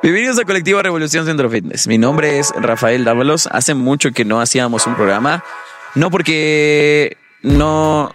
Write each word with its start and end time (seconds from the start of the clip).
Bienvenidos 0.00 0.38
a 0.38 0.44
Colectivo 0.44 0.80
Revolución 0.80 1.26
Centro 1.26 1.50
Fitness. 1.50 1.88
Mi 1.88 1.98
nombre 1.98 2.38
es 2.38 2.52
Rafael 2.56 3.04
Dávalos. 3.04 3.48
Hace 3.50 3.74
mucho 3.74 4.12
que 4.12 4.24
no 4.24 4.40
hacíamos 4.40 4.86
un 4.86 4.94
programa. 4.94 5.42
No 5.96 6.12
porque 6.12 7.16
no 7.42 8.14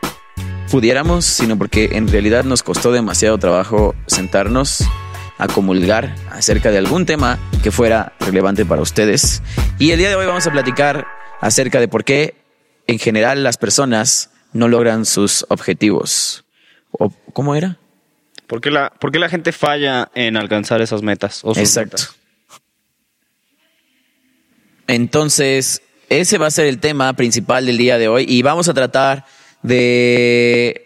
pudiéramos, 0.72 1.26
sino 1.26 1.58
porque 1.58 1.90
en 1.92 2.08
realidad 2.08 2.46
nos 2.46 2.64
costó 2.64 2.94
demasiado 2.94 3.38
trabajo 3.38 3.96
sentarnos 4.08 4.86
a 5.38 5.48
comulgar 5.48 6.16
acerca 6.32 6.72
de 6.72 6.78
algún 6.78 7.06
tema 7.06 7.38
que 7.62 7.70
fuera 7.70 8.14
relevante 8.22 8.66
para 8.66 8.82
ustedes. 8.82 9.44
Y 9.78 9.92
el 9.92 10.00
día 10.00 10.08
de 10.08 10.16
hoy 10.16 10.26
vamos 10.26 10.48
a 10.48 10.52
platicar 10.52 11.06
acerca 11.42 11.82
de 11.82 11.90
por 11.90 12.06
qué 12.06 12.36
en 12.88 12.98
general 12.98 13.44
las 13.44 13.58
personas 13.58 14.32
no 14.54 14.70
logran 14.70 15.06
sus 15.06 15.46
objetivos. 15.50 16.46
¿O 16.92 17.12
cómo 17.34 17.56
era? 17.56 17.78
¿Por 18.54 18.62
qué 18.62 18.70
la, 18.70 18.92
por 18.92 19.12
qué 19.12 19.18
la 19.18 19.30
gente 19.30 19.52
falla 19.52 20.12
en 20.14 20.38
alcanzar 20.38 20.80
esas 20.80 21.02
metas? 21.02 21.42
Exacto. 21.58 21.98
metas? 21.98 22.16
Entonces, 24.86 25.82
ese 26.08 26.38
va 26.38 26.46
a 26.46 26.52
ser 26.52 26.68
el 26.68 26.80
tema 26.80 27.12
principal 27.14 27.66
del 27.66 27.78
día 27.78 27.98
de 27.98 28.10
hoy 28.10 28.28
y 28.30 28.44
vamos 28.44 28.70
a 28.70 28.76
tratar 28.76 29.26
de 29.64 30.86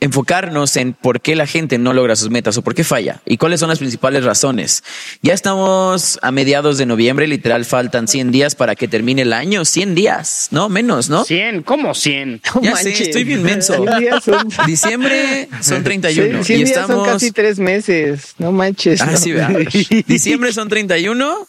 enfocarnos 0.00 0.76
en 0.76 0.94
por 0.94 1.20
qué 1.20 1.36
la 1.36 1.46
gente 1.46 1.78
no 1.78 1.92
logra 1.92 2.16
sus 2.16 2.30
metas 2.30 2.56
o 2.56 2.62
por 2.62 2.74
qué 2.74 2.84
falla 2.84 3.20
y 3.26 3.36
cuáles 3.36 3.60
son 3.60 3.68
las 3.68 3.78
principales 3.78 4.24
razones. 4.24 4.82
Ya 5.22 5.34
estamos 5.34 6.18
a 6.22 6.32
mediados 6.32 6.78
de 6.78 6.86
noviembre, 6.86 7.26
literal 7.26 7.64
faltan 7.64 8.08
100 8.08 8.32
días 8.32 8.54
para 8.54 8.74
que 8.74 8.88
termine 8.88 9.22
el 9.22 9.32
año, 9.32 9.64
100 9.64 9.94
días, 9.94 10.48
no 10.50 10.68
menos, 10.68 11.10
¿no? 11.10 11.24
100, 11.24 11.62
¿cómo 11.62 11.94
100? 11.94 12.40
Ya 12.62 12.76
sé, 12.76 12.90
estoy 12.90 13.24
bien 13.24 13.42
menso. 13.42 13.74
Cien 13.74 13.98
días 13.98 14.24
son, 14.24 14.48
Diciembre 14.66 15.48
son 15.60 15.84
31 15.84 16.44
cien 16.44 16.60
y 16.60 16.64
días 16.64 16.80
estamos 16.80 17.06
son 17.06 17.14
casi 17.14 17.32
tres 17.32 17.58
meses. 17.58 18.34
No 18.38 18.52
manches. 18.52 19.00
Ah, 19.00 19.10
no. 19.12 19.16
sí, 19.18 19.32
¿verdad? 19.32 19.60
Diciembre 20.06 20.52
son 20.52 20.68
31 20.68 21.46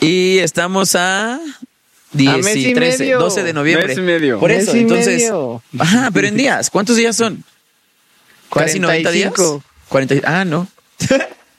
y 0.00 0.38
estamos 0.38 0.94
a 0.96 1.38
10 2.12 2.30
A 2.32 2.36
mes 2.38 2.56
y 2.56 2.68
y 2.68 2.74
13, 2.74 2.98
medio. 2.98 3.18
12 3.18 3.42
de 3.42 3.52
noviembre. 3.52 3.88
Mes 3.88 3.98
y 3.98 4.00
medio. 4.00 4.38
Por 4.38 4.50
Mes 4.50 4.64
eso, 4.64 4.76
y 4.76 4.80
entonces. 4.80 5.22
medio. 5.22 5.62
Ajá, 5.78 6.10
pero 6.12 6.28
en 6.28 6.36
días. 6.36 6.70
¿Cuántos 6.70 6.96
días 6.96 7.16
son? 7.16 7.44
Casi 8.52 8.78
90 8.78 9.10
días. 9.10 9.32
45. 9.32 9.64
40, 9.88 10.40
ah, 10.40 10.44
no. 10.44 10.68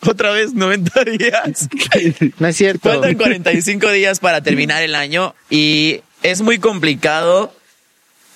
Otra 0.10 0.32
vez 0.32 0.54
90 0.54 1.04
días. 1.06 1.70
No 2.40 2.48
es 2.48 2.58
cierto. 2.58 2.90
Faltan 2.90 3.16
45 3.16 3.92
días 3.92 4.20
para 4.20 4.42
terminar 4.42 4.84
el 4.84 4.96
año 4.96 5.34
y 5.50 6.02
es 6.22 6.42
muy 6.42 6.60
complicado 6.60 7.54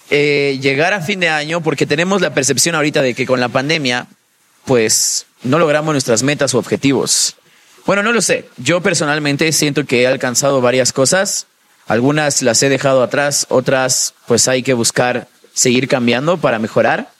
eh, 0.09 0.57
llegar 0.61 0.93
a 0.93 1.01
fin 1.01 1.19
de 1.19 1.29
año 1.29 1.61
porque 1.61 1.85
tenemos 1.85 2.21
la 2.21 2.33
percepción 2.33 2.75
ahorita 2.75 3.01
de 3.01 3.13
que 3.13 3.25
con 3.25 3.39
la 3.39 3.49
pandemia, 3.49 4.07
pues 4.65 5.25
no 5.43 5.59
logramos 5.59 5.93
nuestras 5.93 6.23
metas 6.23 6.53
o 6.53 6.59
objetivos. 6.59 7.35
Bueno, 7.85 8.03
no 8.03 8.11
lo 8.11 8.21
sé. 8.21 8.45
Yo 8.57 8.81
personalmente 8.81 9.51
siento 9.51 9.85
que 9.85 10.01
he 10.01 10.07
alcanzado 10.07 10.61
varias 10.61 10.93
cosas. 10.93 11.47
Algunas 11.87 12.41
las 12.41 12.61
he 12.63 12.69
dejado 12.69 13.01
atrás, 13.01 13.45
otras 13.49 14.13
pues 14.27 14.47
hay 14.47 14.63
que 14.63 14.73
buscar 14.73 15.27
seguir 15.53 15.87
cambiando 15.87 16.37
para 16.37 16.59
mejorar. 16.59 17.11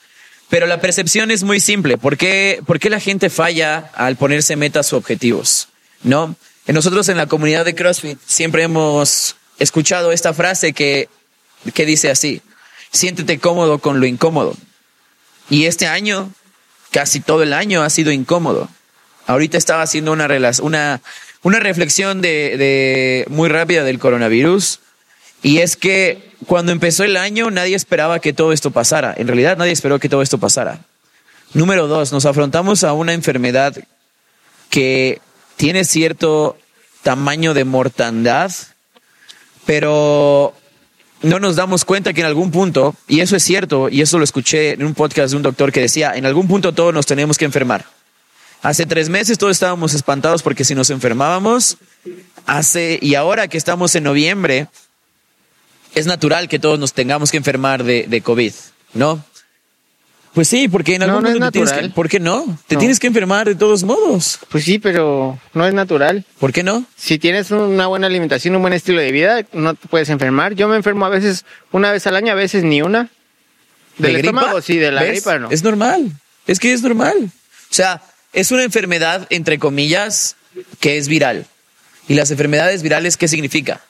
Pero 0.48 0.66
la 0.66 0.80
percepción 0.80 1.30
es 1.30 1.42
muy 1.42 1.60
simple. 1.60 1.98
¿Por 1.98 2.16
qué, 2.16 2.62
por 2.66 2.78
qué 2.78 2.88
la 2.88 3.00
gente 3.00 3.28
falla 3.28 3.90
al 3.94 4.16
ponerse 4.16 4.56
metas 4.56 4.92
o 4.92 4.96
objetivos? 4.96 5.68
¿No? 6.02 6.36
Nosotros 6.66 7.08
en 7.08 7.16
la 7.16 7.26
comunidad 7.26 7.64
de 7.64 7.74
CrossFit 7.74 8.18
siempre 8.26 8.62
hemos 8.62 9.36
escuchado 9.58 10.12
esta 10.12 10.34
frase 10.34 10.72
que, 10.72 11.08
que 11.74 11.86
dice 11.86 12.10
así, 12.10 12.42
siéntete 12.92 13.38
cómodo 13.38 13.78
con 13.78 14.00
lo 14.00 14.06
incómodo. 14.06 14.54
Y 15.50 15.64
este 15.64 15.86
año, 15.86 16.30
casi 16.90 17.20
todo 17.20 17.42
el 17.42 17.52
año 17.52 17.82
ha 17.82 17.90
sido 17.90 18.12
incómodo. 18.12 18.68
Ahorita 19.26 19.58
estaba 19.58 19.82
haciendo 19.82 20.12
una, 20.12 20.28
una, 20.62 21.00
una 21.42 21.60
reflexión 21.60 22.20
de, 22.20 22.56
de 22.56 23.24
muy 23.28 23.48
rápida 23.48 23.84
del 23.84 23.98
coronavirus. 23.98 24.80
Y 25.42 25.58
es 25.58 25.76
que 25.76 26.32
cuando 26.46 26.72
empezó 26.72 27.04
el 27.04 27.16
año 27.16 27.50
nadie 27.50 27.76
esperaba 27.76 28.20
que 28.20 28.32
todo 28.32 28.52
esto 28.52 28.70
pasara. 28.70 29.14
En 29.16 29.26
realidad 29.26 29.56
nadie 29.56 29.72
esperó 29.72 29.98
que 29.98 30.08
todo 30.08 30.22
esto 30.22 30.38
pasara. 30.38 30.80
Número 31.54 31.86
dos, 31.86 32.12
nos 32.12 32.26
afrontamos 32.26 32.84
a 32.84 32.92
una 32.92 33.14
enfermedad 33.14 33.74
que 34.68 35.20
tiene 35.56 35.84
cierto 35.84 36.58
tamaño 37.02 37.54
de 37.54 37.64
mortandad, 37.64 38.52
pero 39.64 40.54
no 41.22 41.40
nos 41.40 41.56
damos 41.56 41.84
cuenta 41.84 42.12
que 42.12 42.20
en 42.20 42.26
algún 42.26 42.50
punto, 42.50 42.94
y 43.08 43.20
eso 43.20 43.34
es 43.34 43.42
cierto, 43.42 43.88
y 43.88 44.02
eso 44.02 44.18
lo 44.18 44.24
escuché 44.24 44.72
en 44.72 44.84
un 44.84 44.94
podcast 44.94 45.30
de 45.30 45.36
un 45.36 45.42
doctor 45.42 45.72
que 45.72 45.80
decía, 45.80 46.12
en 46.14 46.26
algún 46.26 46.46
punto 46.46 46.74
todos 46.74 46.92
nos 46.92 47.06
tenemos 47.06 47.38
que 47.38 47.46
enfermar. 47.46 47.86
Hace 48.62 48.86
tres 48.86 49.08
meses 49.08 49.38
todos 49.38 49.52
estábamos 49.52 49.94
espantados 49.94 50.42
porque 50.42 50.64
si 50.64 50.74
nos 50.74 50.90
enfermábamos, 50.90 51.76
hace, 52.46 52.98
y 53.00 53.14
ahora 53.14 53.46
que 53.48 53.56
estamos 53.58 53.94
en 53.94 54.04
noviembre, 54.04 54.66
es 55.94 56.06
natural 56.06 56.48
que 56.48 56.58
todos 56.58 56.78
nos 56.78 56.92
tengamos 56.92 57.30
que 57.30 57.36
enfermar 57.36 57.84
de, 57.84 58.06
de 58.08 58.20
COVID, 58.20 58.52
¿no? 58.94 59.24
Pues 60.34 60.46
sí, 60.48 60.68
porque 60.68 60.94
en 60.96 61.00
No, 61.00 61.18
algún 61.18 61.38
no 61.38 61.50
te 61.50 61.58
tienes 61.58 61.72
que. 61.72 61.88
¿por 61.90 62.08
qué 62.08 62.20
no? 62.20 62.44
Te 62.66 62.74
No. 62.74 62.78
tienes 62.80 63.00
que 63.00 63.06
enfermar 63.08 63.46
de 63.48 63.54
todos 63.54 63.82
modos. 63.82 64.38
Pues 64.50 64.64
sí, 64.64 64.78
pero 64.78 65.38
no 65.54 65.66
es 65.66 65.72
natural. 65.74 66.24
¿Por 66.38 66.52
qué 66.52 66.62
no? 66.62 66.84
Si 66.96 67.18
tienes 67.18 67.50
una 67.50 67.86
buena 67.86 68.06
alimentación, 68.08 68.54
un 68.54 68.60
buen 68.62 68.74
estilo 68.74 69.00
de 69.00 69.10
vida, 69.10 69.44
no 69.52 69.74
te 69.74 69.88
puedes 69.88 70.10
enfermar. 70.10 70.54
Yo 70.54 70.68
me 70.68 70.76
enfermo 70.76 71.06
a 71.06 71.08
veces 71.08 71.44
una 71.72 71.90
vez 71.90 72.06
al 72.06 72.14
año, 72.14 72.32
a 72.32 72.36
veces 72.36 72.62
ni 72.62 72.82
una. 72.82 73.08
Del 73.96 74.12
¿De 74.12 74.18
gripa? 74.22 74.38
estómago, 74.40 74.60
sí, 74.62 74.76
de 74.76 74.92
la 74.92 75.02
¿Ves? 75.02 75.10
gripa 75.12 75.38
no. 75.38 75.50
Es 75.50 75.62
normal. 75.64 76.12
Es 76.46 76.60
que 76.60 76.72
es 76.72 76.82
normal. 76.82 77.16
O 77.70 77.74
sea, 77.74 78.00
es 78.32 78.50
una 78.50 78.64
enfermedad, 78.64 79.26
entre 79.30 79.58
comillas, 79.58 80.36
que 80.80 80.98
es 80.98 81.08
viral. 81.08 81.46
¿Y 82.08 82.14
las 82.14 82.30
enfermedades 82.30 82.82
virales 82.82 83.16
qué 83.16 83.28
significa? 83.28 83.80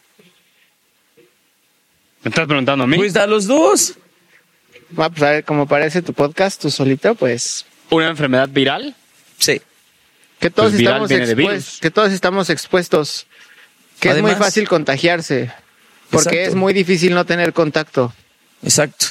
¿Me 2.22 2.30
estás 2.30 2.46
preguntando 2.46 2.84
a 2.84 2.86
mí? 2.86 2.96
Pues 2.96 3.16
a 3.16 3.26
los 3.26 3.46
dos. 3.46 3.94
Ah, 4.96 5.10
pues 5.10 5.22
a 5.22 5.30
ver, 5.30 5.44
como 5.44 5.66
parece 5.68 6.02
tu 6.02 6.12
podcast, 6.14 6.60
tú 6.60 6.70
solito, 6.70 7.14
pues 7.14 7.64
¿Una 7.90 8.08
enfermedad 8.08 8.48
viral? 8.48 8.94
Sí. 9.38 9.60
que 10.40 10.50
todos 10.50 10.72
Pues 10.72 10.82
estamos 10.82 11.10
expuestos, 11.10 11.80
que 11.80 11.90
todos 11.90 12.12
estamos 12.12 12.50
expuestos, 12.50 13.26
que 14.00 14.10
es 14.10 14.22
muy 14.22 14.34
fácil 14.34 14.68
contagiarse, 14.68 15.52
porque 16.10 16.28
Exacto. 16.28 16.50
es 16.50 16.54
muy 16.54 16.72
difícil 16.72 17.14
no 17.14 17.24
tener 17.26 17.52
contacto. 17.52 18.12
Exacto. 18.62 19.06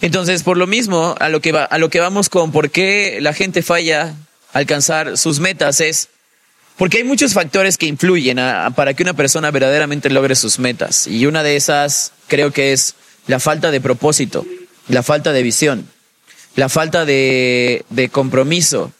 Entonces, 0.00 0.42
por 0.42 0.56
lo 0.56 0.66
mismo, 0.66 1.14
a 1.20 1.28
lo 1.28 1.40
que 1.40 1.52
va, 1.52 1.64
a 1.64 1.78
lo 1.78 1.88
que 1.88 2.00
vamos 2.00 2.28
con 2.28 2.52
por 2.52 2.70
qué 2.70 3.18
la 3.20 3.32
gente 3.32 3.62
falla 3.62 4.14
alcanzar 4.52 5.16
sus 5.18 5.40
metas 5.40 5.80
es 5.80 6.08
porque 6.76 6.98
hay 6.98 7.04
muchos 7.04 7.34
factores 7.34 7.76
que 7.78 7.86
influyen 7.86 8.38
a- 8.38 8.70
para 8.70 8.94
que 8.94 9.02
una 9.02 9.14
persona 9.14 9.50
verdaderamente 9.50 10.10
logre 10.10 10.34
sus 10.34 10.58
metas. 10.58 11.06
Y 11.06 11.26
una 11.26 11.42
de 11.42 11.56
esas 11.56 12.12
creo 12.28 12.50
que 12.52 12.72
es 12.72 12.94
la 13.26 13.38
falta 13.40 13.70
de 13.70 13.80
propósito, 13.80 14.44
la 14.88 15.02
falta 15.02 15.32
de 15.32 15.42
visión, 15.42 15.88
la 16.56 16.68
falta 16.68 17.04
de, 17.04 17.84
de 17.90 18.08
compromiso. 18.08 18.92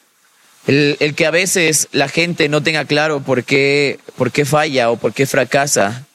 El, 0.67 0.97
el 1.01 1.15
que 1.17 1.27
a 1.27 1.33
veces 1.33 1.89
la 1.91 2.09
gente 2.09 2.49
no 2.49 2.63
tenga 2.63 2.85
claro 2.85 3.21
por 3.21 3.43
qué, 3.43 3.99
por 4.17 4.31
qué 4.31 4.45
falla 4.45 4.91
o 4.91 4.97
por 4.97 5.13
qué 5.13 5.27
fracasa. 5.27 6.07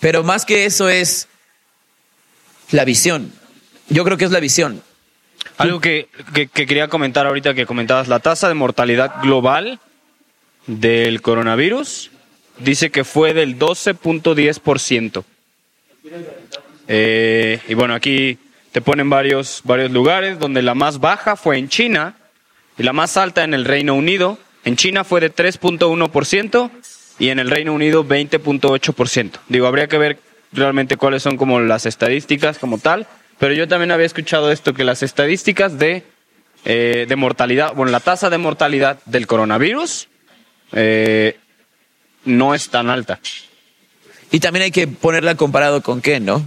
Pero 0.00 0.24
más 0.24 0.44
que 0.44 0.64
eso 0.66 0.88
es 0.88 1.28
la 2.72 2.84
visión. 2.84 3.32
Yo 3.88 4.02
creo 4.04 4.16
que 4.16 4.24
es 4.24 4.32
la 4.32 4.40
visión. 4.40 4.82
Algo 5.58 5.80
que, 5.80 6.08
que- 6.34 6.48
que 6.48 6.66
quería 6.66 6.88
comentar 6.88 7.26
ahorita 7.26 7.54
que 7.54 7.66
comentabas, 7.66 8.08
la 8.08 8.18
tasa 8.20 8.48
de 8.48 8.54
mortalidad 8.54 9.22
global 9.22 9.78
del 10.66 11.22
coronavirus 11.22 12.10
dice 12.58 12.90
que 12.90 13.04
fue 13.04 13.32
del 13.34 13.58
12.10%. 13.58 15.24
Eh, 16.88 17.60
y 17.68 17.74
bueno, 17.74 17.94
aquí 17.94 18.38
te 18.72 18.80
ponen 18.80 19.08
varios, 19.10 19.60
varios 19.64 19.90
lugares 19.90 20.38
donde 20.38 20.62
la 20.62 20.74
más 20.74 21.00
baja 21.00 21.36
fue 21.36 21.58
en 21.58 21.68
China 21.68 22.14
y 22.78 22.82
la 22.82 22.92
más 22.92 23.16
alta 23.16 23.42
en 23.44 23.54
el 23.54 23.64
Reino 23.64 23.94
Unido. 23.94 24.38
En 24.64 24.76
China 24.76 25.04
fue 25.04 25.20
de 25.20 25.32
3.1% 25.34 26.70
y 27.18 27.28
en 27.30 27.38
el 27.38 27.50
Reino 27.50 27.72
Unido 27.72 28.04
20.8%. 28.04 29.30
Digo, 29.48 29.66
habría 29.66 29.86
que 29.88 29.98
ver 29.98 30.18
realmente 30.52 30.96
cuáles 30.96 31.22
son 31.22 31.36
como 31.36 31.60
las 31.60 31.86
estadísticas 31.86 32.58
como 32.58 32.78
tal, 32.78 33.06
pero 33.38 33.54
yo 33.54 33.68
también 33.68 33.90
había 33.90 34.06
escuchado 34.06 34.50
esto, 34.50 34.74
que 34.74 34.84
las 34.84 35.02
estadísticas 35.02 35.78
de, 35.78 36.04
eh, 36.64 37.06
de 37.08 37.16
mortalidad, 37.16 37.74
bueno, 37.74 37.92
la 37.92 38.00
tasa 38.00 38.30
de 38.30 38.38
mortalidad 38.38 38.98
del 39.04 39.26
coronavirus 39.26 40.08
eh, 40.72 41.38
no 42.24 42.54
es 42.54 42.68
tan 42.70 42.90
alta. 42.90 43.20
Y 44.30 44.40
también 44.40 44.64
hay 44.64 44.70
que 44.70 44.88
ponerla 44.88 45.34
comparado 45.36 45.82
con 45.82 46.00
qué, 46.02 46.18
¿no? 46.18 46.44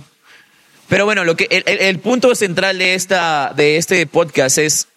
Pero 0.89 1.05
bueno, 1.05 1.23
lo 1.23 1.35
que 1.35 1.47
el, 1.51 1.99
punto 1.99 2.33
central 2.33 2.79
de 2.79 2.95
esta 2.95 3.53
de 3.55 3.77
este 3.77 4.05
podcast 4.07 4.57
es 4.57 4.87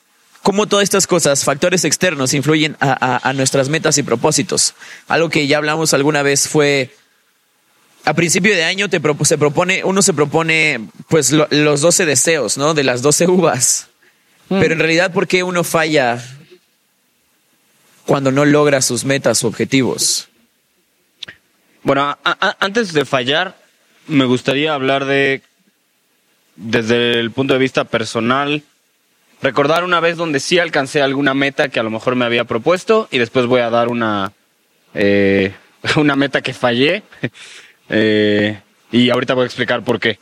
cómo 0.42 0.66
todas 0.66 0.84
estas 0.84 1.06
cosas, 1.06 1.44
factores 1.44 1.84
externos, 1.84 2.32
influyen 2.32 2.76
a, 2.80 2.92
a- 2.92 3.28
a 3.28 3.32
nuestras 3.34 3.68
metas 3.68 3.98
y 3.98 4.02
propósitos. 4.02 4.74
Algo 5.06 5.28
que 5.28 5.46
ya 5.46 5.58
hablamos 5.58 5.92
alguna 5.92 6.22
vez 6.22 6.48
fue 6.48 6.90
a 8.04 8.14
principio 8.14 8.54
de 8.54 8.64
año 8.64 8.88
te 8.88 9.00
se 9.24 9.38
propone, 9.38 9.84
uno 9.84 10.02
se 10.02 10.12
propone 10.12 10.88
pues 11.08 11.30
lo- 11.32 11.46
los 11.50 11.80
12 11.80 12.04
deseos, 12.06 12.58
¿no? 12.58 12.74
De 12.74 12.84
las 12.84 13.02
12 13.02 13.28
uvas. 13.28 13.88
Pero 14.48 14.74
en 14.74 14.80
realidad, 14.80 15.12
¿por 15.12 15.26
qué 15.26 15.42
uno 15.42 15.64
falla 15.64 16.22
cuando 18.06 18.30
no 18.30 18.44
logra 18.44 18.82
sus 18.82 19.04
metas 19.04 19.44
o 19.44 19.48
objetivos? 19.48 20.28
Bueno, 21.82 22.18
antes 22.60 22.92
de 22.92 23.04
fallar, 23.04 23.56
me 24.06 24.24
gustaría 24.24 24.74
hablar 24.74 25.04
de, 25.06 25.42
desde 26.56 27.18
el 27.18 27.30
punto 27.30 27.54
de 27.54 27.60
vista 27.60 27.84
personal, 27.84 28.62
recordar 29.40 29.84
una 29.84 30.00
vez 30.00 30.16
donde 30.16 30.38
sí 30.38 30.58
alcancé 30.58 31.02
alguna 31.02 31.34
meta 31.34 31.68
que 31.70 31.80
a 31.80 31.82
lo 31.82 31.90
mejor 31.90 32.14
me 32.14 32.24
había 32.24 32.44
propuesto 32.44 33.08
y 33.10 33.18
después 33.18 33.46
voy 33.46 33.60
a 33.60 33.70
dar 33.70 33.88
una, 33.88 34.32
eh, 34.94 35.54
una 35.96 36.14
meta 36.14 36.42
que 36.42 36.52
fallé. 36.52 37.02
Eh, 37.92 38.58
y 38.90 39.10
ahorita 39.10 39.34
voy 39.34 39.44
a 39.44 39.46
explicar 39.46 39.84
por 39.84 40.00
qué. 40.00 40.18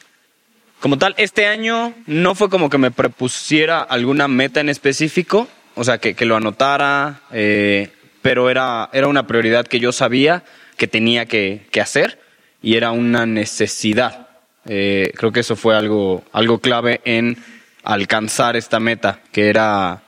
Como 0.80 0.98
tal, 0.98 1.14
este 1.16 1.46
año 1.46 1.94
no 2.06 2.34
fue 2.34 2.50
como 2.50 2.68
que 2.68 2.78
me 2.78 2.90
propusiera 2.90 3.80
alguna 3.80 4.28
meta 4.28 4.60
en 4.60 4.68
específico, 4.68 5.48
o 5.74 5.84
sea, 5.84 5.98
que, 5.98 6.14
que 6.14 6.26
lo 6.26 6.36
anotara, 6.36 7.22
eh, 7.32 7.90
pero 8.22 8.50
era, 8.50 8.90
era 8.92 9.06
una 9.06 9.26
prioridad 9.26 9.66
que 9.66 9.80
yo 9.80 9.92
sabía 9.92 10.42
que 10.76 10.88
tenía 10.88 11.26
que, 11.26 11.66
que 11.70 11.80
hacer 11.80 12.18
y 12.62 12.76
era 12.76 12.90
una 12.90 13.26
necesidad. 13.26 14.28
Eh, 14.66 15.12
creo 15.16 15.32
que 15.32 15.40
eso 15.40 15.56
fue 15.56 15.76
algo, 15.76 16.24
algo 16.32 16.58
clave 16.58 17.00
en 17.04 17.36
alcanzar 17.82 18.56
esta 18.56 18.80
meta, 18.80 19.20
que 19.32 19.48
era 19.48 20.02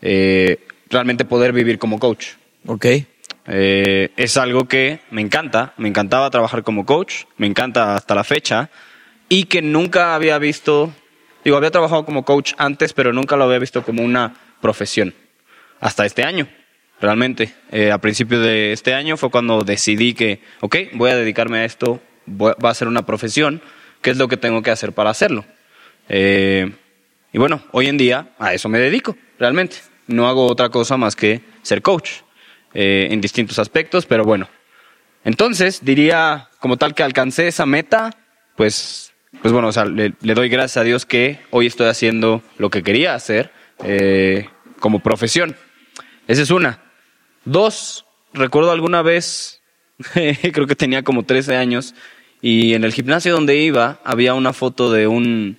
eh, 0.00 0.58
realmente 0.90 1.24
poder 1.24 1.52
vivir 1.52 1.78
como 1.78 1.98
coach. 1.98 2.28
¿Ok? 2.66 2.86
Eh, 3.46 4.10
es 4.16 4.36
algo 4.36 4.68
que 4.68 5.00
me 5.10 5.20
encanta, 5.20 5.74
me 5.76 5.88
encantaba 5.88 6.30
trabajar 6.30 6.62
como 6.62 6.86
coach, 6.86 7.24
me 7.36 7.46
encanta 7.46 7.96
hasta 7.96 8.14
la 8.14 8.24
fecha, 8.24 8.70
y 9.28 9.44
que 9.44 9.62
nunca 9.62 10.14
había 10.14 10.38
visto, 10.38 10.92
digo, 11.44 11.56
había 11.56 11.70
trabajado 11.70 12.04
como 12.04 12.24
coach 12.24 12.52
antes, 12.58 12.92
pero 12.92 13.12
nunca 13.12 13.36
lo 13.36 13.44
había 13.44 13.58
visto 13.58 13.82
como 13.82 14.02
una 14.02 14.34
profesión. 14.60 15.14
Hasta 15.80 16.06
este 16.06 16.22
año, 16.22 16.46
realmente. 17.00 17.52
Eh, 17.70 17.90
a 17.90 17.98
principios 17.98 18.42
de 18.42 18.72
este 18.72 18.94
año 18.94 19.16
fue 19.16 19.30
cuando 19.30 19.64
decidí 19.64 20.14
que, 20.14 20.40
ok, 20.60 20.76
voy 20.92 21.10
a 21.10 21.16
dedicarme 21.16 21.58
a 21.58 21.64
esto, 21.64 22.00
va 22.28 22.70
a 22.70 22.74
ser 22.74 22.86
una 22.86 23.04
profesión, 23.04 23.60
¿qué 24.00 24.10
es 24.10 24.16
lo 24.16 24.28
que 24.28 24.36
tengo 24.36 24.62
que 24.62 24.70
hacer 24.70 24.92
para 24.92 25.10
hacerlo? 25.10 25.44
Eh, 26.08 26.70
y 27.32 27.38
bueno, 27.38 27.62
hoy 27.72 27.88
en 27.88 27.96
día 27.96 28.28
a 28.38 28.54
eso 28.54 28.68
me 28.68 28.78
dedico, 28.78 29.16
realmente. 29.38 29.78
No 30.06 30.28
hago 30.28 30.46
otra 30.46 30.68
cosa 30.68 30.96
más 30.96 31.16
que 31.16 31.40
ser 31.62 31.80
coach 31.82 32.22
eh, 32.74 33.08
en 33.10 33.20
distintos 33.20 33.58
aspectos, 33.58 34.06
pero 34.06 34.24
bueno. 34.24 34.48
Entonces, 35.24 35.84
diría 35.84 36.48
como 36.58 36.76
tal 36.76 36.94
que 36.94 37.02
alcancé 37.02 37.48
esa 37.48 37.66
meta, 37.66 38.10
pues, 38.56 39.12
pues 39.40 39.52
bueno, 39.52 39.68
o 39.68 39.72
sea, 39.72 39.84
le, 39.84 40.14
doy 40.20 40.48
gracias 40.48 40.78
a 40.78 40.84
Dios 40.84 41.06
que 41.06 41.38
hoy 41.50 41.66
estoy 41.66 41.88
haciendo 41.88 42.42
lo 42.58 42.70
que 42.70 42.82
quería 42.82 43.14
hacer 43.14 43.52
eh, 43.84 44.48
como 44.80 45.00
profesión. 45.00 45.56
Esa 46.26 46.42
es 46.42 46.50
una. 46.50 46.82
Dos, 47.44 48.04
recuerdo 48.32 48.72
alguna 48.72 49.02
vez, 49.02 49.62
creo 50.12 50.66
que 50.66 50.76
tenía 50.76 51.02
como 51.02 51.24
13 51.24 51.56
años, 51.56 51.94
y 52.40 52.74
en 52.74 52.84
el 52.84 52.92
gimnasio 52.92 53.32
donde 53.32 53.56
iba 53.56 54.00
había 54.04 54.34
una 54.34 54.52
foto 54.52 54.90
de 54.90 55.06
un, 55.06 55.58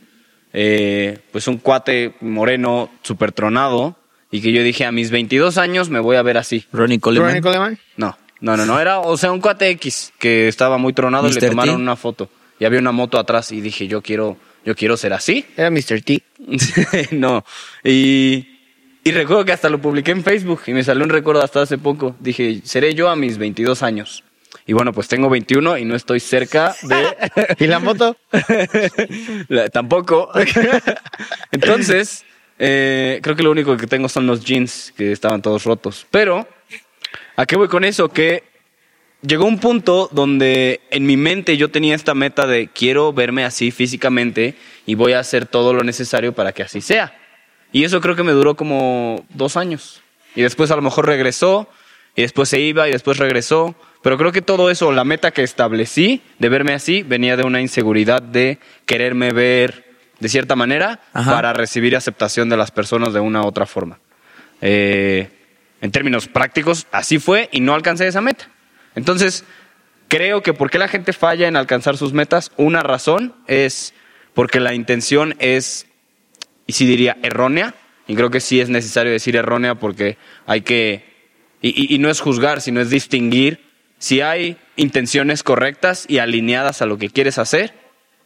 eh, 0.52 1.20
pues 1.32 1.48
un 1.48 1.58
cuate 1.58 2.16
moreno 2.20 2.92
super 3.02 3.32
tronado, 3.32 3.98
y 4.34 4.42
que 4.42 4.52
yo 4.52 4.64
dije 4.64 4.84
a 4.84 4.92
mis 4.92 5.12
22 5.12 5.60
años 5.60 5.90
me 5.90 6.00
voy 6.00 6.16
a 6.16 6.24
ver 6.24 6.38
así. 6.40 6.66
Ronnie 6.74 7.00
Coleman. 7.00 7.28
Ronnie 7.30 7.42
Coleman. 7.44 7.78
No, 7.98 8.18
no, 8.42 8.58
no, 8.58 8.66
no, 8.66 8.80
era, 8.80 9.00
o 9.00 9.16
sea, 9.16 9.32
un 9.32 9.40
cuate 9.40 9.70
X 9.70 10.12
que 10.18 10.48
estaba 10.48 10.80
muy 10.80 10.92
tronado 10.92 11.30
y 11.30 11.34
le 11.34 11.40
tomaron 11.50 11.76
T. 11.76 11.82
una 11.84 11.96
foto. 11.96 12.30
Y 12.60 12.66
había 12.66 12.80
una 12.80 12.92
moto 12.92 13.20
atrás 13.20 13.52
y 13.52 13.62
dije, 13.62 13.88
yo 13.88 14.02
quiero, 14.02 14.38
yo 14.66 14.76
quiero 14.76 14.98
ser 14.98 15.14
así. 15.14 15.46
Era 15.56 15.70
Mr. 15.70 16.02
T. 16.02 16.24
no. 17.12 17.46
Y, 17.84 18.48
y 19.04 19.12
recuerdo 19.12 19.46
que 19.46 19.52
hasta 19.52 19.70
lo 19.70 19.80
publiqué 19.80 20.10
en 20.12 20.24
Facebook 20.24 20.62
y 20.66 20.74
me 20.74 20.84
salió 20.84 21.04
un 21.04 21.12
recuerdo 21.12 21.44
hasta 21.44 21.62
hace 21.62 21.78
poco. 21.78 22.16
Dije, 22.20 22.62
seré 22.64 22.96
yo 22.96 23.10
a 23.10 23.16
mis 23.16 23.38
22 23.38 23.84
años. 23.84 24.24
Y 24.66 24.74
bueno, 24.74 24.94
pues 24.94 25.08
tengo 25.08 25.30
21 25.30 25.78
y 25.78 25.86
no 25.86 25.96
estoy 25.96 26.20
cerca 26.20 26.76
de... 26.82 27.56
¿Y 27.64 27.68
la 27.68 27.78
moto? 27.80 28.18
La- 29.50 29.70
tampoco. 29.70 30.32
Entonces, 31.52 32.26
eh, 32.66 33.20
creo 33.22 33.36
que 33.36 33.44
lo 33.44 33.52
único 33.52 33.76
que 33.76 33.88
tengo 33.88 34.08
son 34.08 34.26
los 34.26 34.46
jeans 34.46 34.94
que 34.96 35.12
estaban 35.12 35.42
todos 35.42 35.66
rotos. 35.66 36.08
Pero, 36.10 36.48
¿a 37.36 37.46
qué 37.46 37.58
voy 37.58 37.68
con 37.68 37.84
eso? 37.84 38.08
Que 38.08 38.44
llegó 39.22 39.44
un 39.44 39.60
punto 39.60 40.08
donde 40.14 40.80
en 40.90 41.06
mi 41.06 41.18
mente 41.18 41.58
yo 41.58 41.70
tenía 41.72 41.94
esta 41.94 42.14
meta 42.14 42.48
de 42.48 42.70
quiero 42.70 43.12
verme 43.12 43.44
así 43.44 43.70
físicamente 43.72 44.56
y 44.86 44.96
voy 44.96 45.12
a 45.12 45.20
hacer 45.20 45.46
todo 45.46 45.74
lo 45.74 45.84
necesario 45.84 46.32
para 46.32 46.54
que 46.54 46.64
así 46.64 46.80
sea. 46.80 47.14
Y 47.74 47.84
eso 47.84 48.00
creo 48.00 48.16
que 48.16 48.24
me 48.24 48.32
duró 48.32 48.56
como 48.56 49.26
dos 49.28 49.58
años. 49.58 50.02
Y 50.34 50.42
después 50.42 50.72
a 50.72 50.78
lo 50.78 50.82
mejor 50.82 51.06
regresó, 51.06 51.68
y 52.16 52.22
después 52.22 52.48
se 52.48 52.62
iba, 52.62 52.88
y 52.88 52.94
después 52.94 53.18
regresó. 53.18 53.76
Pero 54.04 54.18
creo 54.18 54.32
que 54.32 54.42
todo 54.42 54.70
eso, 54.70 54.94
la 54.94 55.04
meta 55.04 55.32
que 55.32 55.44
establecí 55.44 56.22
de 56.40 56.48
verme 56.48 56.72
así, 56.72 57.04
venía 57.04 57.36
de 57.36 57.44
una 57.44 57.60
inseguridad 57.60 58.22
de 58.22 58.60
quererme 58.86 59.34
ver 59.34 59.83
de 60.24 60.30
cierta 60.30 60.56
manera 60.56 61.02
Ajá. 61.14 61.30
para 61.32 61.54
recibir 61.54 61.96
aceptación 61.96 62.50
de 62.50 62.58
las 62.58 62.72
personas 62.72 63.14
de 63.14 63.20
una 63.20 63.42
u 63.44 63.46
otra 63.46 63.68
forma. 63.68 64.00
Eh, 64.62 65.30
en 65.82 65.92
términos 65.92 66.28
prácticos, 66.28 66.88
así 66.92 67.20
fue 67.20 67.50
y 67.52 67.60
no 67.60 67.74
alcancé 67.76 68.08
esa 68.08 68.22
meta. 68.22 68.50
Entonces, 68.96 69.44
creo 70.08 70.42
que 70.42 70.54
por 70.54 70.70
qué 70.72 70.80
la 70.80 70.88
gente 70.88 71.12
falla 71.14 71.48
en 71.48 71.58
alcanzar 71.58 71.98
sus 71.98 72.14
metas, 72.14 72.52
una 72.58 72.82
razón 72.82 73.36
es 73.48 73.94
porque 74.34 74.60
la 74.60 74.74
intención 74.74 75.36
es, 75.40 75.86
y 76.66 76.74
sí 76.74 76.86
diría, 76.86 77.18
errónea, 77.22 77.76
y 78.08 78.16
creo 78.16 78.30
que 78.30 78.40
sí 78.40 78.62
es 78.62 78.70
necesario 78.70 79.12
decir 79.12 79.36
errónea 79.36 79.76
porque 79.76 80.18
hay 80.46 80.62
que, 80.62 81.04
y, 81.62 81.70
y- 81.70 81.96
y 81.96 82.00
no 82.00 82.10
es 82.10 82.22
juzgar, 82.22 82.62
sino 82.62 82.80
es 82.82 82.90
distinguir 82.90 83.60
si 83.98 84.22
hay 84.22 84.58
intenciones 84.76 85.44
correctas 85.44 86.06
y 86.08 86.18
alineadas 86.20 86.82
a 86.82 86.86
lo 86.86 86.98
que 86.98 87.10
quieres 87.10 87.38
hacer, 87.38 87.74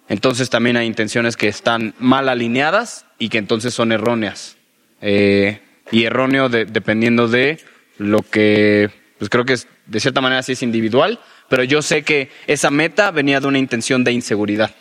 entonces 0.09 0.49
también 0.49 0.77
hay 0.77 0.87
intenciones 0.87 1.35
que 1.37 1.47
están 1.47 1.93
mal 1.99 2.29
alineadas 2.29 3.05
y 3.19 3.29
que 3.29 3.37
entonces 3.37 3.73
son 3.73 3.91
erróneas. 3.91 4.57
Eh, 5.01 5.59
y 5.91 6.03
erróneo 6.03 6.49
de- 6.49 6.65
dependiendo 6.65 7.27
de 7.27 7.59
lo 7.97 8.21
que, 8.21 8.89
pues 9.19 9.29
creo 9.29 9.45
que 9.45 9.53
es, 9.53 9.67
de 9.85 9.99
cierta 9.99 10.21
manera 10.21 10.43
sí 10.43 10.53
es 10.53 10.63
individual, 10.63 11.19
pero 11.49 11.63
yo 11.63 11.81
sé 11.81 12.03
que 12.03 12.29
esa 12.47 12.71
meta 12.71 13.11
venía 13.11 13.39
de 13.39 13.47
una 13.47 13.59
intención 13.59 14.03
de 14.03 14.11
inseguridad. 14.11 14.71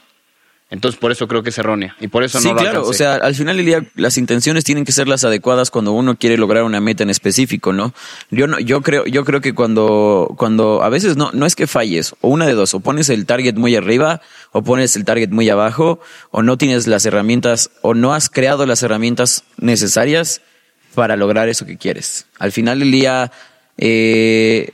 Entonces 0.69 0.99
por 0.99 1.13
eso 1.13 1.29
creo 1.29 1.45
que 1.45 1.51
es 1.51 1.59
errónea 1.59 1.95
y 2.01 2.09
por 2.09 2.25
eso 2.25 2.41
Sí, 2.41 2.49
no 2.49 2.55
lo 2.55 2.61
claro. 2.61 2.79
alcancé. 2.79 2.91
O 2.91 2.93
sea, 2.93 3.15
al 3.15 3.37
final 3.37 3.57
del 3.57 3.67
día, 3.67 3.87
las 3.95 4.19
intenciones 4.19 4.65
tienen 4.65 4.85
que 4.85 4.91
ser 4.91 5.07
las 5.07 5.23
adecuadas 5.23 5.71
cuando 5.71 5.93
uno 5.93 6.17
quiere 6.17 6.37
lograr 6.37 6.65
una 6.65 6.81
meta 6.81 7.05
en 7.05 7.11
específico, 7.11 7.73
¿no? 7.73 7.95
Yo 8.33 8.49
no, 8.49 8.59
yo 8.59 8.83
creo, 8.83 9.07
yo 9.07 9.25
creo 9.25 9.41
que 9.41 9.55
cuando, 9.55 10.35
cuando 10.37 10.83
a 10.83 10.89
veces 10.89 11.17
no, 11.17 11.31
no 11.33 11.47
es 11.47 11.55
que 11.55 11.69
falles, 11.69 12.17
o 12.21 12.29
una 12.31 12.47
de 12.47 12.55
dos, 12.55 12.75
o 12.75 12.81
pones 12.81 13.09
el 13.11 13.27
target 13.27 13.55
muy 13.55 13.77
arriba, 13.77 14.21
o 14.51 14.63
pones 14.63 14.97
el 14.97 15.05
target 15.05 15.31
muy 15.31 15.49
abajo, 15.49 16.01
o 16.33 16.43
no 16.43 16.59
tienes 16.59 16.89
las 16.89 17.07
herramientas, 17.07 17.71
o 17.83 17.95
no 17.95 18.13
has 18.13 18.29
creado 18.29 18.67
las 18.67 18.83
herramientas 18.83 19.45
necesarias 19.59 20.41
para 20.97 21.15
lograr 21.15 21.49
eso 21.49 21.65
que 21.65 21.77
quieres. 21.77 22.27
Al 22.41 22.51
final 22.51 22.81
del 22.81 22.91
día, 22.91 23.31
eh, 23.79 24.73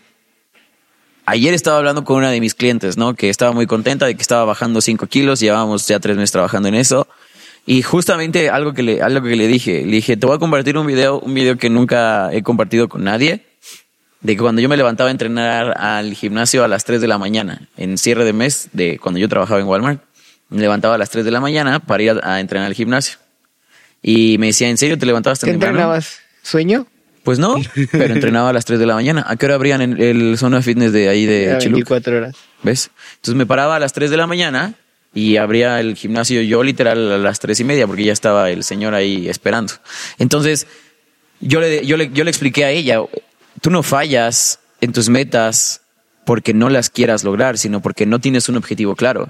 Ayer 1.24 1.54
estaba 1.54 1.78
hablando 1.78 2.04
con 2.04 2.16
una 2.16 2.30
de 2.30 2.40
mis 2.40 2.54
clientes, 2.54 2.96
¿no? 2.96 3.14
Que 3.14 3.30
estaba 3.30 3.52
muy 3.52 3.66
contenta 3.66 4.06
de 4.06 4.14
que 4.14 4.22
estaba 4.22 4.44
bajando 4.44 4.80
5 4.80 5.06
kilos, 5.06 5.40
llevábamos 5.40 5.86
ya 5.86 6.00
tres 6.00 6.16
meses 6.16 6.32
trabajando 6.32 6.68
en 6.68 6.74
eso. 6.74 7.06
Y 7.64 7.82
justamente 7.82 8.50
algo 8.50 8.72
que 8.72 8.82
le, 8.82 9.02
algo 9.02 9.24
que 9.26 9.36
le 9.36 9.46
dije, 9.46 9.84
le 9.86 9.92
dije, 9.92 10.16
te 10.16 10.26
voy 10.26 10.34
a 10.34 10.38
compartir 10.40 10.76
un 10.76 10.86
video, 10.86 11.20
un 11.20 11.32
video 11.32 11.56
que 11.56 11.70
nunca 11.70 12.32
he 12.32 12.42
compartido 12.42 12.88
con 12.88 13.04
nadie, 13.04 13.46
de 14.20 14.34
que 14.34 14.42
cuando 14.42 14.60
yo 14.60 14.68
me 14.68 14.76
levantaba 14.76 15.08
a 15.08 15.12
entrenar 15.12 15.78
al 15.78 16.14
gimnasio 16.14 16.64
a 16.64 16.68
las 16.68 16.84
3 16.84 17.00
de 17.00 17.06
la 17.06 17.18
mañana, 17.18 17.68
en 17.76 17.98
cierre 17.98 18.24
de 18.24 18.32
mes, 18.32 18.68
de 18.72 18.98
cuando 18.98 19.20
yo 19.20 19.28
trabajaba 19.28 19.60
en 19.60 19.66
Walmart, 19.66 20.02
me 20.48 20.60
levantaba 20.60 20.96
a 20.96 20.98
las 20.98 21.10
3 21.10 21.24
de 21.24 21.30
la 21.30 21.40
mañana 21.40 21.78
para 21.78 22.02
ir 22.02 22.10
a, 22.10 22.34
a 22.34 22.40
entrenar 22.40 22.66
al 22.66 22.74
gimnasio. 22.74 23.18
Y 24.02 24.38
me 24.38 24.48
decía, 24.48 24.68
¿en 24.68 24.76
serio 24.76 24.98
te 24.98 25.06
levantabas 25.06 25.38
tan 25.38 25.46
¿Qué 25.46 25.52
temprano?" 25.52 25.74
entrenabas? 25.76 26.18
¿Sueño? 26.42 26.86
Pues 27.22 27.38
no, 27.38 27.56
pero 27.92 28.14
entrenaba 28.14 28.50
a 28.50 28.52
las 28.52 28.64
3 28.64 28.80
de 28.80 28.86
la 28.86 28.94
mañana. 28.94 29.24
¿A 29.28 29.36
qué 29.36 29.46
hora 29.46 29.54
abrían 29.54 29.80
en 29.80 30.00
el 30.00 30.36
zona 30.38 30.62
fitness 30.62 30.92
de 30.92 31.08
ahí 31.08 31.26
de 31.26 31.44
Era 31.44 31.58
Chiluc? 31.58 31.76
24 31.76 32.16
horas. 32.16 32.36
¿Ves? 32.62 32.90
Entonces 33.16 33.34
me 33.34 33.46
paraba 33.46 33.76
a 33.76 33.78
las 33.78 33.92
3 33.92 34.10
de 34.10 34.16
la 34.16 34.26
mañana 34.26 34.74
y 35.14 35.36
abría 35.36 35.78
el 35.80 35.94
gimnasio 35.94 36.40
yo 36.42 36.62
literal 36.62 37.12
a 37.12 37.18
las 37.18 37.38
tres 37.38 37.60
y 37.60 37.64
media 37.64 37.86
porque 37.86 38.04
ya 38.04 38.12
estaba 38.12 38.50
el 38.50 38.64
señor 38.64 38.94
ahí 38.94 39.28
esperando. 39.28 39.74
Entonces 40.18 40.66
yo 41.40 41.60
le, 41.60 41.84
yo 41.84 41.96
le, 41.96 42.10
yo 42.10 42.24
le 42.24 42.30
expliqué 42.30 42.64
a 42.64 42.70
ella, 42.70 43.00
tú 43.60 43.70
no 43.70 43.82
fallas 43.82 44.60
en 44.80 44.92
tus 44.92 45.08
metas 45.08 45.82
porque 46.24 46.54
no 46.54 46.70
las 46.70 46.88
quieras 46.88 47.24
lograr, 47.24 47.58
sino 47.58 47.82
porque 47.82 48.06
no 48.06 48.20
tienes 48.20 48.48
un 48.48 48.56
objetivo 48.56 48.96
claro. 48.96 49.28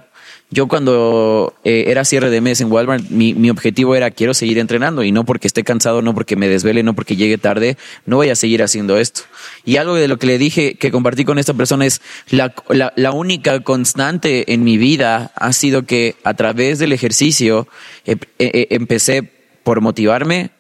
Yo 0.52 0.68
cuando 0.68 1.54
eh, 1.64 1.84
era 1.88 2.04
cierre 2.04 2.28
de 2.28 2.42
mes 2.42 2.60
en 2.60 2.70
Walmart, 2.70 3.08
mi, 3.08 3.32
mi 3.32 3.48
objetivo 3.48 3.96
era 3.96 4.10
quiero 4.10 4.34
seguir 4.34 4.58
entrenando 4.58 5.02
y 5.02 5.10
no 5.10 5.24
porque 5.24 5.46
esté 5.46 5.64
cansado, 5.64 6.02
no 6.02 6.14
porque 6.14 6.36
me 6.36 6.46
desvele, 6.46 6.82
no 6.82 6.94
porque 6.94 7.16
llegue 7.16 7.38
tarde, 7.38 7.78
no 8.04 8.16
voy 8.16 8.28
a 8.28 8.36
seguir 8.36 8.62
haciendo 8.62 8.98
esto. 8.98 9.22
Y 9.64 9.76
algo 9.76 9.94
de 9.94 10.08
lo 10.08 10.18
que 10.18 10.26
le 10.26 10.36
dije, 10.36 10.74
que 10.74 10.90
compartí 10.90 11.24
con 11.24 11.38
esta 11.38 11.54
persona 11.54 11.86
es 11.86 12.02
la, 12.28 12.54
la, 12.68 12.92
la 12.96 13.12
única 13.12 13.60
constante 13.60 14.52
en 14.52 14.62
mi 14.62 14.76
vida 14.76 15.32
ha 15.36 15.54
sido 15.54 15.84
que 15.84 16.16
a 16.22 16.34
través 16.34 16.78
del 16.78 16.92
ejercicio 16.92 17.66
eh, 18.04 18.16
eh, 18.38 18.66
empecé 18.70 19.22
por 19.62 19.80
motivarme, 19.80 20.50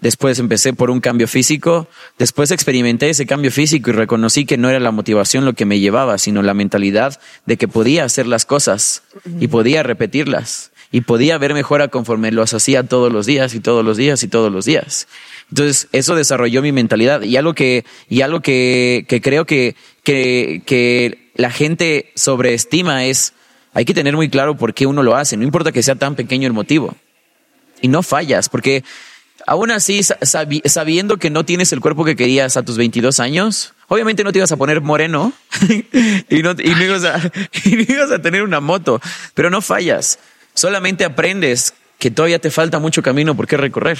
después 0.00 0.38
empecé 0.38 0.72
por 0.72 0.90
un 0.90 1.00
cambio 1.00 1.28
físico, 1.28 1.88
después 2.18 2.50
experimenté 2.50 3.10
ese 3.10 3.26
cambio 3.26 3.50
físico 3.50 3.90
y 3.90 3.92
reconocí 3.92 4.44
que 4.46 4.56
no 4.56 4.70
era 4.70 4.80
la 4.80 4.90
motivación 4.90 5.44
lo 5.44 5.54
que 5.54 5.64
me 5.64 5.80
llevaba, 5.80 6.18
sino 6.18 6.42
la 6.42 6.54
mentalidad 6.54 7.20
de 7.46 7.56
que 7.56 7.68
podía 7.68 8.04
hacer 8.04 8.26
las 8.26 8.46
cosas 8.46 9.02
y 9.38 9.48
podía 9.48 9.82
repetirlas 9.82 10.70
y 10.92 11.02
podía 11.02 11.38
ver 11.38 11.54
mejora 11.54 11.88
conforme 11.88 12.32
los 12.32 12.52
hacía 12.52 12.82
todos 12.82 13.12
los 13.12 13.26
días 13.26 13.54
y 13.54 13.60
todos 13.60 13.84
los 13.84 13.96
días 13.96 14.22
y 14.22 14.28
todos 14.28 14.50
los 14.50 14.64
días. 14.64 15.06
Entonces, 15.50 15.88
eso 15.92 16.14
desarrolló 16.14 16.62
mi 16.62 16.72
mentalidad 16.72 17.22
y 17.22 17.36
algo 17.36 17.54
que, 17.54 17.84
y 18.08 18.22
algo 18.22 18.40
que, 18.40 19.04
que 19.08 19.20
creo 19.20 19.46
que, 19.46 19.76
que, 20.02 20.62
que 20.66 21.30
la 21.36 21.50
gente 21.50 22.10
sobreestima 22.14 23.04
es, 23.04 23.34
hay 23.72 23.84
que 23.84 23.94
tener 23.94 24.16
muy 24.16 24.28
claro 24.28 24.56
por 24.56 24.74
qué 24.74 24.86
uno 24.86 25.02
lo 25.02 25.14
hace, 25.14 25.36
no 25.36 25.44
importa 25.44 25.72
que 25.72 25.82
sea 25.82 25.94
tan 25.94 26.16
pequeño 26.16 26.46
el 26.46 26.52
motivo. 26.52 26.94
Y 27.82 27.88
no 27.88 28.02
fallas, 28.02 28.48
porque 28.48 28.84
aún 29.50 29.72
así, 29.72 30.00
sabiendo 30.02 31.16
que 31.16 31.28
no 31.28 31.44
tienes 31.44 31.72
el 31.72 31.80
cuerpo 31.80 32.04
que 32.04 32.14
querías 32.14 32.56
a 32.56 32.62
tus 32.62 32.76
22 32.76 33.18
años, 33.18 33.74
obviamente 33.88 34.22
no 34.22 34.30
te 34.30 34.38
ibas 34.38 34.52
a 34.52 34.56
poner 34.56 34.80
moreno 34.80 35.32
y, 36.30 36.42
no, 36.42 36.52
y, 36.56 36.70
no 36.70 36.84
ibas 36.84 37.04
a, 37.04 38.22
tener 38.22 38.44
una 38.44 38.60
moto, 38.60 39.00
pero 39.34 39.50
no 39.50 39.60
fallas. 39.60 40.20
Solamente 40.54 41.04
aprendes 41.04 41.74
que 41.98 42.12
todavía 42.12 42.38
te 42.38 42.52
falta 42.52 42.78
mucho 42.78 43.02
camino 43.02 43.34
por 43.34 43.48
qué 43.48 43.56
recorrer. 43.56 43.98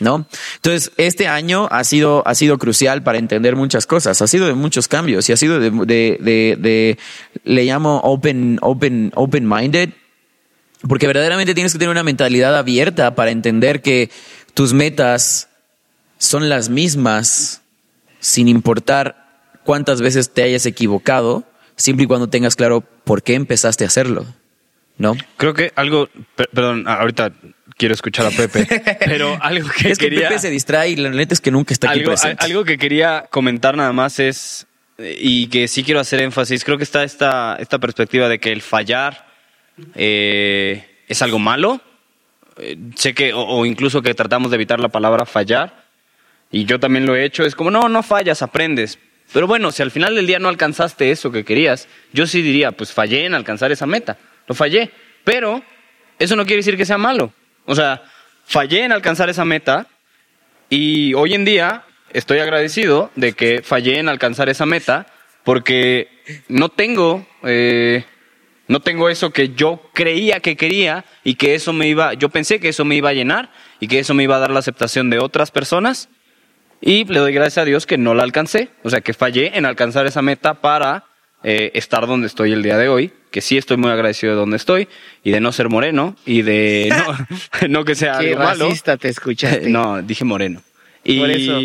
¿no? 0.00 0.26
Entonces, 0.56 0.92
este 0.98 1.28
año 1.28 1.66
ha 1.70 1.82
sido, 1.82 2.22
ha 2.26 2.34
sido 2.34 2.58
crucial 2.58 3.02
para 3.02 3.16
entender 3.16 3.56
muchas 3.56 3.86
cosas, 3.86 4.20
ha 4.20 4.26
sido 4.26 4.48
de 4.48 4.52
muchos 4.52 4.86
cambios 4.86 5.30
y 5.30 5.32
ha 5.32 5.38
sido 5.38 5.58
de, 5.60 5.70
de, 5.70 6.18
de, 6.20 6.56
de 6.58 6.98
le 7.44 7.64
llamo 7.64 8.00
open, 8.04 8.58
open, 8.60 9.12
open 9.14 9.48
minded, 9.48 9.90
porque 10.86 11.06
verdaderamente 11.06 11.54
tienes 11.54 11.72
que 11.72 11.78
tener 11.78 11.90
una 11.90 12.04
mentalidad 12.04 12.54
abierta 12.54 13.14
para 13.14 13.30
entender 13.30 13.80
que 13.80 14.10
tus 14.58 14.72
metas 14.72 15.48
son 16.18 16.48
las 16.48 16.68
mismas 16.68 17.62
sin 18.18 18.48
importar 18.48 19.54
cuántas 19.62 20.00
veces 20.00 20.34
te 20.34 20.42
hayas 20.42 20.66
equivocado, 20.66 21.44
siempre 21.76 22.02
y 22.02 22.06
cuando 22.08 22.28
tengas 22.28 22.56
claro 22.56 22.80
por 22.80 23.22
qué 23.22 23.34
empezaste 23.34 23.84
a 23.84 23.86
hacerlo. 23.86 24.26
¿No? 24.96 25.16
Creo 25.36 25.54
que 25.54 25.70
algo, 25.76 26.08
perdón, 26.34 26.88
ahorita 26.88 27.30
quiero 27.76 27.94
escuchar 27.94 28.26
a 28.26 28.30
Pepe, 28.32 28.66
pero 28.98 29.38
algo 29.42 29.68
que 29.68 29.92
es 29.92 29.98
quería... 29.98 30.22
que 30.22 30.26
Pepe 30.26 30.40
se 30.40 30.50
distrae 30.50 30.90
y 30.90 30.96
la 30.96 31.10
neta 31.10 31.34
es 31.34 31.40
que 31.40 31.52
nunca 31.52 31.72
está 31.72 31.90
aquí 31.90 32.00
algo, 32.00 32.10
presente. 32.10 32.44
Algo 32.44 32.64
que 32.64 32.78
quería 32.78 33.28
comentar 33.30 33.76
nada 33.76 33.92
más 33.92 34.18
es, 34.18 34.66
y 34.98 35.46
que 35.46 35.68
sí 35.68 35.84
quiero 35.84 36.00
hacer 36.00 36.20
énfasis, 36.20 36.64
creo 36.64 36.78
que 36.78 36.82
está 36.82 37.04
esta, 37.04 37.54
esta 37.60 37.78
perspectiva 37.78 38.28
de 38.28 38.40
que 38.40 38.50
el 38.50 38.62
fallar 38.62 39.24
eh, 39.94 41.04
es 41.06 41.22
algo 41.22 41.38
malo. 41.38 41.80
Eh, 42.58 42.76
sé 42.96 43.14
que, 43.14 43.32
o, 43.34 43.64
incluso 43.66 44.02
que 44.02 44.14
tratamos 44.14 44.50
de 44.50 44.56
evitar 44.56 44.80
la 44.80 44.88
palabra 44.88 45.26
fallar, 45.26 45.84
y 46.50 46.64
yo 46.64 46.80
también 46.80 47.06
lo 47.06 47.14
he 47.14 47.24
hecho, 47.24 47.44
es 47.44 47.54
como, 47.54 47.70
no, 47.70 47.88
no 47.88 48.02
fallas, 48.02 48.42
aprendes. 48.42 48.98
Pero 49.32 49.46
bueno, 49.46 49.70
si 49.70 49.82
al 49.82 49.90
final 49.90 50.14
del 50.14 50.26
día 50.26 50.38
no 50.38 50.48
alcanzaste 50.48 51.10
eso 51.10 51.30
que 51.30 51.44
querías, 51.44 51.88
yo 52.12 52.26
sí 52.26 52.40
diría, 52.40 52.72
pues 52.72 52.92
fallé 52.92 53.26
en 53.26 53.34
alcanzar 53.34 53.70
esa 53.70 53.86
meta, 53.86 54.16
lo 54.46 54.54
fallé. 54.54 54.90
Pero 55.24 55.62
eso 56.18 56.36
no 56.36 56.44
quiere 56.46 56.58
decir 56.58 56.76
que 56.76 56.86
sea 56.86 56.96
malo. 56.96 57.32
O 57.66 57.74
sea, 57.74 58.02
fallé 58.46 58.84
en 58.84 58.92
alcanzar 58.92 59.28
esa 59.28 59.44
meta 59.44 59.86
y 60.70 61.12
hoy 61.14 61.34
en 61.34 61.44
día 61.44 61.84
estoy 62.12 62.38
agradecido 62.38 63.10
de 63.14 63.34
que 63.34 63.62
fallé 63.62 63.98
en 63.98 64.08
alcanzar 64.08 64.48
esa 64.48 64.64
meta 64.64 65.06
porque 65.44 66.08
no 66.48 66.70
tengo, 66.70 67.26
eh, 67.42 68.04
no 68.68 68.80
tengo 68.80 69.08
eso 69.08 69.30
que 69.30 69.50
yo 69.54 69.80
creía 69.94 70.40
que 70.40 70.56
quería 70.56 71.04
y 71.24 71.34
que 71.34 71.54
eso 71.54 71.72
me 71.72 71.88
iba, 71.88 72.14
yo 72.14 72.28
pensé 72.28 72.60
que 72.60 72.68
eso 72.68 72.84
me 72.84 72.94
iba 72.96 73.08
a 73.08 73.14
llenar 73.14 73.50
y 73.80 73.88
que 73.88 73.98
eso 73.98 74.14
me 74.14 74.22
iba 74.22 74.36
a 74.36 74.38
dar 74.38 74.50
la 74.50 74.58
aceptación 74.60 75.10
de 75.10 75.18
otras 75.18 75.50
personas 75.50 76.08
y 76.80 77.04
le 77.04 77.18
doy 77.18 77.32
gracias 77.32 77.58
a 77.58 77.64
Dios 77.64 77.86
que 77.86 77.98
no 77.98 78.14
la 78.14 78.22
alcancé, 78.22 78.68
o 78.84 78.90
sea 78.90 79.00
que 79.00 79.14
fallé 79.14 79.56
en 79.58 79.66
alcanzar 79.66 80.06
esa 80.06 80.22
meta 80.22 80.54
para 80.60 81.04
eh, 81.42 81.70
estar 81.74 82.06
donde 82.06 82.26
estoy 82.26 82.52
el 82.52 82.62
día 82.62 82.76
de 82.76 82.88
hoy, 82.88 83.12
que 83.30 83.40
sí 83.40 83.56
estoy 83.56 83.76
muy 83.76 83.90
agradecido 83.90 84.32
de 84.34 84.38
donde 84.38 84.56
estoy 84.56 84.88
y 85.24 85.30
de 85.30 85.40
no 85.40 85.50
ser 85.52 85.68
moreno 85.68 86.16
y 86.26 86.42
de 86.42 86.88
no, 87.62 87.68
no 87.68 87.84
que 87.84 87.94
sea 87.94 88.18
Qué 88.18 88.28
algo 88.30 88.44
malo. 88.44 88.64
racista 88.66 88.96
te 88.96 89.08
escuchaste. 89.08 89.68
No, 89.70 90.02
dije 90.02 90.24
moreno. 90.24 90.62
Y 91.04 91.20
Por 91.20 91.30
eso. 91.30 91.60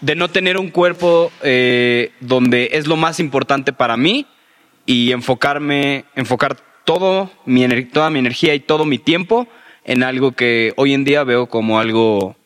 de 0.00 0.14
no 0.16 0.28
tener 0.28 0.56
un 0.58 0.70
cuerpo 0.70 1.30
eh, 1.42 2.10
donde 2.20 2.70
es 2.72 2.86
lo 2.86 2.96
más 2.96 3.20
importante 3.20 3.72
para 3.72 3.96
mí 3.96 4.26
y 4.86 5.12
enfocarme, 5.12 6.04
enfocar 6.14 6.56
todo 6.84 7.30
mi 7.46 7.66
toda 7.84 8.10
mi 8.10 8.18
energía 8.18 8.54
y 8.54 8.60
todo 8.60 8.84
mi 8.84 8.98
tiempo 8.98 9.48
en 9.84 10.02
algo 10.02 10.32
que 10.32 10.72
hoy 10.76 10.94
en 10.94 11.04
día 11.04 11.24
veo 11.24 11.46
como 11.46 11.78
algo 11.78 12.36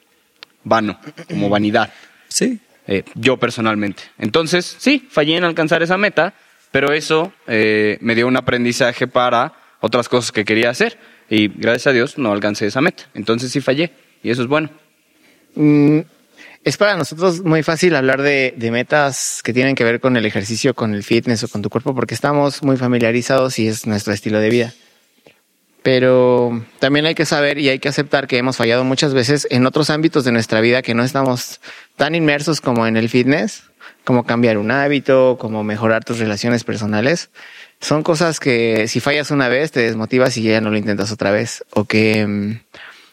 vano, 0.64 0.98
como 1.28 1.48
vanidad. 1.48 1.92
Sí. 2.28 2.60
Eh, 2.86 3.02
yo 3.14 3.36
personalmente. 3.36 4.04
Entonces, 4.18 4.76
sí, 4.78 5.06
fallé 5.10 5.36
en 5.36 5.44
alcanzar 5.44 5.82
esa 5.82 5.96
meta, 5.96 6.34
pero 6.70 6.92
eso 6.92 7.32
eh, 7.46 7.98
me 8.00 8.14
dio 8.14 8.28
un 8.28 8.36
aprendizaje 8.36 9.08
para 9.08 9.54
otras 9.80 10.08
cosas 10.08 10.32
que 10.32 10.44
quería 10.44 10.70
hacer 10.70 10.98
y 11.28 11.48
gracias 11.48 11.88
a 11.88 11.92
Dios 11.92 12.18
no 12.18 12.32
alcancé 12.32 12.66
esa 12.66 12.80
meta. 12.80 13.04
Entonces 13.14 13.50
sí 13.50 13.60
fallé 13.60 13.90
y 14.22 14.30
eso 14.30 14.42
es 14.42 14.48
bueno. 14.48 14.70
Mm, 15.54 16.00
es 16.66 16.76
para 16.76 16.96
nosotros 16.96 17.44
muy 17.44 17.62
fácil 17.62 17.94
hablar 17.94 18.22
de, 18.22 18.52
metas 18.72 19.40
que 19.44 19.52
tienen 19.52 19.76
que 19.76 19.84
ver 19.84 20.00
con 20.00 20.16
el 20.16 20.26
ejercicio, 20.26 20.74
con 20.74 20.94
el 20.94 21.04
fitness 21.04 21.44
o 21.44 21.48
con 21.48 21.62
tu 21.62 21.70
cuerpo, 21.70 21.94
porque 21.94 22.12
estamos 22.12 22.64
muy 22.64 22.76
familiarizados 22.76 23.60
y 23.60 23.68
es 23.68 23.86
nuestro 23.86 24.12
estilo 24.12 24.40
de 24.40 24.50
vida. 24.50 24.74
Pero 25.84 26.66
también 26.80 27.06
hay 27.06 27.14
que 27.14 27.24
saber 27.24 27.58
y 27.58 27.68
hay 27.68 27.78
que 27.78 27.88
aceptar 27.88 28.26
que 28.26 28.38
hemos 28.38 28.56
fallado 28.56 28.82
muchas 28.82 29.14
veces 29.14 29.46
en 29.52 29.64
otros 29.64 29.90
ámbitos 29.90 30.24
de 30.24 30.32
nuestra 30.32 30.60
vida 30.60 30.82
que 30.82 30.92
no 30.92 31.04
estamos 31.04 31.60
tan 31.94 32.16
inmersos 32.16 32.60
como 32.60 32.84
en 32.88 32.96
el 32.96 33.08
fitness, 33.08 33.62
como 34.02 34.26
cambiar 34.26 34.58
un 34.58 34.72
hábito, 34.72 35.36
como 35.38 35.62
mejorar 35.62 36.02
tus 36.02 36.18
relaciones 36.18 36.64
personales. 36.64 37.30
Son 37.80 38.02
cosas 38.02 38.40
que 38.40 38.88
si 38.88 38.98
fallas 38.98 39.30
una 39.30 39.46
vez 39.46 39.70
te 39.70 39.82
desmotivas 39.82 40.36
y 40.36 40.42
ya 40.42 40.60
no 40.60 40.70
lo 40.70 40.78
intentas 40.78 41.12
otra 41.12 41.30
vez. 41.30 41.64
O 41.70 41.84
que, 41.84 42.58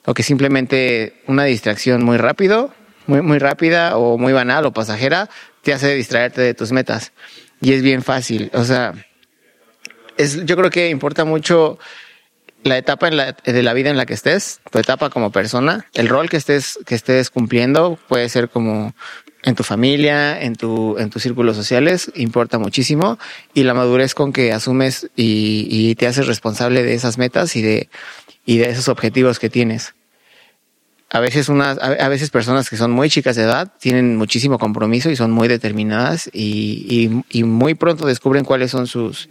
o 0.05 0.15
que 0.15 0.23
simplemente 0.23 1.21
una 1.27 1.43
distracción 1.43 2.03
muy 2.03 2.17
rápido, 2.17 2.73
muy, 3.07 3.21
muy 3.21 3.39
rápida 3.39 3.97
o 3.97 4.17
muy 4.17 4.33
banal 4.33 4.65
o 4.65 4.73
pasajera 4.73 5.29
te 5.61 5.73
hace 5.73 5.93
distraerte 5.95 6.41
de 6.41 6.53
tus 6.53 6.71
metas. 6.71 7.11
Y 7.61 7.73
es 7.73 7.81
bien 7.81 8.03
fácil. 8.03 8.51
O 8.53 8.63
sea, 8.65 8.93
es, 10.17 10.45
yo 10.45 10.55
creo 10.57 10.69
que 10.69 10.89
importa 10.89 11.25
mucho 11.25 11.79
la 12.63 12.77
etapa 12.77 13.07
en 13.07 13.17
la, 13.17 13.31
de 13.31 13.63
la 13.63 13.73
vida 13.73 13.89
en 13.89 13.97
la 13.97 14.05
que 14.05 14.13
estés, 14.13 14.61
tu 14.71 14.79
etapa 14.79 15.09
como 15.09 15.31
persona, 15.31 15.85
el 15.93 16.07
rol 16.07 16.29
que 16.29 16.37
estés, 16.37 16.79
que 16.85 16.95
estés 16.95 17.29
cumpliendo, 17.29 17.99
puede 18.07 18.29
ser 18.29 18.49
como 18.49 18.93
en 19.43 19.55
tu 19.55 19.63
familia, 19.63 20.41
en 20.41 20.55
tu, 20.55 20.97
en 20.97 21.09
tus 21.09 21.23
círculos 21.23 21.57
sociales, 21.57 22.11
importa 22.15 22.59
muchísimo, 22.59 23.19
y 23.53 23.63
la 23.63 23.73
madurez 23.73 24.15
con 24.15 24.31
que 24.31 24.53
asumes 24.53 25.09
y, 25.17 25.67
y 25.69 25.95
te 25.95 26.07
haces 26.07 26.27
responsable 26.27 26.83
de 26.83 26.93
esas 26.93 27.17
metas 27.17 27.55
y 27.57 27.61
de, 27.61 27.89
y 28.45 28.57
de 28.57 28.69
esos 28.69 28.87
objetivos 28.87 29.39
que 29.39 29.49
tienes. 29.49 29.93
A 31.13 31.19
veces 31.19 31.47
unas, 31.47 31.77
a 31.77 32.07
veces 32.09 32.31
personas 32.31 32.67
que 32.69 32.75
son 32.75 32.89
muy 32.91 33.07
chicas 33.07 33.35
de 33.35 33.43
edad 33.43 33.71
tienen 33.79 34.17
muchísimo 34.17 34.57
compromiso 34.57 35.11
y 35.11 35.15
son 35.15 35.29
muy 35.31 35.47
determinadas 35.47 36.27
y, 36.33 37.21
y, 37.29 37.39
y 37.39 37.43
muy 37.43 37.75
pronto 37.75 38.07
descubren 38.07 38.43
cuáles 38.43 38.71
son 38.71 38.87
sus, 38.87 39.29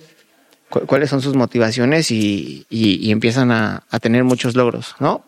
cu- 0.70 0.86
cuáles 0.86 1.10
son 1.10 1.20
sus 1.20 1.34
motivaciones 1.34 2.12
y, 2.12 2.66
y- 2.70 3.04
y 3.04 3.10
empiezan 3.10 3.50
a, 3.50 3.82
a 3.90 3.98
tener 3.98 4.22
muchos 4.22 4.54
logros, 4.54 4.94
¿no? 5.00 5.24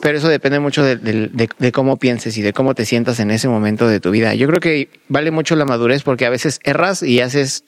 Pero 0.00 0.16
eso 0.16 0.28
depende 0.28 0.60
mucho 0.60 0.82
de, 0.82 0.96
de- 0.96 1.28
de- 1.28 1.48
de 1.58 1.72
cómo 1.72 1.98
pienses 1.98 2.38
y 2.38 2.42
de 2.42 2.54
cómo 2.54 2.74
te 2.74 2.86
sientas 2.86 3.20
en 3.20 3.30
ese 3.30 3.48
momento 3.48 3.86
de 3.86 4.00
tu 4.00 4.10
vida. 4.10 4.34
Yo 4.34 4.46
creo 4.48 4.60
que 4.60 4.88
vale 5.08 5.30
mucho 5.30 5.56
la 5.56 5.66
madurez 5.66 6.04
porque 6.04 6.24
a 6.24 6.30
veces 6.30 6.58
erras 6.64 7.02
y 7.02 7.20
haces, 7.20 7.64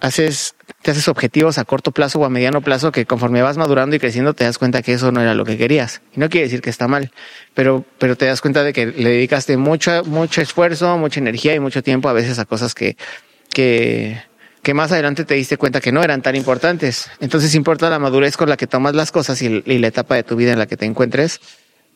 haces, 0.00 0.54
te 0.82 0.90
haces 0.90 1.08
objetivos 1.08 1.58
a 1.58 1.64
corto 1.64 1.92
plazo 1.92 2.18
o 2.18 2.24
a 2.24 2.30
mediano 2.30 2.60
plazo 2.60 2.92
que 2.92 3.06
conforme 3.06 3.42
vas 3.42 3.56
madurando 3.56 3.94
y 3.94 3.98
creciendo 3.98 4.34
te 4.34 4.44
das 4.44 4.58
cuenta 4.58 4.82
que 4.82 4.92
eso 4.92 5.12
no 5.12 5.20
era 5.20 5.34
lo 5.34 5.44
que 5.44 5.56
querías. 5.56 6.02
Y 6.14 6.20
no 6.20 6.28
quiere 6.28 6.46
decir 6.46 6.62
que 6.62 6.70
está 6.70 6.88
mal, 6.88 7.10
pero, 7.54 7.84
pero 7.98 8.16
te 8.16 8.26
das 8.26 8.40
cuenta 8.40 8.62
de 8.64 8.72
que 8.72 8.86
le 8.86 9.10
dedicaste 9.10 9.56
mucho, 9.56 10.04
mucho 10.04 10.40
esfuerzo, 10.40 10.96
mucha 10.98 11.20
energía 11.20 11.54
y 11.54 11.60
mucho 11.60 11.82
tiempo 11.82 12.08
a 12.08 12.12
veces 12.12 12.38
a 12.38 12.44
cosas 12.44 12.74
que, 12.74 12.96
que, 13.52 14.22
que 14.62 14.74
más 14.74 14.90
adelante 14.92 15.24
te 15.24 15.34
diste 15.34 15.56
cuenta 15.56 15.80
que 15.80 15.92
no 15.92 16.02
eran 16.02 16.22
tan 16.22 16.36
importantes. 16.36 17.10
Entonces 17.20 17.54
importa 17.54 17.90
la 17.90 17.98
madurez 17.98 18.36
con 18.36 18.48
la 18.48 18.56
que 18.56 18.66
tomas 18.66 18.94
las 18.94 19.12
cosas 19.12 19.40
y, 19.42 19.62
y 19.66 19.78
la 19.78 19.86
etapa 19.88 20.14
de 20.14 20.22
tu 20.22 20.36
vida 20.36 20.52
en 20.52 20.58
la 20.58 20.66
que 20.66 20.76
te 20.76 20.86
encuentres 20.86 21.40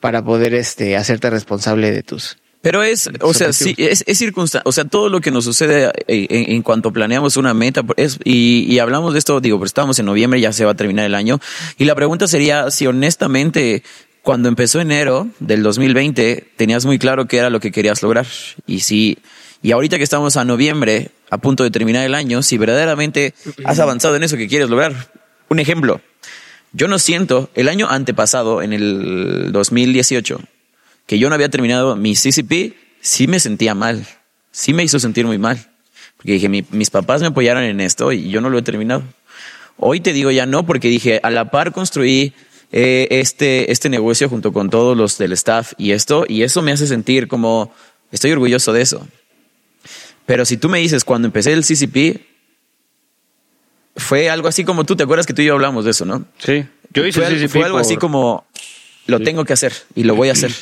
para 0.00 0.22
poder 0.22 0.54
este, 0.54 0.96
hacerte 0.96 1.30
responsable 1.30 1.90
de 1.90 2.02
tus... 2.02 2.36
Pero 2.64 2.82
es, 2.82 3.10
o 3.20 3.34
sea, 3.34 3.52
sí, 3.52 3.74
es, 3.76 4.04
es 4.06 4.16
circunstancia, 4.16 4.62
o 4.64 4.72
sea, 4.72 4.86
todo 4.86 5.10
lo 5.10 5.20
que 5.20 5.30
nos 5.30 5.44
sucede 5.44 5.92
eh, 6.08 6.26
en, 6.30 6.50
en 6.50 6.62
cuanto 6.62 6.94
planeamos 6.94 7.36
una 7.36 7.52
meta, 7.52 7.82
es, 7.98 8.18
y, 8.24 8.64
y 8.72 8.78
hablamos 8.78 9.12
de 9.12 9.18
esto, 9.18 9.38
digo, 9.42 9.58
pero 9.58 9.66
estamos 9.66 9.98
en 9.98 10.06
noviembre, 10.06 10.40
ya 10.40 10.50
se 10.50 10.64
va 10.64 10.70
a 10.70 10.74
terminar 10.74 11.04
el 11.04 11.14
año, 11.14 11.40
y 11.76 11.84
la 11.84 11.94
pregunta 11.94 12.26
sería 12.26 12.70
si 12.70 12.86
honestamente, 12.86 13.82
cuando 14.22 14.48
empezó 14.48 14.80
enero 14.80 15.28
del 15.40 15.62
2020, 15.62 16.52
tenías 16.56 16.86
muy 16.86 16.98
claro 16.98 17.26
qué 17.26 17.36
era 17.36 17.50
lo 17.50 17.60
que 17.60 17.70
querías 17.70 18.02
lograr, 18.02 18.26
y 18.66 18.80
si, 18.80 19.18
y 19.60 19.72
ahorita 19.72 19.98
que 19.98 20.04
estamos 20.04 20.38
a 20.38 20.46
noviembre, 20.46 21.10
a 21.28 21.36
punto 21.36 21.64
de 21.64 21.70
terminar 21.70 22.06
el 22.06 22.14
año, 22.14 22.42
si 22.42 22.56
verdaderamente 22.56 23.34
has 23.66 23.78
avanzado 23.78 24.16
en 24.16 24.22
eso 24.22 24.38
que 24.38 24.48
quieres 24.48 24.70
lograr. 24.70 25.10
Un 25.50 25.58
ejemplo, 25.58 26.00
yo 26.72 26.88
no 26.88 26.98
siento, 26.98 27.50
el 27.54 27.68
año 27.68 27.90
antepasado, 27.90 28.62
en 28.62 28.72
el 28.72 29.52
2018, 29.52 30.40
que 31.06 31.18
yo 31.18 31.28
no 31.28 31.34
había 31.34 31.48
terminado 31.48 31.96
mi 31.96 32.14
CCP, 32.14 32.74
sí 33.00 33.26
me 33.26 33.40
sentía 33.40 33.74
mal. 33.74 34.06
Sí 34.52 34.72
me 34.72 34.82
hizo 34.84 34.98
sentir 34.98 35.26
muy 35.26 35.38
mal. 35.38 35.58
Porque 36.16 36.32
dije, 36.32 36.48
mi- 36.48 36.64
mis 36.70 36.90
papás 36.90 37.20
me 37.20 37.26
apoyaron 37.28 37.62
en 37.64 37.80
esto 37.80 38.12
y 38.12 38.30
yo 38.30 38.40
no 38.40 38.50
lo 38.50 38.58
he 38.58 38.62
terminado. 38.62 39.02
Hoy 39.76 40.00
te 40.00 40.12
digo 40.12 40.30
ya 40.30 40.46
no, 40.46 40.64
porque 40.64 40.88
dije, 40.88 41.20
a 41.22 41.30
la 41.30 41.50
par 41.50 41.72
construí 41.72 42.32
eh, 42.72 43.08
este, 43.10 43.70
este 43.72 43.88
negocio 43.88 44.28
junto 44.28 44.52
con 44.52 44.70
todos 44.70 44.96
los 44.96 45.18
del 45.18 45.32
staff 45.32 45.72
y 45.78 45.90
esto, 45.92 46.24
y 46.28 46.42
eso 46.42 46.62
me 46.62 46.72
hace 46.72 46.86
sentir 46.86 47.28
como, 47.28 47.72
estoy 48.12 48.32
orgulloso 48.32 48.72
de 48.72 48.82
eso. 48.82 49.06
Pero 50.26 50.44
si 50.44 50.56
tú 50.56 50.68
me 50.68 50.78
dices, 50.78 51.04
cuando 51.04 51.26
empecé 51.26 51.52
el 51.52 51.62
CCP, 51.64 52.20
fue 53.96 54.28
algo 54.30 54.48
así 54.48 54.64
como 54.64 54.84
tú, 54.84 54.96
¿te 54.96 55.04
acuerdas 55.04 55.26
que 55.26 55.34
tú 55.34 55.42
y 55.42 55.46
yo 55.46 55.52
hablamos 55.54 55.84
de 55.84 55.90
eso, 55.92 56.04
no? 56.04 56.24
Sí. 56.38 56.64
Yo 56.92 57.06
hice 57.06 57.20
fue, 57.20 57.26
al- 57.26 57.34
CCP 57.36 57.50
fue 57.52 57.62
algo 57.64 57.76
por- 57.78 57.80
así 57.86 57.96
como 57.96 58.46
lo 59.06 59.20
tengo 59.20 59.44
que 59.44 59.52
hacer 59.52 59.72
y 59.94 60.04
lo 60.04 60.14
voy 60.16 60.28
a 60.30 60.32
hacer. 60.32 60.52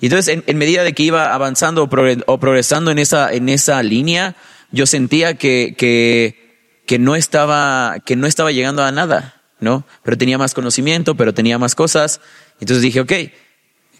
Y 0.00 0.06
entonces, 0.06 0.34
en, 0.34 0.44
en 0.46 0.58
medida 0.58 0.82
de 0.82 0.92
que 0.92 1.04
iba 1.04 1.32
avanzando 1.32 1.84
o, 1.84 1.88
progre- 1.88 2.22
o 2.26 2.38
progresando 2.38 2.90
en 2.90 2.98
esa, 2.98 3.32
en 3.32 3.48
esa 3.48 3.82
línea, 3.82 4.34
yo 4.70 4.86
sentía 4.86 5.34
que, 5.34 5.74
que, 5.78 6.80
que 6.86 6.98
no 6.98 7.14
estaba, 7.14 7.96
que 8.04 8.16
no 8.16 8.26
estaba 8.26 8.50
llegando 8.50 8.82
a 8.82 8.90
nada, 8.90 9.40
¿no? 9.60 9.86
Pero 10.02 10.18
tenía 10.18 10.36
más 10.36 10.52
conocimiento, 10.52 11.14
pero 11.14 11.32
tenía 11.32 11.58
más 11.58 11.74
cosas. 11.74 12.20
Entonces 12.60 12.82
dije, 12.82 13.00
ok, 13.00 13.12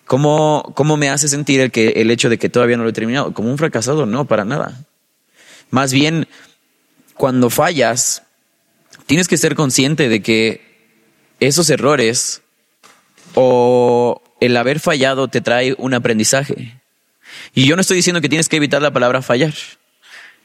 ¿cómo, 0.05 0.73
cómo 0.75 0.97
me 0.97 1.11
hace 1.11 1.29
sentir 1.29 1.61
el, 1.61 1.71
que, 1.71 1.91
el 1.97 2.11
hecho 2.11 2.29
de 2.29 2.39
que 2.39 2.49
todavía 2.49 2.77
no 2.77 2.83
lo 2.83 2.91
he 2.91 2.93
terminado? 2.93 3.33
Como 3.33 3.51
un 3.51 3.57
fracasado, 3.59 4.05
no, 4.05 4.25
para 4.25 4.45
nada. 4.45 4.85
Más 5.71 5.93
bien, 5.93 6.27
cuando 7.15 7.51
fallas, 7.51 8.25
tienes 9.07 9.29
que 9.29 9.37
ser 9.37 9.55
consciente 9.55 10.09
de 10.09 10.23
que 10.23 10.75
esos 11.39 11.71
errores 11.71 12.43
o 13.35 14.23
el 14.41 14.57
haber 14.57 14.81
fallado 14.81 15.29
te 15.29 15.41
trae 15.41 15.75
un 15.79 15.95
aprendizaje. 15.95 16.81
Y 17.55 17.67
yo 17.67 17.77
no 17.77 17.83
estoy 17.83 17.97
diciendo 17.97 18.21
que 18.21 18.29
tienes 18.29 18.49
que 18.49 18.57
evitar 18.57 18.83
la 18.83 18.93
palabra 18.93 19.23
fallar. 19.23 19.55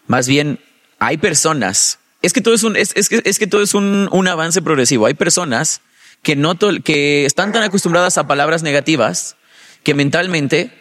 Más 0.08 0.27
bien, 0.27 0.60
hay 1.00 1.17
personas, 1.17 2.00
es 2.22 2.34
que 2.34 2.41
todo 2.41 2.53
es 2.53 2.63
un, 2.63 2.74
que, 2.74 3.48
todo 3.48 3.62
es 3.62 3.74
un, 3.74 4.27
avance 4.27 4.62
progresivo. 4.62 5.05
Hay 5.05 5.13
personas 5.13 5.81
que 6.24 6.36
no 6.36 6.58
que 6.84 7.25
están 7.25 7.51
tan 7.51 7.63
acostumbradas 7.63 8.17
a 8.17 8.27
palabras 8.27 8.63
negativas 8.63 9.38
que 9.84 9.93
mentalmente 9.93 10.72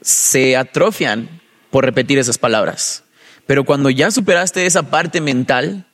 se 0.00 0.56
atrofian 0.56 1.40
por 1.70 1.84
repetir 1.84 2.18
esas 2.18 2.38
palabras. 2.38 3.02
Pero 3.46 3.64
cuando 3.64 3.90
ya 3.90 4.10
superaste 4.10 4.66
esa 4.66 4.84
parte 4.84 5.20
mental, 5.20 5.86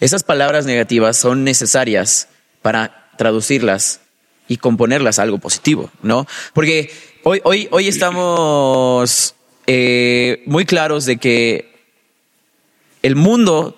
esas 0.00 0.22
palabras 0.22 0.66
negativas 0.66 1.16
son 1.16 1.44
necesarias 1.44 2.28
para 2.62 3.10
traducirlas 3.16 4.00
y 4.48 4.58
componerlas 4.58 5.18
algo 5.18 5.38
positivo, 5.38 5.90
¿no? 6.02 6.26
Porque 6.52 6.92
hoy, 7.22 7.40
hoy, 7.44 7.68
hoy 7.70 7.88
estamos 7.88 9.34
eh, 9.66 10.42
muy 10.46 10.64
claros 10.64 11.04
de 11.04 11.16
que 11.16 11.76
el 13.02 13.16
mundo 13.16 13.76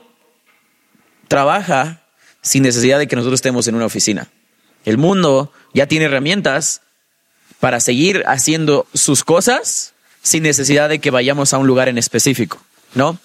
trabaja 1.28 2.02
sin 2.42 2.62
necesidad 2.62 2.98
de 2.98 3.06
que 3.08 3.16
nosotros 3.16 3.38
estemos 3.38 3.68
en 3.68 3.74
una 3.74 3.86
oficina. 3.86 4.28
El 4.84 4.98
mundo 4.98 5.52
ya 5.74 5.86
tiene 5.86 6.06
herramientas 6.06 6.82
para 7.60 7.80
seguir 7.80 8.22
haciendo 8.26 8.86
sus 8.94 9.24
cosas 9.24 9.94
sin 10.22 10.42
necesidad 10.42 10.88
de 10.88 10.98
que 10.98 11.10
vayamos 11.10 11.52
a 11.52 11.58
un 11.58 11.66
lugar 11.66 11.88
en 11.88 11.98
específico, 11.98 12.60
¿no? 12.94 13.18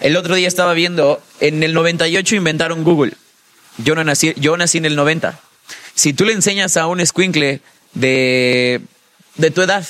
El 0.00 0.16
otro 0.16 0.34
día 0.34 0.48
estaba 0.48 0.74
viendo, 0.74 1.22
en 1.40 1.62
el 1.62 1.72
98 1.72 2.36
inventaron 2.36 2.84
Google. 2.84 3.14
Yo 3.78 3.94
no 3.94 4.04
nací, 4.04 4.34
yo 4.36 4.56
nací 4.56 4.78
en 4.78 4.84
el 4.84 4.96
90. 4.96 5.40
Si 5.96 6.12
tú 6.12 6.24
le 6.24 6.32
enseñas 6.32 6.76
a 6.76 6.86
un 6.86 7.00
escuincle 7.00 7.60
de, 7.94 8.80
de 9.36 9.50
tu 9.50 9.62
edad, 9.62 9.84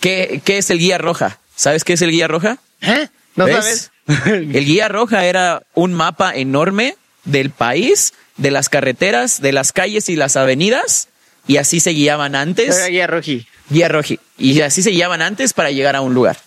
¿qué, 0.00 0.40
¿qué 0.44 0.58
es 0.58 0.70
el 0.70 0.78
guía 0.78 0.98
roja? 0.98 1.40
¿Sabes 1.56 1.82
qué 1.82 1.94
es 1.94 2.02
el 2.02 2.10
guía 2.12 2.28
roja? 2.28 2.58
¿Eh? 2.82 3.08
¿No 3.34 3.46
¿Ves? 3.46 3.56
sabes? 3.56 3.90
El 4.26 4.64
guía 4.64 4.88
roja 4.88 5.24
era 5.24 5.62
un 5.74 5.92
mapa 5.92 6.36
enorme 6.36 6.96
del 7.24 7.50
país, 7.50 8.12
de 8.36 8.50
las 8.50 8.68
carreteras, 8.68 9.40
de 9.40 9.52
las 9.52 9.72
calles 9.72 10.08
y 10.08 10.14
las 10.16 10.36
avenidas, 10.36 11.08
y 11.48 11.56
así 11.56 11.80
se 11.80 11.90
guiaban 11.90 12.34
antes. 12.34 12.76
Era 12.76 12.86
guía 12.86 13.06
roji. 13.06 13.46
Guía 13.68 13.88
roji. 13.88 14.20
Y 14.38 14.60
así 14.60 14.82
se 14.82 14.90
guiaban 14.90 15.22
antes 15.22 15.52
para 15.52 15.70
llegar 15.70 15.96
a 15.96 16.02
un 16.02 16.14
lugar. 16.14 16.38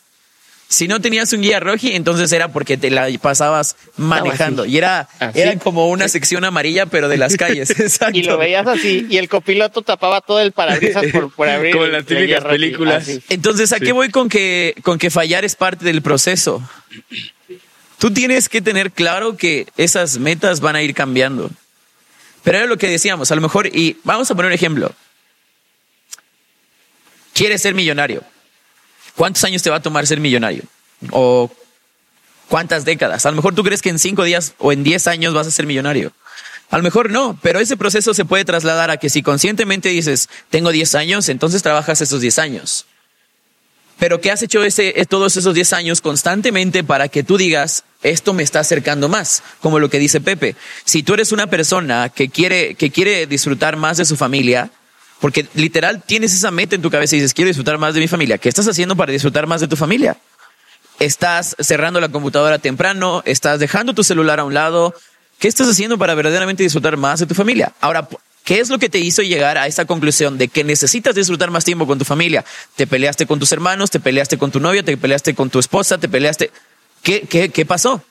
Si 0.71 0.87
no 0.87 1.01
tenías 1.01 1.33
un 1.33 1.41
guía 1.41 1.59
roji, 1.59 1.95
entonces 1.95 2.31
era 2.31 2.49
porque 2.49 2.77
te 2.77 2.91
la 2.91 3.09
pasabas 3.19 3.75
manejando. 3.97 4.65
Y 4.65 4.77
era, 4.77 5.09
Así. 5.17 5.41
era 5.41 5.57
como 5.57 5.89
una 5.89 6.07
sección 6.07 6.45
amarilla, 6.45 6.85
pero 6.85 7.09
de 7.09 7.17
las 7.17 7.37
calles. 7.37 7.71
Exacto. 7.79 8.15
Y 8.15 8.21
lo 8.21 8.37
veías 8.37 8.67
así, 8.67 9.07
y 9.09 9.17
el 9.17 9.27
copiloto 9.27 9.81
tapaba 9.81 10.21
todo 10.21 10.39
el 10.39 10.51
parabrisas 10.51 11.07
por, 11.11 11.33
por 11.33 11.49
abrir. 11.49 11.73
Como 11.73 11.87
las 11.87 12.05
típicas 12.05 12.45
películas. 12.45 13.01
así. 13.01 13.19
Entonces, 13.29 13.73
¿a 13.73 13.79
qué 13.79 13.91
voy 13.93 14.09
con 14.09 14.29
que, 14.29 14.75
con 14.83 14.99
que 14.99 15.09
fallar 15.09 15.43
es 15.43 15.55
parte 15.55 15.85
del 15.85 16.03
proceso? 16.03 16.61
Tú 17.97 18.11
tienes 18.11 18.47
que 18.47 18.61
tener 18.61 18.91
claro 18.91 19.37
que 19.37 19.65
esas 19.75 20.19
metas 20.19 20.59
van 20.59 20.75
a 20.75 20.83
ir 20.83 20.93
cambiando. 20.93 21.49
Pero 22.43 22.59
era 22.59 22.67
lo 22.67 22.77
que 22.77 22.87
decíamos, 22.87 23.31
a 23.31 23.35
lo 23.35 23.41
mejor, 23.41 23.67
y 23.75 23.97
vamos 24.03 24.29
a 24.29 24.35
poner 24.35 24.49
un 24.49 24.53
ejemplo. 24.53 24.93
Quieres 27.33 27.59
ser 27.63 27.73
millonario. 27.73 28.23
¿Cuántos 29.19 29.43
años 29.43 29.61
te 29.61 29.69
va 29.69 29.75
a 29.75 29.81
tomar 29.81 30.07
ser 30.07 30.21
millonario? 30.21 30.63
¿O 31.11 31.51
cuántas 32.47 32.85
décadas? 32.85 33.25
A 33.25 33.31
lo 33.31 33.35
mejor 33.35 33.53
tú 33.53 33.65
crees 33.65 33.81
que 33.81 33.89
en 33.89 33.99
cinco 33.99 34.23
días 34.23 34.53
o 34.59 34.71
en 34.71 34.81
diez 34.81 35.07
años 35.07 35.33
vas 35.33 35.45
a 35.45 35.51
ser 35.51 35.65
millonario. 35.65 36.13
A 36.69 36.77
lo 36.77 36.83
mejor 36.83 37.11
no, 37.11 37.37
pero 37.41 37.59
ese 37.59 37.75
proceso 37.75 38.13
se 38.13 38.23
puede 38.23 38.45
trasladar 38.45 38.91
a 38.91 38.95
que 38.95 39.09
si 39.09 39.21
conscientemente 39.21 39.89
dices, 39.89 40.29
tengo 40.49 40.71
10 40.71 40.95
años, 40.95 41.27
entonces 41.27 41.61
trabajas 41.61 41.99
esos 41.99 42.21
10 42.21 42.39
años. 42.39 42.85
Pero 43.97 44.21
¿qué 44.21 44.31
has 44.31 44.41
hecho 44.41 44.63
ese, 44.63 45.01
eh, 45.01 45.05
todos 45.05 45.35
esos 45.35 45.53
10 45.53 45.73
años 45.73 45.99
constantemente 45.99 46.85
para 46.85 47.09
que 47.09 47.21
tú 47.21 47.37
digas, 47.37 47.83
esto 48.03 48.33
me 48.33 48.43
está 48.43 48.61
acercando 48.61 49.09
más? 49.09 49.43
Como 49.59 49.79
lo 49.79 49.89
que 49.89 49.99
dice 49.99 50.21
Pepe. 50.21 50.55
Si 50.85 51.03
tú 51.03 51.15
eres 51.15 51.33
una 51.33 51.47
persona 51.47 52.07
que 52.07 52.29
quiere, 52.29 52.75
que 52.75 52.89
quiere 52.89 53.27
disfrutar 53.27 53.75
más 53.75 53.97
de 53.97 54.05
su 54.05 54.15
familia, 54.15 54.71
porque 55.19 55.47
literal 55.53 56.01
tienes 56.05 56.33
esa 56.33 56.51
meta 56.51 56.75
en 56.75 56.81
tu 56.81 56.89
cabeza 56.89 57.15
y 57.15 57.19
dices, 57.19 57.33
quiero 57.33 57.47
disfrutar 57.47 57.77
más 57.77 57.93
de 57.93 57.99
mi 57.99 58.07
familia. 58.07 58.37
¿Qué 58.37 58.49
estás 58.49 58.67
haciendo 58.67 58.95
para 58.95 59.11
disfrutar 59.11 59.47
más 59.47 59.61
de 59.61 59.67
tu 59.67 59.75
familia? 59.75 60.17
Estás 60.99 61.55
cerrando 61.59 61.99
la 62.01 62.09
computadora 62.09 62.59
temprano, 62.59 63.21
estás 63.25 63.59
dejando 63.59 63.93
tu 63.93 64.03
celular 64.03 64.39
a 64.39 64.43
un 64.43 64.53
lado. 64.53 64.93
¿Qué 65.39 65.47
estás 65.47 65.67
haciendo 65.67 65.97
para 65.97 66.13
verdaderamente 66.13 66.63
disfrutar 66.63 66.97
más 66.97 67.19
de 67.19 67.25
tu 67.25 67.35
familia? 67.35 67.73
Ahora, 67.79 68.07
¿qué 68.43 68.59
es 68.59 68.69
lo 68.69 68.79
que 68.79 68.89
te 68.89 68.99
hizo 68.99 69.21
llegar 69.21 69.57
a 69.57 69.67
esa 69.67 69.85
conclusión 69.85 70.37
de 70.37 70.47
que 70.47 70.63
necesitas 70.63 71.15
disfrutar 71.15 71.51
más 71.51 71.63
tiempo 71.63 71.87
con 71.87 71.99
tu 71.99 72.05
familia? 72.05 72.43
Te 72.75 72.87
peleaste 72.87 73.25
con 73.25 73.39
tus 73.39 73.51
hermanos, 73.51 73.91
te 73.91 73.99
peleaste 73.99 74.37
con 74.37 74.51
tu 74.51 74.59
novio, 74.59 74.83
te 74.83 74.97
peleaste 74.97 75.35
con 75.35 75.49
tu 75.49 75.59
esposa, 75.59 75.97
te 75.97 76.09
peleaste. 76.09 76.51
¿Qué, 77.03 77.21
qué, 77.21 77.49
qué 77.49 77.65
pasó? 77.65 78.03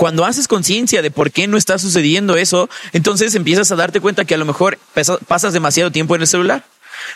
Cuando 0.00 0.24
haces 0.24 0.48
conciencia 0.48 1.02
de 1.02 1.10
por 1.10 1.30
qué 1.30 1.46
no 1.46 1.58
está 1.58 1.78
sucediendo 1.78 2.38
eso, 2.38 2.70
entonces 2.94 3.34
empiezas 3.34 3.70
a 3.70 3.76
darte 3.76 4.00
cuenta 4.00 4.24
que 4.24 4.32
a 4.32 4.38
lo 4.38 4.46
mejor 4.46 4.78
pasas 5.28 5.52
demasiado 5.52 5.92
tiempo 5.92 6.14
en 6.14 6.22
el 6.22 6.26
celular 6.26 6.64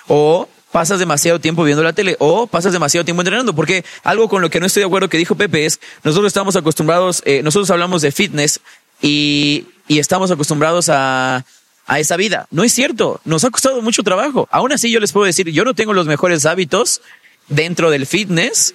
o 0.07 0.51
pasas 0.71 0.99
demasiado 0.99 1.41
tiempo 1.41 1.65
viendo 1.65 1.83
la 1.83 1.95
tele 1.95 2.15
o 2.19 2.47
pasas 2.47 2.75
demasiado 2.75 3.07
tiempo 3.07 3.23
entrenando. 3.23 3.55
Porque 3.55 3.87
algo 4.03 4.29
con 4.29 4.43
lo 4.43 4.51
que 4.51 4.61
no 4.61 4.67
estoy 4.67 4.83
de 4.83 4.87
acuerdo 4.89 5.09
que 5.09 5.17
dijo 5.17 5.35
Pepe 5.35 5.65
es, 5.65 5.81
nosotros 6.03 6.27
estamos 6.27 6.57
acostumbrados, 6.57 7.23
eh, 7.25 7.43
nosotros 7.43 7.71
hablamos 7.71 8.03
de 8.03 8.13
fitness 8.13 8.61
y, 9.01 9.67
estamos 9.89 10.31
acostumbrados 10.31 10.91
a 10.91 11.43
esa 11.97 12.19
vida. 12.19 12.49
No 12.51 12.65
es 12.65 12.75
cierto, 12.75 13.19
nos 13.25 13.45
ha 13.45 13.51
costado 13.51 13.81
mucho 13.81 14.03
trabajo. 14.03 14.47
Aún 14.51 14.73
así 14.73 14.91
yo 14.91 15.01
les 15.01 15.13
puedo 15.13 15.25
decir, 15.25 15.49
yo 15.49 15.65
no 15.65 15.73
tengo 15.73 15.95
los 15.95 16.07
mejores 16.07 16.45
hábitos 16.45 17.01
dentro 17.49 17.91
del 17.91 18.05
fitness, 18.05 18.75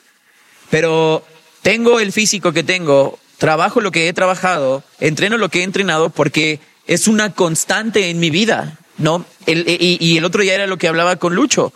pero 0.71 1.23
tengo 1.61 1.99
el 1.99 2.11
físico 2.11 2.53
que 2.53 2.63
tengo, 2.63 3.19
trabajo 3.39 3.81
lo 3.81 3.91
que 3.91 4.07
he 4.07 4.13
trabajado, 4.13 4.83
entreno 4.99 5.37
lo 5.37 5.49
que 5.49 5.61
he 5.61 5.63
entrenado 5.63 6.11
porque 6.11 6.59
es 6.85 7.07
una 7.07 7.31
constante 7.33 8.09
en 8.09 8.19
mi 8.19 8.29
vida, 8.29 8.77
¿no? 8.99 9.25
El- 9.47 9.65
y, 9.67 10.17
el 10.17 10.25
otro 10.25 10.43
día 10.43 10.53
era 10.53 10.67
lo 10.67 10.77
que 10.77 10.87
hablaba 10.87 11.15
con 11.15 11.33
Lucho. 11.33 11.73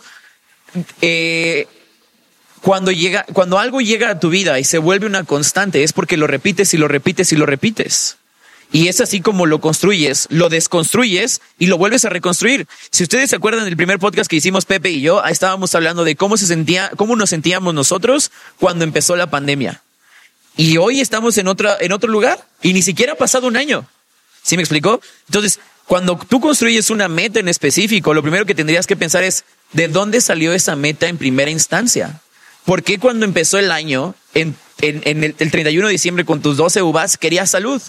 Eh, 1.00 1.66
cuando 2.60 2.90
llega, 2.92 3.26
cuando 3.32 3.58
algo 3.58 3.80
llega 3.80 4.10
a 4.10 4.20
tu 4.20 4.30
vida 4.30 4.58
y 4.58 4.64
se 4.64 4.78
vuelve 4.78 5.06
una 5.06 5.24
constante, 5.24 5.82
es 5.82 5.92
porque 5.92 6.16
lo 6.16 6.26
repites 6.26 6.74
y 6.74 6.78
lo 6.78 6.88
repites 6.88 7.32
y 7.32 7.36
lo 7.36 7.46
repites. 7.46 8.16
Y 8.72 8.88
es 8.88 9.00
así 9.00 9.20
como 9.20 9.46
lo 9.46 9.60
construyes, 9.60 10.26
lo 10.30 10.48
desconstruyes 10.48 11.40
y 11.60 11.66
lo 11.66 11.78
vuelves 11.78 12.04
a 12.04 12.08
reconstruir. 12.08 12.66
Si 12.90 13.04
ustedes 13.04 13.30
se 13.30 13.36
acuerdan 13.36 13.66
del 13.66 13.76
primer 13.76 14.00
podcast 14.00 14.28
que 14.28 14.36
hicimos 14.36 14.64
Pepe 14.64 14.90
y 14.90 15.00
yo, 15.00 15.24
estábamos 15.24 15.74
hablando 15.76 16.02
de 16.02 16.16
cómo 16.16 16.36
se 16.36 16.46
sentía, 16.46 16.90
cómo 16.96 17.14
nos 17.14 17.30
sentíamos 17.30 17.72
nosotros 17.72 18.32
cuando 18.58 18.82
empezó 18.82 19.14
la 19.14 19.30
pandemia. 19.30 19.83
Y 20.56 20.76
hoy 20.76 21.00
estamos 21.00 21.36
en 21.38 21.48
otra, 21.48 21.76
en 21.80 21.92
otro 21.92 22.10
lugar 22.10 22.46
y 22.62 22.72
ni 22.72 22.82
siquiera 22.82 23.12
ha 23.14 23.16
pasado 23.16 23.46
un 23.48 23.56
año. 23.56 23.86
¿Sí 24.42 24.56
me 24.56 24.62
explicó? 24.62 25.00
Entonces, 25.28 25.58
cuando 25.86 26.16
tú 26.28 26.40
construyes 26.40 26.90
una 26.90 27.08
meta 27.08 27.40
en 27.40 27.48
específico, 27.48 28.14
lo 28.14 28.22
primero 28.22 28.46
que 28.46 28.54
tendrías 28.54 28.86
que 28.86 28.96
pensar 28.96 29.22
es, 29.24 29.44
¿de 29.72 29.88
dónde 29.88 30.20
salió 30.20 30.52
esa 30.52 30.76
meta 30.76 31.08
en 31.08 31.18
primera 31.18 31.50
instancia? 31.50 32.20
¿Por 32.64 32.82
qué 32.82 32.98
cuando 32.98 33.24
empezó 33.24 33.58
el 33.58 33.70
año, 33.70 34.14
en, 34.34 34.56
en- 34.80 35.02
en 35.04 35.24
el, 35.24 35.34
el 35.38 35.50
31 35.50 35.86
de 35.88 35.92
diciembre 35.92 36.24
con 36.24 36.40
tus 36.40 36.56
12 36.56 36.82
uvas, 36.82 37.16
querías 37.18 37.50
salud? 37.50 37.80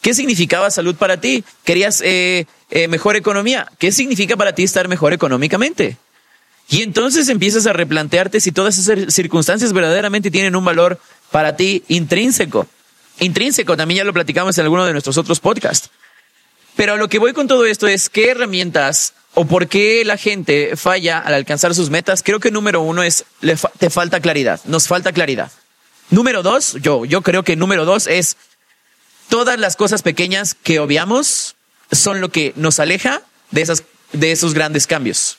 ¿Qué 0.00 0.14
significaba 0.14 0.70
salud 0.70 0.94
para 0.96 1.20
ti? 1.20 1.44
¿Querías 1.64 2.00
eh, 2.02 2.46
eh, 2.70 2.88
mejor 2.88 3.16
economía? 3.16 3.70
¿Qué 3.78 3.92
significa 3.92 4.36
para 4.36 4.54
ti 4.54 4.62
estar 4.62 4.88
mejor 4.88 5.12
económicamente? 5.12 5.96
Y 6.68 6.82
entonces 6.82 7.28
empiezas 7.28 7.66
a 7.66 7.72
replantearte 7.72 8.40
si 8.40 8.52
todas 8.52 8.78
esas 8.78 9.12
circunstancias 9.12 9.72
verdaderamente 9.72 10.30
tienen 10.30 10.54
un 10.54 10.64
valor 10.64 11.00
para 11.30 11.56
ti 11.56 11.84
intrínseco. 11.88 12.66
Intrínseco, 13.18 13.76
también 13.76 13.98
ya 13.98 14.04
lo 14.04 14.12
platicamos 14.12 14.56
en 14.58 14.64
alguno 14.64 14.86
de 14.86 14.92
nuestros 14.92 15.18
otros 15.18 15.40
podcasts. 15.40 15.90
Pero 16.76 16.96
lo 16.96 17.08
que 17.08 17.18
voy 17.18 17.32
con 17.32 17.48
todo 17.48 17.66
esto 17.66 17.86
es 17.86 18.08
qué 18.08 18.30
herramientas 18.30 19.14
o 19.34 19.44
por 19.44 19.68
qué 19.68 20.04
la 20.04 20.16
gente 20.16 20.76
falla 20.76 21.18
al 21.18 21.34
alcanzar 21.34 21.74
sus 21.74 21.90
metas. 21.90 22.22
Creo 22.22 22.40
que 22.40 22.50
número 22.50 22.80
uno 22.80 23.02
es, 23.02 23.24
te 23.78 23.90
falta 23.90 24.20
claridad, 24.20 24.60
nos 24.64 24.88
falta 24.88 25.12
claridad. 25.12 25.52
Número 26.10 26.42
dos, 26.42 26.76
yo, 26.80 27.04
yo 27.04 27.22
creo 27.22 27.44
que 27.44 27.56
número 27.56 27.84
dos 27.84 28.06
es 28.06 28.36
todas 29.28 29.58
las 29.58 29.76
cosas 29.76 30.02
pequeñas 30.02 30.54
que 30.54 30.80
obviamos 30.80 31.56
son 31.92 32.20
lo 32.20 32.30
que 32.30 32.52
nos 32.56 32.80
aleja 32.80 33.22
de, 33.50 33.62
esas, 33.62 33.84
de 34.12 34.32
esos 34.32 34.54
grandes 34.54 34.86
cambios. 34.86 35.38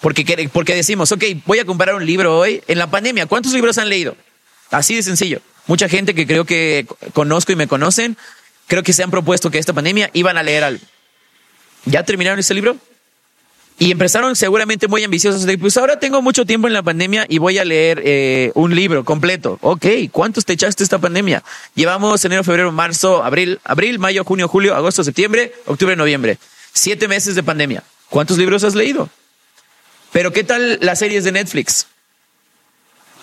Porque, 0.00 0.50
porque 0.52 0.74
decimos, 0.74 1.12
ok, 1.12 1.24
voy 1.46 1.60
a 1.60 1.64
comprar 1.64 1.94
un 1.94 2.04
libro 2.04 2.36
hoy. 2.36 2.62
En 2.66 2.78
la 2.78 2.90
pandemia, 2.90 3.26
¿cuántos 3.26 3.52
libros 3.52 3.78
han 3.78 3.88
leído? 3.88 4.16
Así 4.72 4.96
de 4.96 5.02
sencillo. 5.02 5.40
Mucha 5.66 5.88
gente 5.88 6.14
que 6.14 6.26
creo 6.26 6.44
que 6.44 6.86
conozco 7.12 7.52
y 7.52 7.56
me 7.56 7.68
conocen, 7.68 8.16
creo 8.66 8.82
que 8.82 8.92
se 8.92 9.02
han 9.02 9.10
propuesto 9.10 9.50
que 9.50 9.58
esta 9.58 9.72
pandemia 9.72 10.10
iban 10.12 10.36
a 10.36 10.42
leer 10.42 10.64
algo. 10.64 10.84
¿Ya 11.84 12.04
terminaron 12.04 12.38
ese 12.38 12.54
libro? 12.54 12.76
Y 13.78 13.90
empezaron 13.90 14.36
seguramente 14.36 14.86
muy 14.86 15.02
ambiciosos 15.02 15.42
de, 15.42 15.58
pues 15.58 15.76
ahora 15.76 15.98
tengo 15.98 16.22
mucho 16.22 16.44
tiempo 16.44 16.68
en 16.68 16.72
la 16.72 16.82
pandemia 16.82 17.26
y 17.28 17.38
voy 17.38 17.58
a 17.58 17.64
leer 17.64 18.00
eh, 18.04 18.52
un 18.54 18.74
libro 18.74 19.04
completo. 19.04 19.58
Ok, 19.60 19.86
¿cuántos 20.10 20.44
te 20.44 20.52
echaste 20.52 20.84
esta 20.84 20.98
pandemia? 20.98 21.42
Llevamos 21.74 22.24
enero, 22.24 22.44
febrero, 22.44 22.70
marzo, 22.70 23.24
abril, 23.24 23.60
abril, 23.64 23.98
mayo, 23.98 24.24
junio, 24.24 24.46
julio, 24.46 24.74
agosto, 24.74 25.02
septiembre, 25.02 25.52
octubre, 25.66 25.96
noviembre. 25.96 26.38
Siete 26.72 27.08
meses 27.08 27.34
de 27.34 27.42
pandemia. 27.42 27.82
¿Cuántos 28.08 28.38
libros 28.38 28.62
has 28.64 28.74
leído? 28.74 29.08
Pero 30.12 30.32
¿qué 30.32 30.44
tal 30.44 30.78
las 30.80 30.98
series 30.98 31.24
de 31.24 31.32
Netflix? 31.32 31.86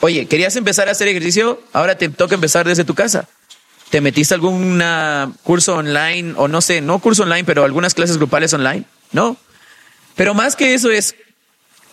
Oye, 0.01 0.27
¿querías 0.27 0.55
empezar 0.55 0.88
a 0.88 0.91
hacer 0.91 1.07
ejercicio? 1.07 1.62
Ahora 1.73 1.97
te 1.97 2.07
toca 2.09 2.35
empezar 2.35 2.65
desde 2.67 2.85
tu 2.85 2.95
casa. 2.95 3.27
¿Te 3.89 4.01
metiste 4.01 4.33
algún 4.33 4.81
curso 5.43 5.75
online 5.75 6.33
o 6.38 6.47
no 6.47 6.62
sé, 6.62 6.79
no 6.81 6.99
curso 6.99 7.23
online, 7.23 7.43
pero 7.43 7.63
algunas 7.63 7.93
clases 7.93 8.17
grupales 8.17 8.53
online? 8.53 8.85
No. 9.12 9.35
Pero 10.15 10.33
más 10.33 10.55
que 10.55 10.73
eso 10.73 10.91
es 10.91 11.15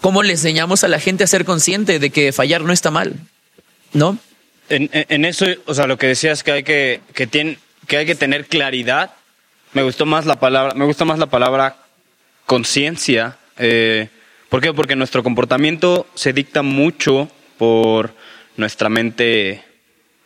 cómo 0.01 0.23
le 0.23 0.33
enseñamos 0.33 0.85
a 0.85 0.89
la 0.89 1.01
gente 1.01 1.25
a 1.25 1.27
ser 1.27 1.45
consciente 1.45 1.99
de 1.99 2.11
que 2.11 2.33
fallar 2.33 2.61
no 2.63 2.73
está 2.73 2.91
mal. 2.91 3.15
¿No? 3.93 4.19
En, 4.69 5.25
eso, 5.25 5.47
o 5.67 5.75
sea, 5.75 5.87
lo 5.87 5.97
que 5.97 6.09
decías 6.09 6.43
que 6.43 6.53
hay 6.53 6.63
que, 6.65 7.01
que, 7.15 7.29
tien- 7.31 7.59
que 7.87 7.97
hay 7.99 8.07
que 8.07 8.15
tener 8.15 8.47
claridad. 8.47 9.13
Me 9.73 9.83
gustó 9.83 10.07
más 10.07 10.27
la 10.27 10.39
palabra, 10.39 10.75
me 10.75 10.85
gusta 10.85 11.05
más 11.05 11.19
la 11.19 11.27
palabra 11.27 11.77
conciencia. 12.47 13.39
Eh, 13.59 14.09
¿Por 14.49 14.61
qué? 14.61 14.73
Porque 14.73 14.97
nuestro 14.97 15.23
comportamiento 15.23 16.07
se 16.15 16.33
dicta 16.33 16.63
mucho 16.63 17.31
por 17.59 18.15
nuestra 18.57 18.89
mente, 18.89 19.63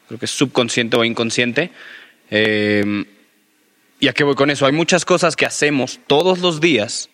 creo 0.09 0.19
que 0.19 0.27
es 0.27 0.31
subconsciente 0.31 0.97
o 0.97 1.05
inconsciente. 1.05 1.71
Eh, 2.31 3.05
¿Y 4.01 4.09
a 4.09 4.13
qué 4.15 4.25
voy 4.25 4.35
con 4.35 4.51
eso? 4.51 4.67
Hay 4.67 4.73
muchas 4.73 5.05
cosas 5.05 5.37
que 5.37 5.45
hacemos 5.45 6.01
todos 6.07 6.39
los 6.39 6.61
días 6.61 7.11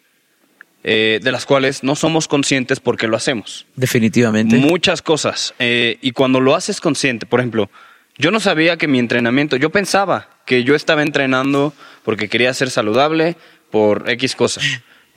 eh, 0.85 1.19
de 1.21 1.33
las 1.33 1.47
cuales 1.47 1.83
no 1.83 1.97
somos 1.97 2.29
conscientes 2.29 2.79
porque 2.79 3.09
lo 3.09 3.17
hacemos. 3.17 3.67
Definitivamente. 3.75 4.57
Muchas 4.57 5.03
cosas. 5.03 5.53
Eh, 5.59 5.99
y 6.01 6.13
cuando 6.13 6.41
lo 6.41 6.55
haces 6.55 6.81
consciente, 6.81 7.27
por 7.27 7.41
ejemplo, 7.41 7.71
yo 8.19 8.31
no 8.31 8.39
sabía 8.39 8.77
que 8.77 8.87
mi 8.87 9.01
entrenamiento, 9.01 9.57
yo 9.57 9.71
pensaba 9.71 10.29
que 10.47 10.63
yo 10.63 10.77
estaba 10.77 11.03
entrenando 11.03 11.75
porque 12.05 12.29
quería 12.29 12.55
ser 12.55 12.71
saludable 12.71 13.37
por 13.73 14.09
X 14.09 14.37
cosas. 14.37 14.65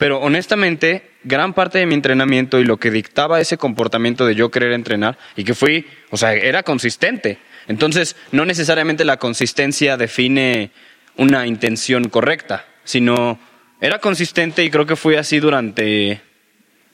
Pero 0.00 0.18
honestamente, 0.20 1.10
gran 1.24 1.52
parte 1.52 1.76
de 1.76 1.84
mi 1.84 1.92
entrenamiento 1.92 2.58
y 2.58 2.64
lo 2.64 2.78
que 2.78 2.90
dictaba 2.90 3.38
ese 3.38 3.58
comportamiento 3.58 4.24
de 4.24 4.34
yo 4.34 4.50
querer 4.50 4.72
entrenar 4.72 5.18
y 5.36 5.44
que 5.44 5.52
fui, 5.52 5.86
o 6.08 6.16
sea, 6.16 6.32
era 6.32 6.62
consistente. 6.62 7.36
Entonces, 7.68 8.16
no 8.32 8.46
necesariamente 8.46 9.04
la 9.04 9.18
consistencia 9.18 9.98
define 9.98 10.70
una 11.18 11.46
intención 11.46 12.08
correcta, 12.08 12.64
sino 12.82 13.38
era 13.82 13.98
consistente 13.98 14.64
y 14.64 14.70
creo 14.70 14.86
que 14.86 14.96
fui 14.96 15.16
así 15.16 15.38
durante, 15.38 16.22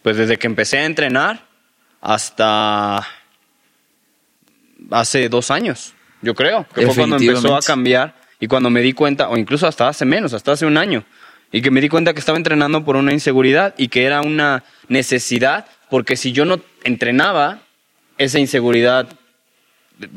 pues 0.02 0.16
desde 0.16 0.36
que 0.36 0.48
empecé 0.48 0.78
a 0.78 0.86
entrenar 0.86 1.46
hasta 2.00 3.06
hace 4.90 5.28
dos 5.28 5.52
años, 5.52 5.94
yo 6.22 6.34
creo, 6.34 6.66
que 6.74 6.84
fue 6.86 6.96
cuando 6.96 7.18
empezó 7.18 7.54
a 7.54 7.60
cambiar 7.60 8.16
y 8.40 8.48
cuando 8.48 8.68
me 8.68 8.80
di 8.80 8.94
cuenta, 8.94 9.28
o 9.28 9.36
incluso 9.36 9.68
hasta 9.68 9.86
hace 9.86 10.04
menos, 10.04 10.32
hasta 10.32 10.50
hace 10.50 10.66
un 10.66 10.76
año, 10.76 11.04
y 11.52 11.62
que 11.62 11.70
me 11.70 11.80
di 11.80 11.88
cuenta 11.88 12.12
que 12.12 12.20
estaba 12.20 12.38
entrenando 12.38 12.84
por 12.84 12.96
una 12.96 13.12
inseguridad 13.12 13.74
y 13.76 13.88
que 13.88 14.04
era 14.04 14.20
una 14.20 14.64
necesidad, 14.88 15.66
porque 15.90 16.16
si 16.16 16.32
yo 16.32 16.44
no 16.44 16.60
entrenaba, 16.84 17.60
esa 18.18 18.38
inseguridad 18.38 19.08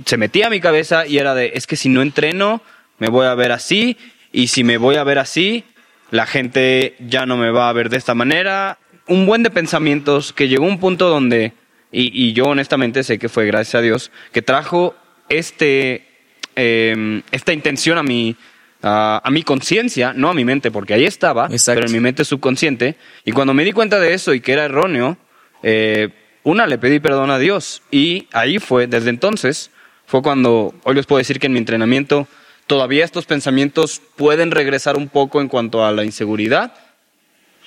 se 0.06 0.18
metía 0.18 0.48
a 0.48 0.50
mi 0.50 0.60
cabeza 0.60 1.06
y 1.06 1.18
era 1.18 1.36
de, 1.36 1.52
es 1.54 1.68
que 1.68 1.76
si 1.76 1.90
no 1.90 2.02
entreno, 2.02 2.62
me 2.98 3.10
voy 3.10 3.28
a 3.28 3.36
ver 3.36 3.52
así, 3.52 3.98
y 4.32 4.48
si 4.48 4.64
me 4.64 4.78
voy 4.78 4.96
a 4.96 5.04
ver 5.04 5.20
así, 5.20 5.64
la 6.12 6.26
gente 6.26 6.96
ya 7.00 7.26
no 7.26 7.38
me 7.38 7.52
va 7.52 7.70
a 7.70 7.74
ver 7.74 7.90
de 7.90 7.98
esta 7.98 8.16
manera. 8.16 8.78
Un 9.08 9.26
buen 9.26 9.44
de 9.44 9.50
pensamientos 9.50 10.34
que 10.34 10.48
llegó 10.48 10.66
a 10.66 10.70
un 10.70 10.80
punto 10.80 11.10
donde, 11.10 11.54
y, 11.92 12.12
y 12.28 12.34
yo 12.34 12.46
honestamente 12.46 13.04
sé 13.04 13.18
que 13.18 13.30
fue 13.30 13.46
gracias 13.46 13.76
a 13.76 13.82
Dios, 13.82 14.12
que 14.32 14.42
trajo 14.42 14.96
este, 15.30 16.08
eh, 16.56 17.22
esta 17.32 17.54
intención 17.54 17.98
a 17.98 18.04
mi, 18.04 18.36
a, 18.82 19.22
a 19.24 19.32
mi 19.32 19.44
conciencia, 19.44 20.14
no 20.14 20.30
a 20.30 20.34
mi 20.34 20.46
mente, 20.46 20.72
porque 20.72 20.94
ahí 20.94 21.06
estaba, 21.06 21.48
Exacto. 21.48 21.78
pero 21.78 21.88
en 21.88 21.94
mi 21.94 22.00
mente 22.00 22.26
subconsciente. 22.26 22.96
Y 23.26 23.32
cuando 23.32 23.54
me 23.54 23.64
di 23.64 23.72
cuenta 23.72 24.00
de 24.00 24.14
eso 24.14 24.34
y 24.34 24.42
que 24.42 24.54
era 24.54 24.66
erróneo, 24.66 25.18
eh, 25.64 26.10
una, 26.44 26.68
le 26.68 26.78
pedí 26.78 27.00
perdón 27.00 27.32
a 27.32 27.40
Dios. 27.40 27.82
Y 27.92 28.28
ahí 28.32 28.60
fue, 28.60 28.88
desde 28.88 29.10
entonces, 29.10 29.72
fue 30.06 30.22
cuando 30.22 30.74
hoy 30.84 30.96
les 30.96 31.06
puedo 31.06 31.20
decir 31.20 31.40
que 31.40 31.48
en 31.48 31.54
mi 31.54 31.60
entrenamiento 31.60 32.28
todavía 32.68 33.04
estos 33.04 33.26
pensamientos 33.26 34.02
pueden 34.16 34.52
regresar 34.52 34.96
un 34.96 35.10
poco 35.10 35.42
en 35.42 35.48
cuanto 35.48 35.86
a 35.86 35.92
la 35.92 36.04
inseguridad, 36.04 36.74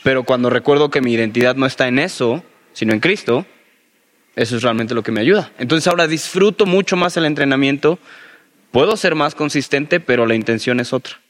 pero 0.02 0.24
cuando 0.24 0.50
recuerdo 0.50 0.90
que 0.90 1.00
mi 1.00 1.12
identidad 1.12 1.56
no 1.56 1.66
está 1.66 1.88
en 1.88 1.98
eso, 1.98 2.42
sino 2.72 2.92
en 2.92 3.00
Cristo, 3.00 3.46
eso 4.34 4.56
es 4.56 4.62
realmente 4.62 4.94
lo 4.94 5.02
que 5.02 5.12
me 5.12 5.20
ayuda. 5.20 5.52
Entonces 5.58 5.86
ahora 5.88 6.06
disfruto 6.06 6.66
mucho 6.66 6.96
más 6.96 7.16
el 7.16 7.26
entrenamiento, 7.26 7.98
puedo 8.72 8.96
ser 8.96 9.14
más 9.14 9.36
consistente, 9.36 10.00
pero 10.00 10.26
la 10.26 10.34
intención 10.34 10.80
es 10.80 10.92
otra. 10.92 11.20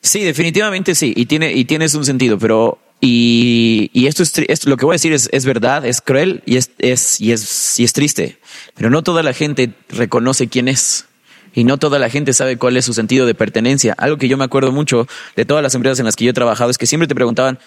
Sí, 0.00 0.22
definitivamente 0.22 0.94
sí, 0.94 1.12
y 1.16 1.26
tiene 1.26 1.52
y 1.52 1.64
tienes 1.64 1.94
un 1.94 2.04
sentido, 2.04 2.38
pero 2.38 2.78
y, 3.00 3.90
y 3.92 4.06
esto 4.06 4.22
es 4.22 4.66
lo 4.66 4.76
que 4.76 4.84
voy 4.84 4.94
a 4.94 4.96
decir 4.96 5.12
es, 5.12 5.28
es 5.32 5.44
verdad, 5.44 5.84
es 5.84 6.00
cruel 6.00 6.42
y 6.44 6.56
es, 6.56 6.70
es 6.78 7.20
y 7.20 7.32
es 7.32 7.78
y 7.80 7.84
es 7.84 7.92
triste, 7.92 8.38
pero 8.74 8.90
no 8.90 9.02
toda 9.02 9.22
la 9.22 9.32
gente 9.32 9.72
reconoce 9.88 10.48
quién 10.48 10.68
es 10.68 11.06
y 11.54 11.64
no 11.64 11.78
toda 11.78 11.98
la 11.98 12.10
gente 12.10 12.32
sabe 12.32 12.58
cuál 12.58 12.76
es 12.76 12.84
su 12.84 12.94
sentido 12.94 13.26
de 13.26 13.34
pertenencia. 13.34 13.94
Algo 13.96 14.18
que 14.18 14.28
yo 14.28 14.36
me 14.36 14.44
acuerdo 14.44 14.72
mucho 14.72 15.06
de 15.36 15.44
todas 15.44 15.62
las 15.62 15.74
empresas 15.74 15.98
en 16.00 16.06
las 16.06 16.16
que 16.16 16.24
yo 16.24 16.30
he 16.30 16.34
trabajado 16.34 16.70
es 16.70 16.78
que 16.78 16.86
siempre 16.86 17.06
te 17.06 17.14
preguntaban 17.14 17.58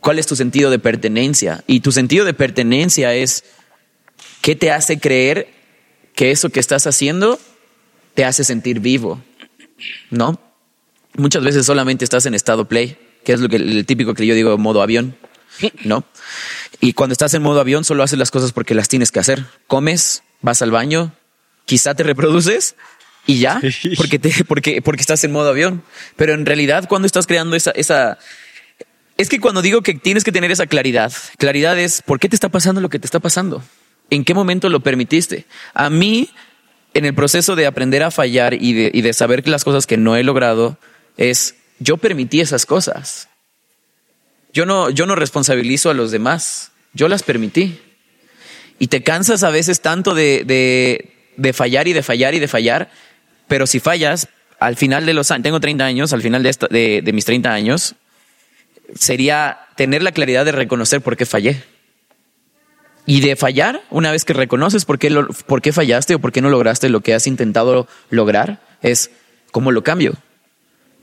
cuál 0.00 0.18
es 0.18 0.26
tu 0.26 0.36
sentido 0.36 0.70
de 0.70 0.78
pertenencia 0.78 1.62
y 1.66 1.80
tu 1.80 1.92
sentido 1.92 2.24
de 2.24 2.34
pertenencia 2.34 3.14
es 3.14 3.44
qué 4.40 4.56
te 4.56 4.70
hace 4.70 4.98
creer 4.98 5.55
que 6.16 6.32
eso 6.32 6.50
que 6.50 6.58
estás 6.58 6.88
haciendo 6.88 7.38
te 8.14 8.24
hace 8.24 8.42
sentir 8.42 8.80
vivo, 8.80 9.22
¿no? 10.10 10.40
muchas 11.16 11.42
veces 11.42 11.66
solamente 11.66 12.04
estás 12.04 12.26
en 12.26 12.34
estado 12.34 12.66
play, 12.66 12.96
que 13.24 13.32
es 13.32 13.40
lo 13.40 13.48
que 13.48 13.56
el 13.56 13.86
típico 13.86 14.14
que 14.14 14.26
yo 14.26 14.34
digo 14.34 14.56
modo 14.58 14.82
avión, 14.82 15.16
¿no? 15.84 16.04
Y 16.80 16.92
cuando 16.92 17.12
estás 17.12 17.34
en 17.34 17.42
modo 17.42 17.60
avión 17.60 17.84
solo 17.84 18.02
haces 18.02 18.18
las 18.18 18.30
cosas 18.30 18.52
porque 18.52 18.74
las 18.74 18.88
tienes 18.88 19.10
que 19.10 19.20
hacer. 19.20 19.44
Comes, 19.66 20.22
vas 20.42 20.62
al 20.62 20.70
baño, 20.70 21.12
quizá 21.64 21.94
te 21.94 22.02
reproduces 22.02 22.76
y 23.26 23.38
ya, 23.38 23.60
porque 23.96 24.18
te, 24.18 24.44
porque, 24.44 24.82
porque 24.82 25.00
estás 25.00 25.24
en 25.24 25.32
modo 25.32 25.50
avión. 25.50 25.82
Pero 26.16 26.34
en 26.34 26.46
realidad 26.46 26.86
cuando 26.88 27.06
estás 27.06 27.26
creando 27.26 27.56
esa, 27.56 27.70
esa, 27.72 28.18
es 29.16 29.28
que 29.28 29.40
cuando 29.40 29.62
digo 29.62 29.82
que 29.82 29.94
tienes 29.94 30.24
que 30.24 30.32
tener 30.32 30.50
esa 30.50 30.66
claridad, 30.66 31.12
claridad 31.38 31.78
es 31.78 32.02
por 32.02 32.20
qué 32.20 32.28
te 32.28 32.36
está 32.36 32.48
pasando 32.50 32.80
lo 32.80 32.90
que 32.90 32.98
te 32.98 33.06
está 33.06 33.18
pasando. 33.18 33.62
¿En 34.10 34.24
qué 34.24 34.34
momento 34.34 34.68
lo 34.68 34.80
permitiste? 34.80 35.46
A 35.74 35.90
mí, 35.90 36.30
en 36.94 37.04
el 37.04 37.14
proceso 37.14 37.56
de 37.56 37.66
aprender 37.66 38.02
a 38.02 38.10
fallar 38.10 38.54
y 38.54 38.72
de, 38.72 39.12
saber 39.12 39.42
que 39.42 39.50
las 39.50 39.64
cosas 39.64 39.86
que 39.86 39.96
no 39.96 40.16
he 40.16 40.22
logrado 40.22 40.78
es 41.16 41.56
yo 41.78 41.96
permití 41.96 42.40
esas 42.40 42.66
cosas. 42.66 43.28
Yo 44.52 44.64
no, 44.64 44.88
yo 44.90 45.06
no 45.06 45.14
responsabilizo 45.14 45.90
a 45.90 45.94
los 45.94 46.10
demás. 46.10 46.72
Yo 46.94 47.08
las 47.08 47.22
permití. 47.22 47.78
Y 48.78 48.86
te 48.86 49.02
cansas 49.02 49.42
a 49.42 49.50
veces 49.50 49.80
tanto 49.80 50.14
de, 50.14 50.44
de, 51.36 51.52
fallar 51.52 51.88
y 51.88 51.92
de 51.92 52.02
fallar 52.02 52.34
y 52.34 52.38
de 52.38 52.48
fallar. 52.48 52.90
Pero 53.48 53.66
si 53.66 53.80
fallas, 53.80 54.28
al 54.58 54.76
final 54.76 55.04
de 55.04 55.12
los 55.14 55.30
años, 55.30 55.42
tengo 55.42 55.60
30 55.60 55.84
años, 55.84 56.12
al 56.12 56.22
final 56.22 56.42
de, 56.42 56.48
esta- 56.48 56.68
de 56.68 57.10
mis 57.12 57.24
30 57.24 57.52
años, 57.52 57.94
sería 58.98 59.58
tener 59.76 60.02
la 60.02 60.12
claridad 60.12 60.44
de 60.44 60.52
reconocer 60.52 61.00
por 61.02 61.16
qué 61.16 61.26
fallé. 61.26 61.62
Y 63.06 63.20
de 63.20 63.36
fallar, 63.36 63.82
una 63.90 64.10
vez 64.10 64.24
que 64.24 64.32
reconoces 64.32 64.84
por 64.84 64.98
qué, 64.98 65.10
lo- 65.10 65.28
por 65.28 65.62
qué 65.62 65.72
fallaste 65.72 66.16
o 66.16 66.18
por 66.18 66.32
qué 66.32 66.40
no 66.42 66.50
lograste 66.50 66.88
lo 66.88 67.00
que 67.00 67.14
has 67.14 67.26
intentado 67.26 67.86
lograr, 68.10 68.60
es 68.82 69.10
cómo 69.52 69.70
lo 69.72 69.84
cambio. 69.84 70.14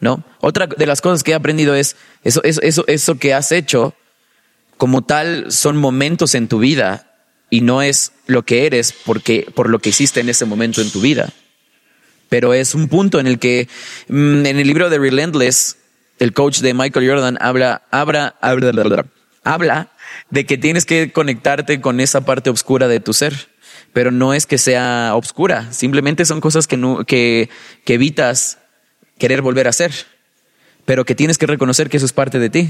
¿No? 0.01 0.21
Otra 0.41 0.67
de 0.67 0.85
las 0.85 0.99
cosas 0.99 1.23
que 1.23 1.31
he 1.31 1.33
aprendido 1.35 1.75
es 1.75 1.95
eso, 2.25 2.43
eso, 2.43 2.61
eso, 2.61 2.83
eso 2.87 3.15
que 3.17 3.33
has 3.33 3.53
hecho, 3.53 3.95
como 4.75 5.03
tal 5.03 5.49
son 5.49 5.77
momentos 5.77 6.35
en 6.35 6.49
tu 6.49 6.59
vida 6.59 7.09
y 7.49 7.61
no 7.61 7.81
es 7.81 8.11
lo 8.27 8.43
que 8.43 8.65
eres 8.65 8.93
porque 9.05 9.47
por 9.55 9.69
lo 9.69 9.79
que 9.79 9.89
hiciste 9.89 10.19
en 10.19 10.27
ese 10.27 10.43
momento 10.43 10.81
en 10.81 10.91
tu 10.91 10.99
vida. 10.99 11.29
Pero 12.27 12.53
es 12.53 12.75
un 12.75 12.89
punto 12.89 13.17
en 13.21 13.27
el 13.27 13.39
que 13.39 13.69
mm, 14.09 14.45
en 14.45 14.59
el 14.59 14.67
libro 14.67 14.89
de 14.89 14.99
Relentless 14.99 15.77
el 16.19 16.33
coach 16.33 16.59
de 16.59 16.73
Michael 16.73 17.07
Jordan 17.07 17.37
habla 17.39 17.83
habla 17.89 18.35
habla, 18.41 19.05
habla 19.45 19.89
de 20.29 20.45
que 20.45 20.57
tienes 20.57 20.85
que 20.85 21.11
conectarte 21.11 21.81
con 21.81 21.99
esa 21.99 22.25
parte 22.25 22.49
oscura 22.49 22.87
de 22.87 22.99
tu 22.99 23.13
ser, 23.13 23.49
pero 23.93 24.11
no 24.11 24.33
es 24.33 24.45
que 24.45 24.57
sea 24.57 25.13
oscura, 25.15 25.71
simplemente 25.71 26.25
son 26.25 26.41
cosas 26.41 26.67
que 26.67 26.77
no 26.77 27.05
que 27.05 27.49
que 27.85 27.95
evitas 27.95 28.59
querer 29.17 29.41
volver 29.41 29.67
a 29.67 29.71
hacer, 29.71 29.93
pero 30.85 31.05
que 31.05 31.15
tienes 31.15 31.37
que 31.37 31.45
reconocer 31.45 31.89
que 31.89 31.97
eso 31.97 32.05
es 32.05 32.13
parte 32.13 32.39
de 32.39 32.49
ti. 32.49 32.69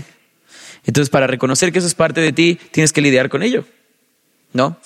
Entonces, 0.86 1.10
para 1.10 1.28
reconocer 1.28 1.72
que 1.72 1.80
eso 1.80 1.88
es 1.88 1.96
parte 1.96 2.22
de 2.22 2.34
ti, 2.34 2.60
tienes 2.72 2.92
que 2.92 3.02
lidiar 3.02 3.30
con 3.30 3.42
ello. 3.42 3.66
¿No? 4.52 4.78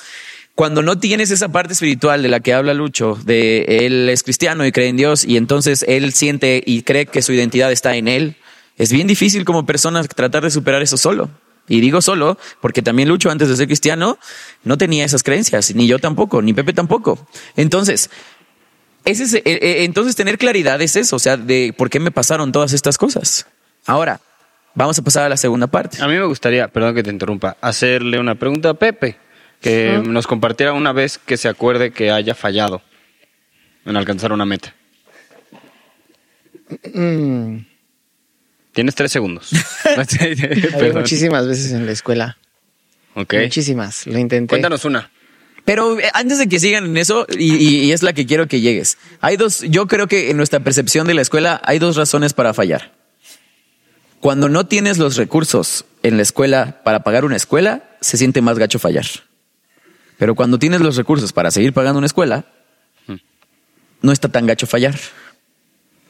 Cuando 0.55 0.81
no 0.81 0.97
tienes 0.97 1.29
esa 1.29 1.49
parte 1.49 1.73
espiritual 1.73 2.23
de 2.23 2.29
la 2.29 2.39
que 2.39 2.53
habla 2.53 2.73
Lucho, 2.73 3.19
de 3.25 3.85
él 3.85 4.09
es 4.09 4.23
cristiano 4.23 4.65
y 4.65 4.71
cree 4.71 4.87
en 4.87 4.97
Dios 4.97 5.23
y 5.23 5.37
entonces 5.37 5.85
él 5.87 6.13
siente 6.13 6.63
y 6.65 6.81
cree 6.81 7.05
que 7.05 7.21
su 7.21 7.31
identidad 7.31 7.71
está 7.71 7.95
en 7.95 8.07
él, 8.07 8.37
es 8.75 8.91
bien 8.91 9.05
difícil 9.05 9.45
como 9.45 9.67
persona 9.67 10.03
tratar 10.03 10.43
de 10.43 10.49
superar 10.49 10.81
eso 10.81 10.97
solo. 10.97 11.29
Y 11.67 11.81
digo 11.81 12.01
solo 12.01 12.37
porque 12.61 12.81
también 12.81 13.09
Lucho 13.09 13.29
antes 13.29 13.49
de 13.49 13.55
ser 13.55 13.67
cristiano 13.67 14.17
no 14.63 14.77
tenía 14.77 15.05
esas 15.05 15.23
creencias, 15.23 15.73
ni 15.75 15.87
yo 15.87 15.99
tampoco, 15.99 16.41
ni 16.41 16.53
Pepe 16.53 16.73
tampoco. 16.73 17.27
Entonces, 17.55 18.09
ese 19.05 19.23
es, 19.23 19.33
eh, 19.33 19.41
eh, 19.45 19.83
entonces 19.83 20.15
tener 20.15 20.37
claridad 20.37 20.81
es 20.81 20.95
eso, 20.95 21.15
o 21.15 21.19
sea, 21.19 21.37
de 21.37 21.73
por 21.77 21.89
qué 21.89 21.99
me 21.99 22.11
pasaron 22.11 22.51
todas 22.51 22.73
estas 22.73 22.97
cosas. 22.97 23.47
Ahora, 23.85 24.19
vamos 24.75 24.97
a 24.99 25.01
pasar 25.01 25.23
a 25.23 25.29
la 25.29 25.37
segunda 25.37 25.67
parte. 25.67 26.01
A 26.01 26.07
mí 26.07 26.13
me 26.13 26.25
gustaría, 26.25 26.67
perdón 26.67 26.95
que 26.95 27.03
te 27.03 27.09
interrumpa, 27.09 27.57
hacerle 27.61 28.19
una 28.19 28.35
pregunta 28.35 28.69
a 28.69 28.73
Pepe, 28.73 29.17
que 29.61 30.01
nos 30.05 30.27
compartiera 30.27 30.73
una 30.73 30.91
vez 30.93 31.17
que 31.17 31.37
se 31.37 31.49
acuerde 31.49 31.91
que 31.91 32.11
haya 32.11 32.35
fallado 32.35 32.81
en 33.85 33.95
alcanzar 33.95 34.31
una 34.31 34.45
meta. 34.45 34.73
Mm, 36.93 37.59
Tienes 38.77 38.93
tres 38.93 39.11
segundos. 39.11 39.49
muchísimas 40.93 41.47
veces 41.47 41.71
en 41.71 41.87
la 41.87 41.91
escuela. 41.91 42.37
Ok. 43.15 43.33
Muchísimas. 43.41 44.05
Lo 44.05 44.19
intenté. 44.19 44.51
Cuéntanos 44.51 44.85
una. 44.85 45.09
Pero 45.65 45.99
eh, 45.99 46.11
antes 46.13 46.37
de 46.37 46.47
que 46.47 46.59
sigan 46.59 46.85
en 46.85 46.95
eso, 46.95 47.25
y, 47.35 47.55
y- 47.55 47.85
y 47.85 47.91
es 47.91 48.03
la 48.03 48.13
que 48.13 48.27
quiero 48.27 48.47
que 48.47 48.61
llegues, 48.61 48.99
hay 49.19 49.35
dos, 49.35 49.61
yo 49.61 49.87
creo 49.87 50.05
que 50.05 50.29
en 50.29 50.37
nuestra 50.37 50.59
percepción 50.59 51.07
de 51.07 51.15
la 51.15 51.23
escuela 51.23 51.59
hay 51.65 51.79
dos 51.79 51.95
razones 51.95 52.33
para 52.33 52.53
fallar. 52.53 52.93
Cuando 54.19 54.47
no 54.47 54.67
tienes 54.67 54.99
los 54.99 55.15
recursos 55.15 55.85
en 56.03 56.17
la 56.17 56.21
escuela 56.21 56.83
para 56.83 56.99
pagar 56.99 57.25
una 57.25 57.35
escuela, 57.35 57.89
se 57.99 58.15
siente 58.17 58.41
más 58.43 58.59
gacho 58.59 58.77
fallar. 58.77 59.07
Pero 60.19 60.35
cuando 60.35 60.59
tienes 60.59 60.81
los 60.81 60.97
recursos 60.97 61.33
para 61.33 61.49
seguir 61.49 61.73
pagando 61.73 61.97
una 61.97 62.05
escuela, 62.05 62.45
no 64.03 64.11
está 64.11 64.29
tan 64.29 64.45
gacho 64.45 64.67
fallar. 64.67 64.93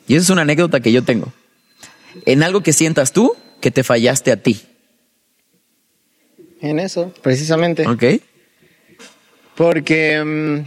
Y 0.06 0.16
esa 0.16 0.24
es 0.24 0.30
una 0.32 0.42
anécdota 0.42 0.82
que 0.82 0.92
yo 0.92 1.04
tengo. 1.06 1.32
En 2.26 2.44
algo 2.44 2.62
que 2.62 2.74
sientas 2.74 3.12
tú 3.14 3.36
que 3.62 3.72
te 3.72 3.84
fallaste 3.84 4.32
a 4.32 4.38
ti. 4.38 4.62
En 6.62 6.80
eso, 6.80 7.14
precisamente. 7.22 7.88
¿Ok? 7.88 8.04
Porque 9.56 10.24
mm, 10.24 10.66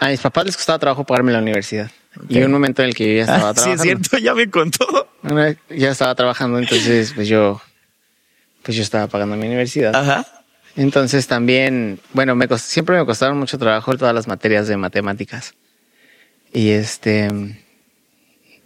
a 0.00 0.08
mis 0.08 0.20
papás 0.20 0.44
les 0.46 0.56
costaba 0.56 0.78
trabajo 0.78 1.04
pagarme 1.04 1.32
la 1.32 1.38
universidad. 1.38 1.90
Y 2.28 2.40
un 2.42 2.52
momento 2.52 2.82
en 2.82 2.88
el 2.88 2.94
que 2.94 3.08
yo 3.08 3.16
ya 3.16 3.22
estaba 3.34 3.48
Ah, 3.50 3.54
sí, 3.54 3.60
trabajando. 3.62 3.82
es 3.82 3.82
cierto, 3.82 4.18
ya 4.18 4.34
me 4.34 4.50
contó. 4.50 5.08
Ya 5.70 5.90
estaba 5.90 6.14
trabajando, 6.14 6.58
entonces 6.58 7.12
pues 7.14 7.28
yo, 7.28 7.60
pues 8.62 8.76
yo 8.76 8.82
estaba 8.82 9.06
pagando 9.06 9.36
mi 9.36 9.46
universidad. 9.46 9.94
Ajá. 9.96 10.26
Entonces 10.76 11.26
también, 11.26 12.00
bueno, 12.12 12.34
me 12.34 12.48
cost- 12.48 12.64
siempre 12.66 12.96
me 12.98 13.06
costaron 13.06 13.38
mucho 13.38 13.58
trabajo 13.58 13.96
todas 13.96 14.14
las 14.14 14.26
materias 14.26 14.66
de 14.68 14.76
matemáticas. 14.76 15.54
Y 16.52 16.70
este, 16.70 17.28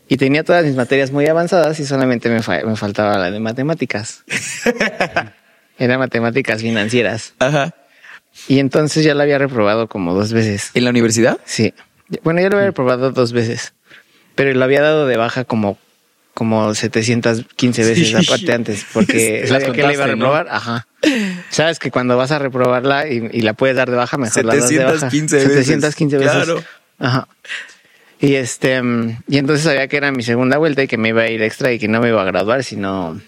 y 0.09 0.17
tenía 0.17 0.43
todas 0.45 0.65
mis 0.65 0.75
materias 0.75 1.11
muy 1.13 1.27
avanzadas 1.27 1.79
y 1.81 1.87
solamente 1.87 2.29
me, 2.29 2.43
fa- 2.43 2.63
me 2.65 2.77
faltaba 2.77 3.19
la 3.19 3.31
de 3.31 3.41
matemáticas. 3.41 4.25
Era 5.79 5.99
matemáticas 5.99 6.63
financieras. 6.63 7.35
Ajá. 7.39 7.75
Y 8.49 8.59
entonces 8.59 9.05
ya 9.05 9.15
la 9.15 9.23
había 9.25 9.39
reprobado 9.39 9.89
como 9.89 10.15
dos 10.15 10.33
veces. 10.33 10.71
¿En 10.75 10.85
la 10.85 10.91
universidad? 10.91 11.39
Sí. 11.45 11.75
Bueno, 12.23 12.41
ya 12.41 12.49
lo 12.49 12.57
había 12.57 12.69
reprobado 12.69 13.11
dos 13.13 13.33
veces, 13.33 13.75
pero 14.35 14.53
lo 14.55 14.65
había 14.65 14.81
dado 14.81 15.07
de 15.07 15.17
baja 15.17 15.45
como, 15.45 15.79
como 16.35 16.75
715 16.75 17.85
veces 17.85 18.09
Sí. 18.09 18.15
aparte 18.17 18.53
antes, 18.53 18.87
porque 18.93 19.41
Las 19.49 19.63
sabía 19.63 19.73
que 19.75 19.83
la 19.83 19.93
iba 19.93 20.05
a 20.05 20.09
reprobar. 20.09 20.47
Ajá. 20.51 20.87
Sabes 21.51 21.79
que 21.79 21.91
cuando 21.91 22.17
vas 22.17 22.31
a 22.31 22.39
reprobarla 22.39 23.09
y, 23.09 23.29
y 23.33 23.41
la 23.43 23.53
puedes 23.55 23.77
dar 23.77 23.91
de 23.91 23.97
baja, 23.97 24.17
mejor 24.19 24.45
la 24.45 24.55
das 24.57 24.69
de 24.69 24.79
baja. 24.79 25.11
715 25.11 25.37
veces. 25.37 25.67
715 25.67 26.17
veces. 26.19 26.33
Claro. 26.33 26.65
Ajá. 26.99 27.29
Y 28.21 28.35
este, 28.35 28.83
mm, 28.83 29.23
y 29.29 29.39
entonces 29.39 29.65
sabía 29.65 29.87
que 29.89 29.97
era 29.97 30.11
mi 30.11 30.23
segunda 30.23 30.59
vuelta 30.59 30.83
y 30.83 30.89
que 30.89 30.99
me 30.99 31.11
iba 31.11 31.23
a 31.23 31.29
ir 31.29 31.43
extra 31.43 31.73
y 31.73 31.79
que 31.79 31.89
no 31.89 32.01
me 32.01 32.09
iba 32.09 32.21
a 32.21 32.25
graduar 32.25 32.65
si 32.65 32.77
no, 32.77 33.21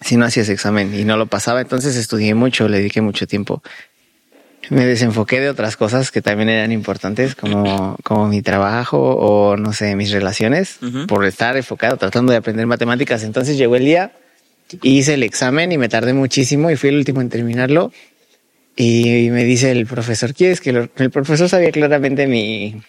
si 0.00 0.16
no 0.16 0.24
hacía 0.24 0.42
ese 0.42 0.52
examen 0.52 0.94
y 0.94 1.04
no 1.04 1.16
lo 1.16 1.26
pasaba. 1.26 1.60
Entonces 1.60 1.96
estudié 1.96 2.34
mucho, 2.34 2.68
le 2.68 2.78
dediqué 2.78 3.00
mucho 3.00 3.26
tiempo. 3.26 3.62
Me 4.70 4.84
desenfoqué 4.84 5.40
de 5.40 5.48
otras 5.48 5.76
cosas 5.76 6.10
que 6.10 6.20
también 6.20 6.50
eran 6.50 6.72
importantes, 6.72 7.34
como, 7.34 7.96
como 8.02 8.28
mi 8.28 8.42
trabajo 8.42 8.98
o 8.98 9.56
no 9.56 9.72
sé, 9.72 9.94
mis 9.96 10.10
relaciones, 10.10 10.78
por 11.06 11.24
estar 11.24 11.56
enfocado 11.56 11.96
tratando 11.96 12.32
de 12.32 12.38
aprender 12.38 12.66
matemáticas. 12.66 13.22
Entonces 13.22 13.56
llegó 13.56 13.76
el 13.76 13.84
día, 13.84 14.12
hice 14.82 15.14
el 15.14 15.22
examen 15.22 15.72
y 15.72 15.78
me 15.78 15.88
tardé 15.88 16.12
muchísimo 16.12 16.70
y 16.70 16.76
fui 16.76 16.90
el 16.90 16.96
último 16.96 17.22
en 17.22 17.30
terminarlo. 17.30 17.92
Y 18.76 19.30
me 19.30 19.44
dice 19.44 19.70
el 19.70 19.86
profesor, 19.86 20.34
¿quieres 20.34 20.60
que 20.60 20.72
lo-?" 20.72 20.88
El 20.96 21.10
profesor 21.10 21.48
sabía 21.48 21.70
claramente 21.70 22.26
mi... 22.26 22.82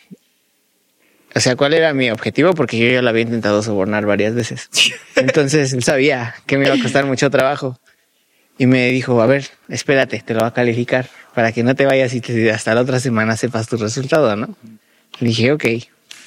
O 1.35 1.39
sea, 1.39 1.55
cuál 1.55 1.73
era 1.73 1.93
mi 1.93 2.09
objetivo, 2.09 2.53
porque 2.53 2.77
yo 2.79 2.87
ya 2.91 3.01
lo 3.01 3.09
había 3.09 3.21
intentado 3.21 3.61
sobornar 3.61 4.05
varias 4.05 4.33
veces. 4.35 4.69
Entonces 5.15 5.73
él 5.73 5.83
sabía 5.83 6.35
que 6.45 6.57
me 6.57 6.65
iba 6.65 6.75
a 6.75 6.79
costar 6.81 7.05
mucho 7.05 7.29
trabajo. 7.29 7.79
Y 8.57 8.65
me 8.65 8.89
dijo, 8.89 9.21
a 9.21 9.25
ver, 9.25 9.47
espérate, 9.69 10.21
te 10.25 10.33
lo 10.33 10.41
va 10.41 10.47
a 10.47 10.53
calificar 10.53 11.07
para 11.33 11.51
que 11.51 11.63
no 11.63 11.75
te 11.75 11.85
vayas 11.85 12.13
y 12.13 12.19
te- 12.21 12.51
hasta 12.51 12.73
la 12.75 12.81
otra 12.81 12.99
semana 12.99 13.37
sepas 13.37 13.67
tu 13.67 13.77
resultado, 13.77 14.35
¿no? 14.35 14.55
Le 15.19 15.27
dije, 15.29 15.51
ok. 15.53 15.65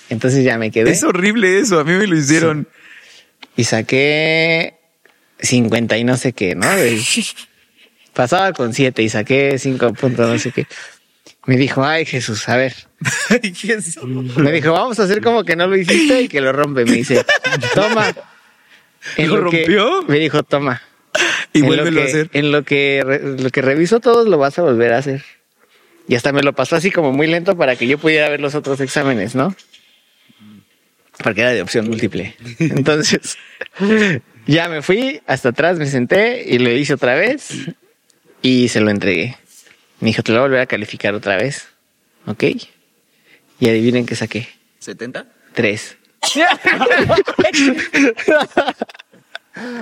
Entonces 0.08 0.44
ya 0.44 0.56
me 0.56 0.70
quedé 0.70 0.90
Es 0.90 1.02
horrible 1.02 1.58
eso, 1.58 1.78
a 1.80 1.84
mí 1.84 1.92
me 1.92 2.06
lo 2.06 2.16
hicieron. 2.16 2.68
y 3.56 3.64
saqué 3.64 4.74
50 5.40 5.98
y 5.98 6.04
no 6.04 6.16
sé 6.16 6.32
qué, 6.32 6.54
¿no? 6.54 6.66
Pasaba 8.14 8.52
con 8.52 8.72
7 8.72 9.02
y 9.02 9.08
saqué 9.08 9.58
5 9.58 9.92
puntos, 9.94 10.28
no 10.28 10.38
sé 10.38 10.52
qué. 10.52 10.66
Me 11.46 11.56
dijo, 11.56 11.84
ay 11.84 12.04
Jesús, 12.04 12.48
a 12.48 12.56
ver. 12.56 12.74
Me 14.36 14.52
dijo, 14.52 14.72
vamos 14.72 15.00
a 15.00 15.04
hacer 15.04 15.20
como 15.20 15.44
que 15.44 15.56
no 15.56 15.66
lo 15.66 15.76
hiciste 15.76 16.22
y 16.22 16.28
que 16.28 16.40
lo 16.40 16.52
rompe. 16.52 16.84
Me 16.84 16.92
dice, 16.92 17.24
toma. 17.74 18.14
En 19.16 19.30
¿Lo 19.30 19.40
rompió? 19.40 20.04
me 20.04 20.20
dijo, 20.20 20.44
toma. 20.44 20.80
y 21.52 21.62
vuélvelo 21.62 22.02
a 22.02 22.04
hacer. 22.04 22.30
En 22.34 22.52
lo 22.52 22.62
que, 22.62 23.02
lo 23.36 23.50
que 23.50 23.60
reviso 23.60 23.98
todos 23.98 24.28
lo 24.28 24.38
vas 24.38 24.60
a 24.60 24.62
volver 24.62 24.92
a 24.92 24.98
hacer. 24.98 25.24
Y 26.06 26.14
hasta 26.14 26.32
me 26.32 26.42
lo 26.42 26.52
pasó 26.52 26.76
así 26.76 26.92
como 26.92 27.12
muy 27.12 27.26
lento 27.26 27.56
para 27.56 27.74
que 27.74 27.88
yo 27.88 27.98
pudiera 27.98 28.28
ver 28.28 28.40
los 28.40 28.54
otros 28.54 28.80
exámenes, 28.80 29.34
¿no? 29.34 29.56
Porque 31.22 31.40
era 31.40 31.50
de 31.50 31.62
opción 31.62 31.88
múltiple. 31.88 32.36
Entonces, 32.60 33.38
ya 34.46 34.68
me 34.68 34.82
fui 34.82 35.20
hasta 35.26 35.48
atrás, 35.48 35.78
me 35.78 35.86
senté 35.86 36.44
y 36.46 36.58
lo 36.58 36.70
hice 36.70 36.94
otra 36.94 37.16
vez 37.16 37.50
y 38.40 38.68
se 38.68 38.80
lo 38.80 38.90
entregué. 38.90 39.36
Me 40.02 40.08
dijo, 40.08 40.22
te 40.24 40.32
lo 40.32 40.38
voy 40.38 40.46
a 40.46 40.48
volver 40.48 40.60
a 40.62 40.66
calificar 40.66 41.14
otra 41.14 41.36
vez. 41.36 41.68
¿Ok? 42.26 42.42
Y 43.60 43.68
adivinen 43.68 44.04
qué 44.04 44.16
saqué. 44.16 44.48
¿70? 44.84 45.26
Tres. 45.54 45.96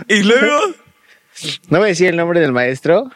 Y 0.09 0.23
luego. 0.25 0.59
No 1.69 1.79
voy 1.79 1.87
a 1.87 1.89
decir 1.91 2.09
el 2.09 2.17
nombre 2.17 2.41
del 2.41 2.53
maestro, 2.53 3.11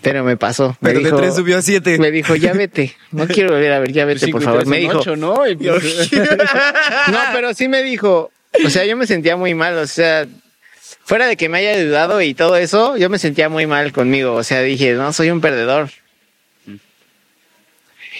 pero 0.00 0.24
me 0.24 0.36
pasó. 0.36 0.78
Me 0.80 0.92
Pero 0.92 1.00
de 1.00 1.12
3 1.12 1.34
subió 1.34 1.58
a 1.58 1.62
7. 1.62 1.98
Me 1.98 2.10
dijo, 2.10 2.36
ya 2.36 2.52
vete. 2.54 2.96
No 3.10 3.26
quiero 3.26 3.50
volver 3.50 3.72
a 3.72 3.80
ver, 3.80 3.92
ya 3.92 4.04
vete, 4.06 4.28
por 4.28 4.40
favor. 4.40 4.66
Me 4.66 4.78
dijo, 4.78 5.16
¿no? 5.16 5.46
Y- 5.46 5.56
no, 5.56 7.18
pero 7.34 7.52
sí 7.54 7.68
me 7.68 7.82
dijo, 7.82 8.30
o 8.64 8.70
sea, 8.70 8.86
yo 8.86 8.96
me 8.96 9.06
sentía 9.06 9.36
muy 9.36 9.52
mal, 9.52 9.76
o 9.76 9.86
sea, 9.86 10.26
fuera 11.10 11.26
de 11.26 11.36
que 11.36 11.48
me 11.48 11.58
haya 11.58 11.72
ayudado 11.72 12.22
y 12.22 12.34
todo 12.34 12.54
eso, 12.54 12.96
yo 12.96 13.10
me 13.10 13.18
sentía 13.18 13.48
muy 13.48 13.66
mal 13.66 13.90
conmigo, 13.90 14.34
o 14.34 14.44
sea, 14.44 14.60
dije, 14.60 14.92
no, 14.92 15.12
soy 15.12 15.30
un 15.30 15.40
perdedor. 15.40 15.90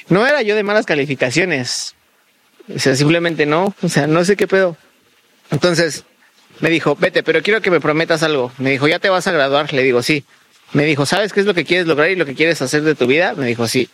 No 0.09 0.27
era 0.27 0.43
yo 0.43 0.57
de 0.57 0.65
malas 0.65 0.87
calificaciones, 0.87 1.95
o 2.75 2.81
sea, 2.81 2.97
simplemente 2.97 3.47
no, 3.47 3.77
o 3.81 3.89
sea, 3.89 4.09
no 4.09 4.25
sé 4.25 4.35
qué 4.35 4.49
pedo. 4.49 4.77
Entonces, 5.53 6.03
me 6.59 6.69
dijo, 6.69 6.97
vete, 6.97 7.23
pero 7.23 7.45
quiero 7.45 7.63
que 7.63 7.71
me 7.71 7.81
prometas 7.81 8.25
algo. 8.25 8.51
Me 8.59 8.73
dijo, 8.73 8.89
¿ya 8.89 8.99
te 8.99 9.09
vas 9.09 9.25
a 9.29 9.31
graduar? 9.31 9.73
Le 9.73 9.85
digo, 9.85 10.03
sí. 10.03 10.25
Me 10.73 10.85
dijo, 10.85 11.07
¿sabes 11.07 11.33
qué 11.33 11.39
es 11.39 11.47
lo 11.47 11.55
que 11.55 11.65
quieres 11.65 11.87
lograr 11.87 12.11
y 12.11 12.17
lo 12.17 12.27
que 12.27 12.35
quieres 12.35 12.61
hacer 12.61 12.83
de 12.83 12.97
tu 12.97 13.07
vida? 13.07 13.35
Me 13.37 13.47
dijo, 13.47 13.69
sí. 13.69 13.89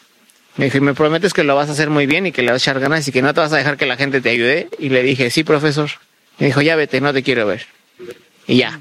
Me 0.57 0.65
dijo, 0.65 0.79
¿y 0.79 0.81
me 0.81 0.95
prometes 0.95 1.35
que 1.35 1.45
lo 1.45 1.55
vas 1.55 1.69
a 1.69 1.73
hacer 1.73 1.91
muy 1.91 2.07
bien 2.07 2.25
y 2.25 2.33
que 2.33 2.41
le 2.41 2.51
vas 2.51 2.63
a 2.63 2.65
echar 2.65 2.81
ganas 2.81 3.07
y 3.07 3.13
que 3.13 3.21
no 3.21 3.35
te 3.35 3.41
vas 3.41 3.53
a 3.53 3.59
dejar 3.59 3.77
que 3.77 3.85
la 3.85 3.99
gente 3.99 4.23
te 4.23 4.31
ayude? 4.31 4.71
Y 4.79 4.89
le 4.89 5.03
dije, 5.03 5.29
sí, 5.29 5.45
profesor. 5.45 5.91
Me 6.39 6.47
dijo, 6.47 6.63
ya 6.63 6.77
vete, 6.77 7.03
no 7.03 7.13
te 7.13 7.23
quiero 7.23 7.47
ver. 7.47 7.67
Y 8.47 8.59
ya. 8.59 8.81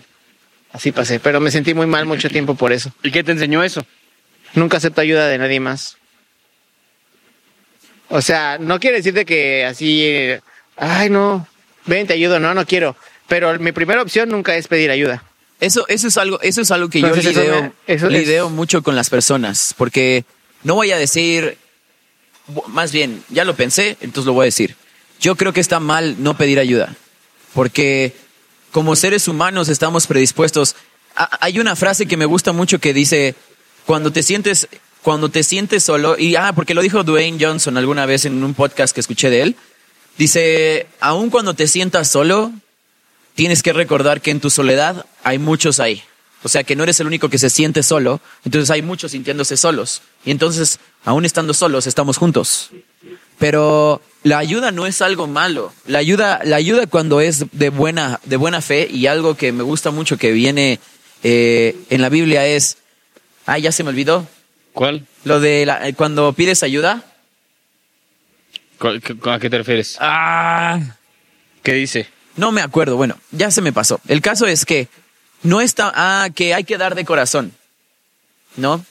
así 0.72 0.92
pasé, 0.92 1.20
pero 1.20 1.40
me 1.40 1.52
sentí 1.52 1.74
muy 1.74 1.88
mal 1.88 2.06
mucho 2.06 2.30
tiempo 2.30 2.56
por 2.56 2.72
eso. 2.74 2.92
¿Y 3.04 3.12
qué 3.12 3.24
te 3.24 3.32
enseñó 3.32 3.64
eso? 3.64 3.86
Nunca 4.54 4.78
acepto 4.78 5.02
ayuda 5.02 5.28
de 5.28 5.38
nadie 5.38 5.60
más. 5.60 5.98
O 8.10 8.22
sea, 8.22 8.58
no 8.60 8.80
quiere 8.80 8.98
decir 8.98 9.14
de 9.14 9.26
que 9.26 9.66
así, 9.66 10.06
ay 10.78 11.10
no, 11.10 11.48
ven, 11.86 12.06
te 12.08 12.14
ayudo, 12.14 12.40
no, 12.40 12.54
no 12.54 12.66
quiero. 12.66 12.96
Pero 13.28 13.58
mi 13.60 13.72
primera 13.72 14.02
opción 14.02 14.30
nunca 14.30 14.56
es 14.56 14.68
pedir 14.68 14.92
ayuda. 14.92 15.24
Eso, 15.60 15.86
eso 15.88 16.08
es 16.08 16.18
algo, 16.18 16.40
eso 16.42 16.62
es 16.62 16.70
algo 16.72 16.90
que 16.90 17.00
Entonces, 17.00 17.24
yo 17.24 17.30
eso 17.32 17.42
lideo, 17.42 17.62
me- 17.64 17.72
eso 17.88 18.06
es- 18.08 18.12
lideo 18.12 18.50
mucho 18.50 18.84
con 18.84 18.96
las 18.96 19.10
personas, 19.10 19.74
porque 19.78 20.26
no 20.64 20.76
voy 20.76 20.92
a 20.92 20.98
decir, 20.98 21.58
más 22.68 22.92
bien, 22.92 23.24
ya 23.30 23.46
lo 23.46 23.56
pensé, 23.56 23.98
entonces 24.02 24.26
lo 24.28 24.34
voy 24.34 24.44
a 24.44 24.46
decir. 24.46 24.76
Yo 25.20 25.36
creo 25.36 25.54
que 25.54 25.62
está 25.62 25.80
mal 25.80 26.18
no 26.22 26.38
pedir 26.38 26.60
ayuda, 26.60 26.94
porque 27.54 28.14
como 28.76 28.98
seres 28.98 29.30
humanos 29.30 29.70
estamos 29.70 30.06
predispuestos. 30.06 30.76
Hay 31.16 31.60
una 31.60 31.78
frase 31.78 32.08
que 32.08 32.18
me 32.18 32.26
gusta 32.26 32.52
mucho 32.52 32.78
que 32.78 32.94
dice, 32.94 33.34
cuando 33.86 34.12
te 34.12 34.22
sientes, 34.22 34.68
cuando 35.02 35.30
te 35.30 35.44
sientes 35.44 35.82
solo, 35.82 36.18
y 36.20 36.36
ah, 36.36 36.52
porque 36.54 36.74
lo 36.74 36.82
dijo 36.82 37.06
Dwayne 37.06 37.38
Johnson 37.40 37.78
alguna 37.78 38.06
vez 38.06 38.26
en 38.26 38.44
un 38.44 38.54
podcast 38.54 38.94
que 38.94 39.00
escuché 39.00 39.30
de 39.30 39.44
él, 39.44 39.56
dice, 40.18 40.88
aun 41.00 41.30
cuando 41.30 41.54
te 41.54 41.68
sientas 41.68 42.12
solo, 42.12 42.52
tienes 43.34 43.64
que 43.64 43.72
recordar 43.72 44.20
que 44.20 44.32
en 44.32 44.42
tu 44.42 44.50
soledad 44.50 45.06
hay 45.24 45.40
muchos 45.40 45.80
ahí. 45.80 46.04
O 46.44 46.50
sea, 46.50 46.66
que 46.66 46.76
no 46.76 46.84
eres 46.84 47.00
el 47.00 47.08
único 47.08 47.30
que 47.30 47.38
se 47.38 47.50
siente 47.50 47.82
solo, 47.82 48.20
entonces 48.44 48.70
hay 48.72 48.82
muchos 48.82 49.14
sintiéndose 49.14 49.56
solos. 49.56 50.02
Y 50.26 50.32
entonces, 50.32 50.82
aún 51.06 51.24
estando 51.24 51.54
solos, 51.54 51.88
estamos 51.88 52.18
juntos. 52.18 52.72
Pero 53.40 54.02
la 54.26 54.40
ayuda 54.40 54.72
no 54.72 54.88
es 54.88 55.04
algo 55.04 55.28
malo. 55.28 55.72
La 55.86 56.00
ayuda, 56.00 56.42
la 56.44 56.56
ayuda 56.56 56.88
cuando 56.88 57.22
es 57.22 57.46
de 57.52 57.70
buena, 57.70 58.20
de 58.26 58.38
buena 58.38 58.60
fe 58.60 58.88
y 58.92 59.06
algo 59.06 59.36
que 59.38 59.52
me 59.52 59.62
gusta 59.62 59.92
mucho 59.92 60.18
que 60.18 60.32
viene 60.32 60.80
eh, 61.22 61.76
en 61.92 62.02
la 62.02 62.10
Biblia 62.10 62.46
es, 62.48 62.78
ah, 63.46 63.60
ya 63.60 63.72
se 63.72 63.84
me 63.84 63.90
olvidó. 63.90 64.28
¿Cuál? 64.74 65.06
Lo 65.26 65.40
de 65.40 65.66
la- 65.68 65.88
eh, 65.88 65.94
cuando 65.94 66.34
pides 66.34 66.64
ayuda. 66.64 67.04
¿Cuál- 68.80 69.00
qué- 69.02 69.16
¿A 69.30 69.40
qué 69.40 69.50
te 69.50 69.58
refieres? 69.60 69.96
Ah, 70.00 70.80
¿Qué 71.64 71.74
dice? 71.74 72.08
No 72.36 72.52
me 72.52 72.62
acuerdo, 72.62 72.96
bueno, 72.98 73.18
ya 73.32 73.50
se 73.52 73.62
me 73.62 73.72
pasó. 73.74 74.02
El 74.08 74.22
caso 74.22 74.46
es 74.48 74.66
que 74.66 74.88
no 75.44 75.62
está, 75.62 75.92
ah, 75.96 76.30
que 76.34 76.54
hay 76.54 76.64
que 76.64 76.78
dar 76.78 76.96
de 76.96 77.06
corazón, 77.06 77.54
¿no? 78.58 78.84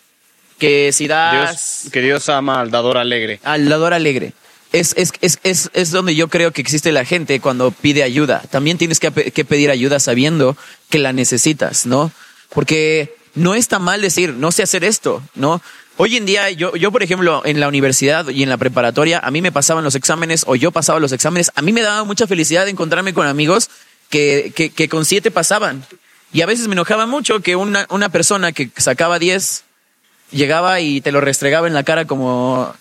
Que 0.58 0.92
si 0.92 1.06
das 1.08 1.80
Dios, 1.82 1.92
que 1.92 2.00
Dios 2.00 2.28
ama 2.28 2.60
al 2.60 2.70
dador 2.70 2.96
alegre. 2.98 3.40
al 3.42 3.68
dador 3.68 3.92
alegre. 3.94 4.32
Es, 4.74 4.92
es, 4.96 5.12
es, 5.20 5.70
es, 5.72 5.90
donde 5.92 6.16
yo 6.16 6.26
creo 6.26 6.50
que 6.50 6.60
existe 6.60 6.90
la 6.90 7.04
gente 7.04 7.38
cuando 7.38 7.70
pide 7.70 8.02
ayuda. 8.02 8.42
También 8.50 8.76
tienes 8.76 8.98
que, 8.98 9.12
que 9.12 9.44
pedir 9.44 9.70
ayuda 9.70 10.00
sabiendo 10.00 10.56
que 10.90 10.98
la 10.98 11.12
necesitas, 11.12 11.86
¿no? 11.86 12.10
Porque 12.48 13.14
no 13.36 13.54
está 13.54 13.78
mal 13.78 14.00
decir, 14.00 14.34
no 14.34 14.50
sé 14.50 14.64
hacer 14.64 14.82
esto, 14.82 15.22
¿no? 15.36 15.62
Hoy 15.96 16.16
en 16.16 16.26
día, 16.26 16.50
yo, 16.50 16.74
yo, 16.74 16.90
por 16.90 17.04
ejemplo, 17.04 17.42
en 17.44 17.60
la 17.60 17.68
universidad 17.68 18.28
y 18.28 18.42
en 18.42 18.48
la 18.48 18.56
preparatoria, 18.56 19.20
a 19.20 19.30
mí 19.30 19.40
me 19.40 19.52
pasaban 19.52 19.84
los 19.84 19.94
exámenes 19.94 20.42
o 20.48 20.56
yo 20.56 20.72
pasaba 20.72 20.98
los 20.98 21.12
exámenes. 21.12 21.52
A 21.54 21.62
mí 21.62 21.72
me 21.72 21.82
daba 21.82 22.02
mucha 22.02 22.26
felicidad 22.26 22.66
encontrarme 22.66 23.14
con 23.14 23.28
amigos 23.28 23.70
que, 24.10 24.52
que, 24.56 24.70
que 24.70 24.88
con 24.88 25.04
siete 25.04 25.30
pasaban. 25.30 25.86
Y 26.32 26.42
a 26.42 26.46
veces 26.46 26.66
me 26.66 26.72
enojaba 26.72 27.06
mucho 27.06 27.38
que 27.38 27.54
una, 27.54 27.86
una 27.90 28.08
persona 28.08 28.50
que 28.50 28.70
sacaba 28.76 29.20
10 29.20 29.62
llegaba 30.32 30.80
y 30.80 31.00
te 31.00 31.12
lo 31.12 31.20
restregaba 31.20 31.68
en 31.68 31.74
la 31.74 31.84
cara 31.84 32.06
como 32.06 32.74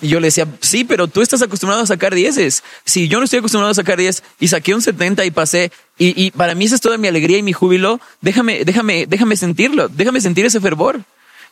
y 0.00 0.08
yo 0.08 0.20
le 0.20 0.28
decía, 0.28 0.46
sí, 0.60 0.84
pero 0.84 1.08
tú 1.08 1.22
estás 1.22 1.42
acostumbrado 1.42 1.82
a 1.82 1.86
sacar 1.86 2.14
dieces. 2.14 2.62
Si 2.84 3.08
yo 3.08 3.18
no 3.18 3.24
estoy 3.24 3.40
acostumbrado 3.40 3.72
a 3.72 3.74
sacar 3.74 3.98
10 3.98 4.22
y 4.38 4.48
saqué 4.48 4.74
un 4.74 4.82
70 4.82 5.24
y 5.24 5.30
pasé, 5.30 5.72
y, 5.98 6.20
y 6.20 6.30
para 6.30 6.54
mí 6.54 6.66
esa 6.66 6.76
es 6.76 6.80
toda 6.80 6.98
mi 6.98 7.08
alegría 7.08 7.38
y 7.38 7.42
mi 7.42 7.52
júbilo, 7.52 8.00
déjame, 8.20 8.64
déjame, 8.64 9.06
déjame 9.06 9.36
sentirlo, 9.36 9.88
déjame 9.88 10.20
sentir 10.20 10.46
ese 10.46 10.60
fervor, 10.60 11.00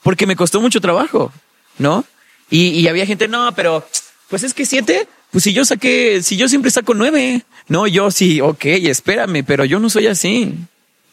porque 0.03 0.27
me 0.27 0.37
costó 0.37 0.61
mucho 0.61 0.81
trabajo, 0.81 1.33
¿no? 1.79 2.05
Y, 2.49 2.69
y 2.69 2.87
había 2.87 3.07
gente, 3.07 3.27
no, 3.27 3.53
pero, 3.55 3.87
pues 4.29 4.45
es 4.45 4.55
que 4.55 4.65
siete, 4.65 5.09
pues 5.33 5.43
si 5.43 5.53
yo 5.53 5.65
saqué, 5.65 6.23
si 6.23 6.37
yo 6.37 6.49
siempre 6.49 6.71
saco 6.71 6.95
nueve, 6.95 7.43
no, 7.67 7.89
yo 7.89 8.13
sí, 8.13 8.41
ok, 8.41 8.65
espérame, 8.65 9.45
pero 9.45 9.65
yo 9.65 9.81
no 9.81 9.91
soy 9.91 10.07
así, 10.07 10.55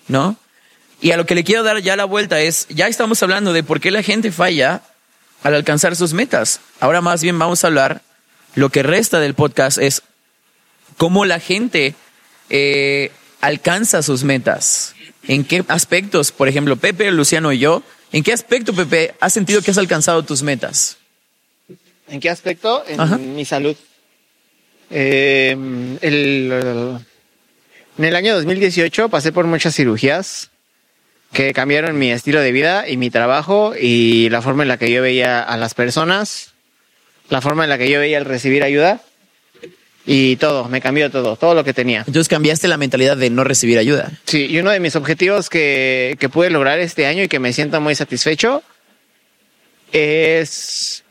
¿no? 0.08 0.38
Y 1.02 1.12
a 1.12 1.18
lo 1.18 1.26
que 1.26 1.36
le 1.36 1.44
quiero 1.44 1.64
dar 1.64 1.82
ya 1.82 1.96
la 1.96 2.06
vuelta 2.06 2.40
es, 2.40 2.68
ya 2.70 2.88
estamos 2.88 3.22
hablando 3.24 3.52
de 3.52 3.64
por 3.64 3.82
qué 3.82 3.92
la 3.92 4.04
gente 4.04 4.32
falla 4.32 4.84
al 5.44 5.56
alcanzar 5.56 5.96
sus 5.96 6.14
metas. 6.14 6.60
Ahora 6.80 7.02
más 7.02 7.22
bien 7.22 7.38
vamos 7.38 7.64
a 7.64 7.68
hablar, 7.68 8.02
lo 8.56 8.70
que 8.70 8.84
resta 8.84 9.20
del 9.20 9.34
podcast 9.34 9.78
es 9.78 10.02
cómo 10.98 11.26
la 11.26 11.40
gente 11.40 11.96
eh, 12.50 13.12
alcanza 13.42 14.02
sus 14.02 14.24
metas. 14.24 14.96
¿En 15.28 15.44
qué 15.44 15.64
aspectos, 15.68 16.32
por 16.32 16.48
ejemplo, 16.48 16.76
Pepe, 16.76 17.12
Luciano 17.12 17.52
y 17.52 17.60
yo, 17.60 17.84
en 18.12 18.24
qué 18.24 18.34
aspecto, 18.34 18.74
Pepe, 18.74 19.16
has 19.20 19.34
sentido 19.34 19.62
que 19.62 19.72
has 19.72 19.78
alcanzado 19.78 20.24
tus 20.24 20.44
metas? 20.44 20.98
¿En 22.08 22.20
qué 22.20 22.30
aspecto? 22.30 22.84
En 22.88 23.00
Ajá. 23.00 23.18
mi 23.18 23.46
salud. 23.46 23.76
Eh, 24.90 25.52
el, 26.02 26.52
en 27.98 28.06
el 28.06 28.16
año 28.16 28.36
2018 28.36 29.10
pasé 29.10 29.32
por 29.32 29.46
muchas 29.46 29.76
cirugías 29.76 30.52
que 31.34 31.52
cambiaron 31.54 31.98
mi 31.98 32.12
estilo 32.12 32.40
de 32.40 32.52
vida 32.52 32.88
y 32.88 32.96
mi 32.96 33.10
trabajo 33.10 33.74
y 33.80 34.30
la 34.30 34.42
forma 34.42 34.64
en 34.64 34.70
la 34.70 34.78
que 34.78 34.92
yo 34.92 35.02
veía 35.02 35.42
a 35.42 35.58
las 35.58 35.74
personas, 35.74 36.54
la 37.30 37.42
forma 37.42 37.64
en 37.64 37.70
la 37.70 37.78
que 37.78 37.90
yo 37.90 38.00
veía 38.00 38.20
el 38.20 38.26
recibir 38.26 38.64
ayuda 38.64 39.02
y 40.06 40.36
todo, 40.36 40.70
me 40.70 40.80
cambió 40.80 41.10
todo, 41.10 41.36
todo 41.36 41.56
lo 41.56 41.64
que 41.64 41.74
tenía. 41.74 42.00
Entonces 42.00 42.28
cambiaste 42.28 42.68
la 42.68 42.78
mentalidad 42.78 43.18
de 43.18 43.30
no 43.30 43.44
recibir 43.44 43.80
ayuda. 43.80 44.12
Sí, 44.26 44.46
y 44.46 44.60
uno 44.60 44.70
de 44.70 44.80
mis 44.80 44.96
objetivos 44.96 45.50
que, 45.50 46.16
que 46.20 46.30
pude 46.30 46.50
lograr 46.50 46.80
este 46.80 47.08
año 47.08 47.24
y 47.24 47.28
que 47.28 47.40
me 47.40 47.52
siento 47.52 47.82
muy 47.82 47.96
satisfecho 47.96 48.62
es... 49.92 51.04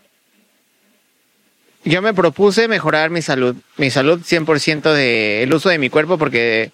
Yo 1.85 2.01
me 2.01 2.15
propuse 2.15 2.69
mejorar 2.69 3.11
mi 3.11 3.23
salud, 3.23 3.57
mi 3.77 3.91
salud 3.91 4.21
100% 4.21 4.93
de 4.93 5.43
el 5.43 5.53
uso 5.53 5.69
de 5.69 5.79
mi 5.79 5.91
cuerpo 5.91 6.17
porque, 6.17 6.71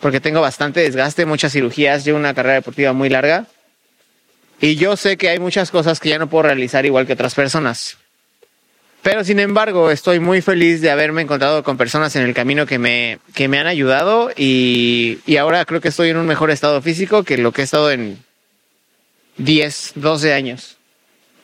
porque 0.00 0.20
tengo 0.20 0.40
bastante 0.40 0.80
desgaste, 0.80 1.26
muchas 1.26 1.52
cirugías, 1.52 2.04
llevo 2.04 2.18
una 2.18 2.34
carrera 2.34 2.56
deportiva 2.56 2.92
muy 2.92 3.08
larga 3.08 3.46
y 4.60 4.76
yo 4.76 4.96
sé 4.96 5.16
que 5.16 5.28
hay 5.28 5.38
muchas 5.38 5.70
cosas 5.70 6.00
que 6.00 6.08
ya 6.10 6.18
no 6.18 6.28
puedo 6.28 6.44
realizar 6.44 6.86
igual 6.86 7.06
que 7.06 7.12
otras 7.12 7.34
personas. 7.34 7.98
Pero 9.02 9.22
sin 9.22 9.38
embargo, 9.38 9.90
estoy 9.90 10.18
muy 10.18 10.40
feliz 10.40 10.80
de 10.80 10.90
haberme 10.90 11.20
encontrado 11.20 11.62
con 11.62 11.76
personas 11.76 12.16
en 12.16 12.22
el 12.22 12.32
camino 12.32 12.64
que 12.64 12.78
me, 12.78 13.18
que 13.34 13.48
me 13.48 13.58
han 13.58 13.66
ayudado 13.66 14.30
y, 14.34 15.18
y 15.26 15.36
ahora 15.36 15.64
creo 15.66 15.82
que 15.82 15.88
estoy 15.88 16.08
en 16.08 16.16
un 16.16 16.26
mejor 16.26 16.50
estado 16.50 16.80
físico 16.80 17.22
que 17.22 17.36
lo 17.36 17.52
que 17.52 17.60
he 17.60 17.64
estado 17.64 17.90
en 17.90 18.24
10, 19.36 19.92
12 19.96 20.32
años 20.32 20.78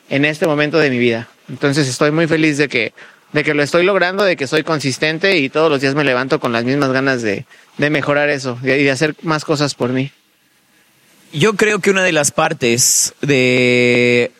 en 0.09 0.25
este 0.25 0.47
momento 0.47 0.79
de 0.79 0.89
mi 0.89 0.97
vida. 0.97 1.27
Entonces 1.49 1.87
estoy 1.87 2.09
muy 2.09 2.25
feliz 2.25 2.57
de 2.57 2.67
que, 2.67 2.93
de 3.31 3.43
que 3.43 3.53
lo 3.53 3.61
estoy 3.61 3.83
logrando, 3.83 4.23
de 4.23 4.35
que 4.35 4.47
soy 4.47 4.63
consistente 4.63 5.37
y 5.37 5.49
todos 5.49 5.69
los 5.69 5.81
días 5.81 5.93
me 5.93 6.03
levanto 6.03 6.39
con 6.39 6.51
las 6.51 6.63
mismas 6.63 6.91
ganas 6.91 7.21
de, 7.21 7.45
de 7.81 7.89
mejorar 7.89 8.29
eso 8.29 8.57
y 8.63 8.67
de 8.67 8.91
hacer 8.91 9.15
más 9.23 9.43
cosas 9.43 9.75
por 9.75 9.89
mí. 9.89 10.11
Yo 11.33 11.55
creo 11.55 11.79
que 11.79 11.89
una 11.89 12.03
de 12.03 12.11
las 12.11 12.31
partes 12.31 13.13
de 13.21 14.31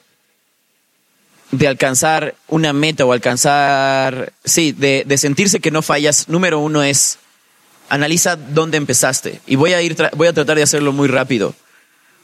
de 1.52 1.68
alcanzar 1.68 2.36
una 2.48 2.72
meta 2.72 3.04
o 3.06 3.12
alcanzar, 3.12 4.32
sí, 4.46 4.72
de, 4.72 5.04
de 5.06 5.18
sentirse 5.18 5.60
que 5.60 5.70
no 5.72 5.82
fallas, 5.82 6.30
número 6.30 6.60
uno 6.60 6.82
es 6.82 7.18
analiza 7.90 8.38
dónde 8.38 8.78
empezaste. 8.78 9.42
Y 9.48 9.58
voy 9.58 9.74
a 9.74 9.82
ir, 9.82 9.98
voy 10.16 10.28
a 10.30 10.34
tratar 10.34 10.56
de 10.56 10.64
hacerlo 10.64 10.94
muy 10.94 11.10
rápido. 11.10 11.54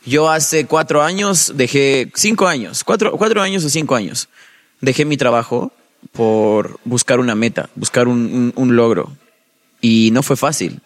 Yo 0.05 0.29
hace 0.29 0.65
cuatro 0.65 1.03
años 1.03 1.51
dejé, 1.55 2.09
cinco 2.15 2.47
años, 2.47 2.85
cuatro, 2.85 3.11
cuatro 3.17 3.41
años 3.41 3.65
o 3.65 3.69
cinco 3.69 3.95
años, 3.95 4.29
dejé 4.79 5.03
mi 5.03 5.17
trabajo 5.17 5.73
por 6.13 6.79
buscar 6.85 7.19
una 7.19 7.35
meta, 7.35 7.69
buscar 7.75 8.07
un, 8.07 8.19
un- 8.33 8.53
un 8.55 8.75
logro. 8.77 9.11
Y 9.81 10.09
no 10.13 10.23
fue 10.23 10.37
fácil. 10.37 10.79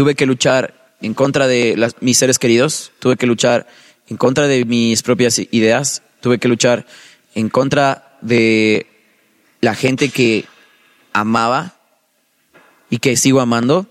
Tuve 0.00 0.14
que 0.14 0.24
luchar 0.24 0.96
en 1.02 1.12
contra 1.12 1.46
de 1.46 1.76
las- 1.76 1.94
mis 2.00 2.16
seres 2.16 2.38
queridos, 2.38 2.90
tuve 3.00 3.18
que 3.18 3.26
luchar 3.26 3.66
en 4.08 4.16
contra 4.16 4.46
de 4.46 4.64
mis 4.64 5.02
propias 5.02 5.38
ideas, 5.50 6.00
tuve 6.22 6.38
que 6.38 6.48
luchar 6.48 6.86
en 7.34 7.50
contra 7.50 8.16
de 8.22 8.86
la 9.60 9.74
gente 9.74 10.08
que 10.08 10.46
amaba 11.12 11.76
y 12.88 12.96
que 12.96 13.14
sigo 13.14 13.42
amando. 13.42 13.88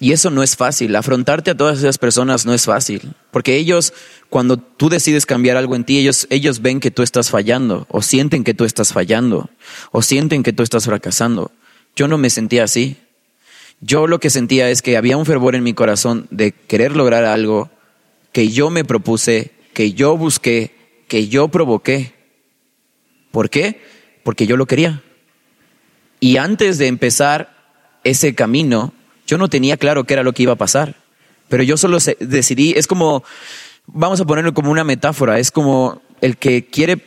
Y 0.00 0.12
eso 0.12 0.30
no 0.30 0.42
es 0.42 0.56
fácil. 0.56 0.96
Afrontarte 0.96 1.50
a 1.50 1.54
todas 1.58 1.76
esas 1.76 1.98
personas 1.98 2.46
no 2.46 2.54
es 2.54 2.64
fácil. 2.64 3.12
Porque 3.30 3.56
ellos, 3.56 3.92
cuando 4.30 4.56
tú 4.56 4.88
decides 4.88 5.26
cambiar 5.26 5.58
algo 5.58 5.76
en 5.76 5.84
ti, 5.84 5.98
ellos, 5.98 6.26
ellos 6.30 6.62
ven 6.62 6.80
que 6.80 6.90
tú 6.90 7.02
estás 7.02 7.28
fallando, 7.28 7.86
o 7.90 8.00
sienten 8.00 8.44
que 8.44 8.54
tú 8.54 8.64
estás 8.64 8.94
fallando, 8.94 9.50
o 9.92 10.00
sienten 10.00 10.42
que 10.42 10.54
tú 10.54 10.62
estás 10.62 10.86
fracasando. 10.86 11.52
Yo 11.94 12.08
no 12.08 12.16
me 12.16 12.30
sentía 12.30 12.64
así. 12.64 12.96
Yo 13.80 14.06
lo 14.06 14.20
que 14.20 14.30
sentía 14.30 14.70
es 14.70 14.82
que 14.82 14.96
había 14.96 15.16
un 15.16 15.26
fervor 15.26 15.54
en 15.54 15.62
mi 15.62 15.74
corazón 15.74 16.26
de 16.30 16.52
querer 16.52 16.96
lograr 16.96 17.24
algo 17.24 17.70
que 18.32 18.48
yo 18.48 18.70
me 18.70 18.84
propuse, 18.84 19.52
que 19.74 19.92
yo 19.92 20.16
busqué, 20.16 20.74
que 21.08 21.28
yo 21.28 21.48
provoqué. 21.48 22.14
¿Por 23.30 23.50
qué? 23.50 23.80
Porque 24.22 24.46
yo 24.46 24.56
lo 24.56 24.66
quería. 24.66 25.02
Y 26.20 26.38
antes 26.38 26.78
de 26.78 26.86
empezar 26.86 27.54
ese 28.04 28.34
camino, 28.34 28.92
yo 29.26 29.38
no 29.38 29.48
tenía 29.48 29.76
claro 29.76 30.04
qué 30.04 30.14
era 30.14 30.22
lo 30.22 30.32
que 30.32 30.44
iba 30.44 30.52
a 30.52 30.56
pasar. 30.56 30.96
Pero 31.48 31.62
yo 31.62 31.76
solo 31.76 31.98
decidí, 32.20 32.72
es 32.72 32.86
como, 32.86 33.24
vamos 33.86 34.20
a 34.20 34.24
ponerlo 34.24 34.54
como 34.54 34.70
una 34.70 34.84
metáfora, 34.84 35.38
es 35.38 35.50
como 35.50 36.02
el 36.20 36.36
que 36.36 36.66
quiere, 36.66 37.00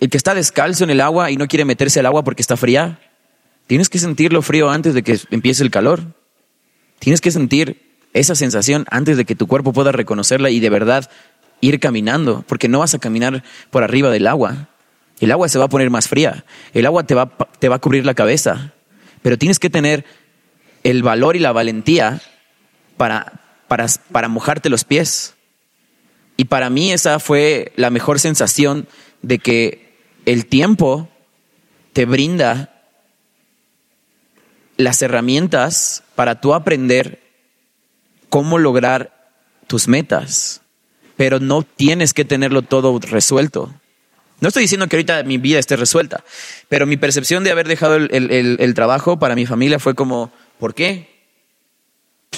el 0.00 0.10
que 0.10 0.16
está 0.16 0.34
descalzo 0.34 0.84
en 0.84 0.90
el 0.90 1.00
agua 1.00 1.30
y 1.30 1.36
no 1.36 1.48
quiere 1.48 1.64
meterse 1.64 2.00
al 2.00 2.06
agua 2.06 2.24
porque 2.24 2.42
está 2.42 2.56
fría. 2.56 3.00
Tienes 3.66 3.88
que 3.88 3.98
sentirlo 3.98 4.42
frío 4.42 4.70
antes 4.70 4.94
de 4.94 5.02
que 5.02 5.18
empiece 5.30 5.62
el 5.62 5.70
calor. 5.70 6.02
Tienes 6.98 7.20
que 7.20 7.30
sentir 7.30 7.92
esa 8.12 8.34
sensación 8.34 8.84
antes 8.90 9.16
de 9.16 9.24
que 9.24 9.34
tu 9.34 9.46
cuerpo 9.46 9.72
pueda 9.72 9.92
reconocerla 9.92 10.50
y 10.50 10.60
de 10.60 10.70
verdad 10.70 11.10
ir 11.60 11.80
caminando, 11.80 12.44
porque 12.46 12.68
no 12.68 12.80
vas 12.80 12.94
a 12.94 12.98
caminar 12.98 13.42
por 13.70 13.82
arriba 13.82 14.10
del 14.10 14.26
agua. 14.26 14.68
El 15.20 15.30
agua 15.30 15.48
se 15.48 15.58
va 15.58 15.66
a 15.66 15.68
poner 15.68 15.88
más 15.88 16.08
fría, 16.08 16.44
el 16.74 16.84
agua 16.84 17.04
te 17.04 17.14
va, 17.14 17.36
te 17.58 17.68
va 17.68 17.76
a 17.76 17.80
cubrir 17.80 18.04
la 18.04 18.14
cabeza, 18.14 18.72
pero 19.22 19.38
tienes 19.38 19.58
que 19.60 19.70
tener 19.70 20.04
el 20.82 21.02
valor 21.02 21.36
y 21.36 21.38
la 21.38 21.52
valentía 21.52 22.20
para, 22.96 23.40
para, 23.68 23.86
para 24.10 24.28
mojarte 24.28 24.68
los 24.68 24.84
pies. 24.84 25.34
Y 26.36 26.46
para 26.46 26.70
mí 26.70 26.90
esa 26.90 27.20
fue 27.20 27.72
la 27.76 27.90
mejor 27.90 28.18
sensación 28.18 28.88
de 29.22 29.38
que 29.38 29.94
el 30.26 30.46
tiempo 30.46 31.08
te 31.92 32.04
brinda 32.04 32.81
las 34.76 35.02
herramientas 35.02 36.02
para 36.14 36.40
tú 36.40 36.54
aprender 36.54 37.20
cómo 38.28 38.58
lograr 38.58 39.30
tus 39.66 39.88
metas, 39.88 40.62
pero 41.16 41.40
no 41.40 41.62
tienes 41.62 42.14
que 42.14 42.24
tenerlo 42.24 42.62
todo 42.62 42.98
resuelto. 42.98 43.72
No 44.40 44.48
estoy 44.48 44.62
diciendo 44.62 44.88
que 44.88 44.96
ahorita 44.96 45.22
mi 45.22 45.38
vida 45.38 45.58
esté 45.58 45.76
resuelta, 45.76 46.24
pero 46.68 46.86
mi 46.86 46.96
percepción 46.96 47.44
de 47.44 47.50
haber 47.52 47.68
dejado 47.68 47.96
el, 47.96 48.10
el- 48.10 48.74
trabajo 48.74 49.18
para 49.18 49.36
mi 49.36 49.46
familia 49.46 49.78
fue 49.78 49.94
como, 49.94 50.32
¿por 50.58 50.74
qué? 50.74 51.12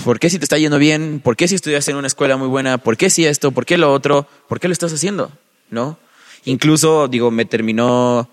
¿Por 0.05 0.18
qué 0.18 0.28
si 0.28 0.39
te 0.39 0.45
está 0.45 0.59
yendo 0.59 0.78
bien? 0.78 1.20
¿Por 1.22 1.37
qué 1.37 1.49
si 1.49 1.55
estudias 1.55 1.89
en 1.89 1.97
una 1.97 2.09
escuela 2.09 2.37
muy 2.37 2.49
buena? 2.49 2.76
¿Por 2.78 2.97
qué 2.97 3.09
si 3.09 3.24
esto? 3.24 3.53
¿Por 3.53 3.64
qué 3.64 3.78
lo 3.78 3.93
otro? 3.93 4.26
¿Por 4.49 4.61
qué 4.61 4.68
lo 4.68 4.72
estás 4.72 4.93
haciendo? 4.93 5.30
¿No? 5.70 5.99
Incluso, 6.45 7.09
digo, 7.09 7.30
me 7.30 7.47
terminó, 7.47 8.28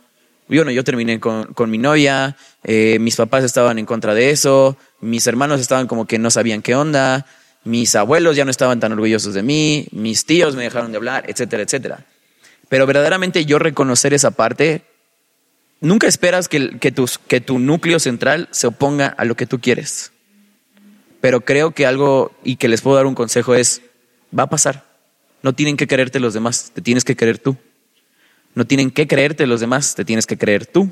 bueno, 0.58 0.72
yo 0.72 0.84
terminé 0.84 1.20
con, 1.20 1.54
con 1.54 1.70
mi 1.70 1.78
novia, 1.78 2.36
eh, 2.64 2.97
mis 2.99 3.16
papás 3.16 3.43
estaban 3.43 3.80
en 3.80 3.86
contra 3.86 4.14
de 4.14 4.32
eso, 4.32 4.78
mis 4.99 5.26
hermanos 5.28 5.62
estaban 5.62 5.88
como 5.88 6.06
que 6.06 6.20
no 6.20 6.30
sabían 6.30 6.62
qué 6.62 6.76
onda, 6.76 7.26
mis 7.64 7.95
abuelos 7.95 8.36
ya 8.36 8.43
no 8.45 8.52
estaban 8.52 8.80
tan 8.80 8.91
orgullosos 8.91 9.34
de 9.34 9.43
mí, 9.43 9.88
mis 9.91 10.26
tíos 10.26 10.56
me 10.56 10.64
dejaron 10.64 10.91
de 10.91 10.97
hablar, 10.97 11.26
etcétera, 11.28 11.64
etcétera. 11.64 12.06
Pero 12.70 12.86
verdaderamente 12.86 13.45
yo 13.45 13.60
reconocer 13.60 14.14
esa 14.14 14.32
parte, 14.32 14.84
nunca 15.80 16.08
esperas 16.08 16.47
que, 16.47 16.80
que, 16.80 16.91
tus- 16.91 17.18
que 17.18 17.41
tu 17.41 17.60
núcleo 17.60 17.99
central 17.99 18.47
se 18.52 18.68
oponga 18.68 19.08
a 19.08 19.26
lo 19.26 19.36
que 19.36 19.45
tú 19.45 19.60
quieres. 19.60 20.12
Pero 21.22 21.41
creo 21.41 21.72
que 21.72 21.86
algo, 21.86 22.32
y 22.43 22.56
que 22.56 22.68
les 22.68 22.82
puedo 22.82 22.95
dar 22.97 23.06
un 23.06 23.14
consejo, 23.16 23.54
es, 23.56 23.82
va 24.38 24.43
a 24.43 24.49
pasar. 24.49 24.86
No 25.43 25.54
tienen 25.54 25.78
que 25.78 25.88
creerte 25.88 26.20
los 26.20 26.34
demás, 26.34 26.72
te 26.74 26.82
tienes 26.82 27.04
que 27.04 27.16
creer 27.16 27.38
tú. 27.38 27.58
No 28.56 28.66
tienen 28.66 28.91
que 28.91 29.08
creerte 29.08 29.47
los 29.47 29.60
demás, 29.62 29.95
te 29.95 30.06
tienes 30.06 30.26
que 30.26 30.38
creer 30.38 30.66
tú. 30.66 30.91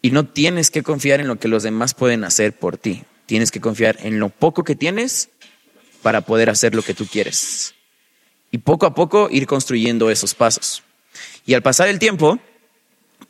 Y 0.00 0.10
no 0.10 0.26
tienes 0.26 0.70
que 0.70 0.82
confiar 0.82 1.20
en 1.20 1.28
lo 1.28 1.38
que 1.38 1.48
los 1.48 1.62
demás 1.62 1.94
pueden 1.94 2.24
hacer 2.24 2.52
por 2.52 2.76
ti. 2.76 3.04
Tienes 3.26 3.50
que 3.50 3.60
confiar 3.60 3.98
en 4.02 4.18
lo 4.18 4.28
poco 4.28 4.64
que 4.64 4.74
tienes 4.74 5.30
para 6.02 6.22
poder 6.22 6.50
hacer 6.50 6.74
lo 6.74 6.82
que 6.82 6.94
tú 6.94 7.06
quieres. 7.06 7.74
Y 8.50 8.58
poco 8.58 8.86
a 8.86 8.94
poco 8.94 9.28
ir 9.30 9.46
construyendo 9.46 10.10
esos 10.10 10.34
pasos. 10.34 10.82
Y 11.46 11.54
al 11.54 11.62
pasar 11.62 11.88
el 11.88 11.98
tiempo, 11.98 12.40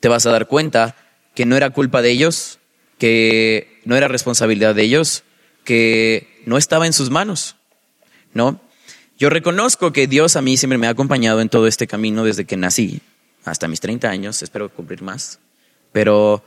te 0.00 0.08
vas 0.08 0.26
a 0.26 0.30
dar 0.30 0.48
cuenta 0.48 0.96
que 1.34 1.46
no 1.46 1.56
era 1.56 1.70
culpa 1.70 2.02
de 2.02 2.10
ellos, 2.10 2.58
que 2.98 3.80
no 3.84 3.96
era 3.96 4.08
responsabilidad 4.08 4.74
de 4.74 4.82
ellos, 4.82 5.24
que 5.64 6.42
no 6.46 6.56
estaba 6.56 6.86
en 6.86 6.92
sus 6.92 7.10
manos, 7.10 7.56
¿no? 8.34 8.60
Yo 9.22 9.30
reconozco 9.30 9.92
que 9.92 10.08
Dios 10.08 10.34
a 10.34 10.42
mí 10.42 10.56
siempre 10.56 10.78
me 10.78 10.88
ha 10.88 10.90
acompañado 10.90 11.40
en 11.40 11.48
todo 11.48 11.68
este 11.68 11.86
camino 11.86 12.24
desde 12.24 12.44
que 12.44 12.56
nací, 12.56 13.02
hasta 13.44 13.68
mis 13.68 13.78
30 13.78 14.10
años, 14.10 14.42
espero 14.42 14.68
cumplir 14.68 15.00
más, 15.00 15.38
pero 15.92 16.42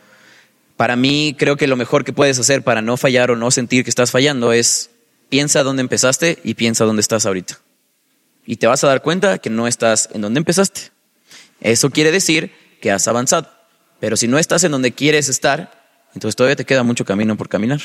para 0.76 0.98
mí 0.98 1.38
creo 1.40 1.56
que 1.56 1.68
lo 1.68 1.78
mejor 1.78 2.04
que 2.04 2.12
puedes 2.12 2.38
hacer 2.38 2.64
para 2.64 2.82
no 2.82 2.98
fallar 2.98 3.32
o 3.32 3.38
no 3.38 3.50
sentir 3.50 3.86
que 3.86 3.90
estás 3.90 4.12
fallando 4.12 4.52
es 4.52 4.90
piensa 5.30 5.64
dónde 5.64 5.84
empezaste 5.84 6.40
y 6.44 6.56
piensa 6.56 6.84
dónde 6.84 7.00
estás 7.00 7.26
ahorita. 7.26 7.60
Y 8.46 8.58
te 8.58 8.68
vas 8.68 8.84
a 8.84 8.88
dar 8.88 9.02
cuenta 9.02 9.38
que 9.38 9.50
no 9.50 9.68
estás 9.68 10.10
en 10.12 10.20
donde 10.20 10.40
empezaste. 10.40 10.92
Eso 11.62 11.92
quiere 11.92 12.12
decir 12.12 12.52
que 12.82 12.92
has 12.92 13.08
avanzado. 13.08 13.50
Pero 14.02 14.18
si 14.18 14.28
no 14.28 14.38
estás 14.38 14.66
en 14.66 14.74
donde 14.74 14.92
quieres 14.92 15.30
estar, 15.30 15.72
entonces 16.14 16.36
todavía 16.36 16.58
te 16.58 16.66
queda 16.66 16.84
mucho 16.84 17.06
camino 17.06 17.38
por 17.38 17.48
caminar. 17.48 17.80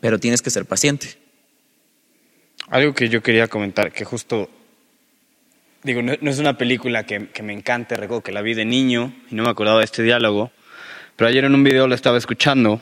Pero 0.00 0.18
tienes 0.18 0.42
que 0.42 0.50
ser 0.50 0.64
paciente. 0.64 1.29
Algo 2.70 2.94
que 2.94 3.08
yo 3.08 3.22
quería 3.22 3.48
comentar, 3.48 3.92
que 3.92 4.04
justo, 4.04 4.48
digo, 5.82 6.02
no, 6.02 6.12
no 6.20 6.30
es 6.30 6.38
una 6.38 6.56
película 6.56 7.04
que, 7.04 7.28
que 7.28 7.42
me 7.42 7.52
encante, 7.52 7.96
recuerdo 7.96 8.22
que 8.22 8.32
la 8.32 8.42
vi 8.42 8.54
de 8.54 8.64
niño 8.64 9.12
y 9.30 9.34
no 9.34 9.42
me 9.42 9.50
acordaba 9.50 9.78
de 9.80 9.84
este 9.84 10.02
diálogo, 10.04 10.52
pero 11.16 11.28
ayer 11.28 11.44
en 11.44 11.54
un 11.54 11.64
video 11.64 11.88
lo 11.88 11.94
estaba 11.96 12.16
escuchando, 12.16 12.80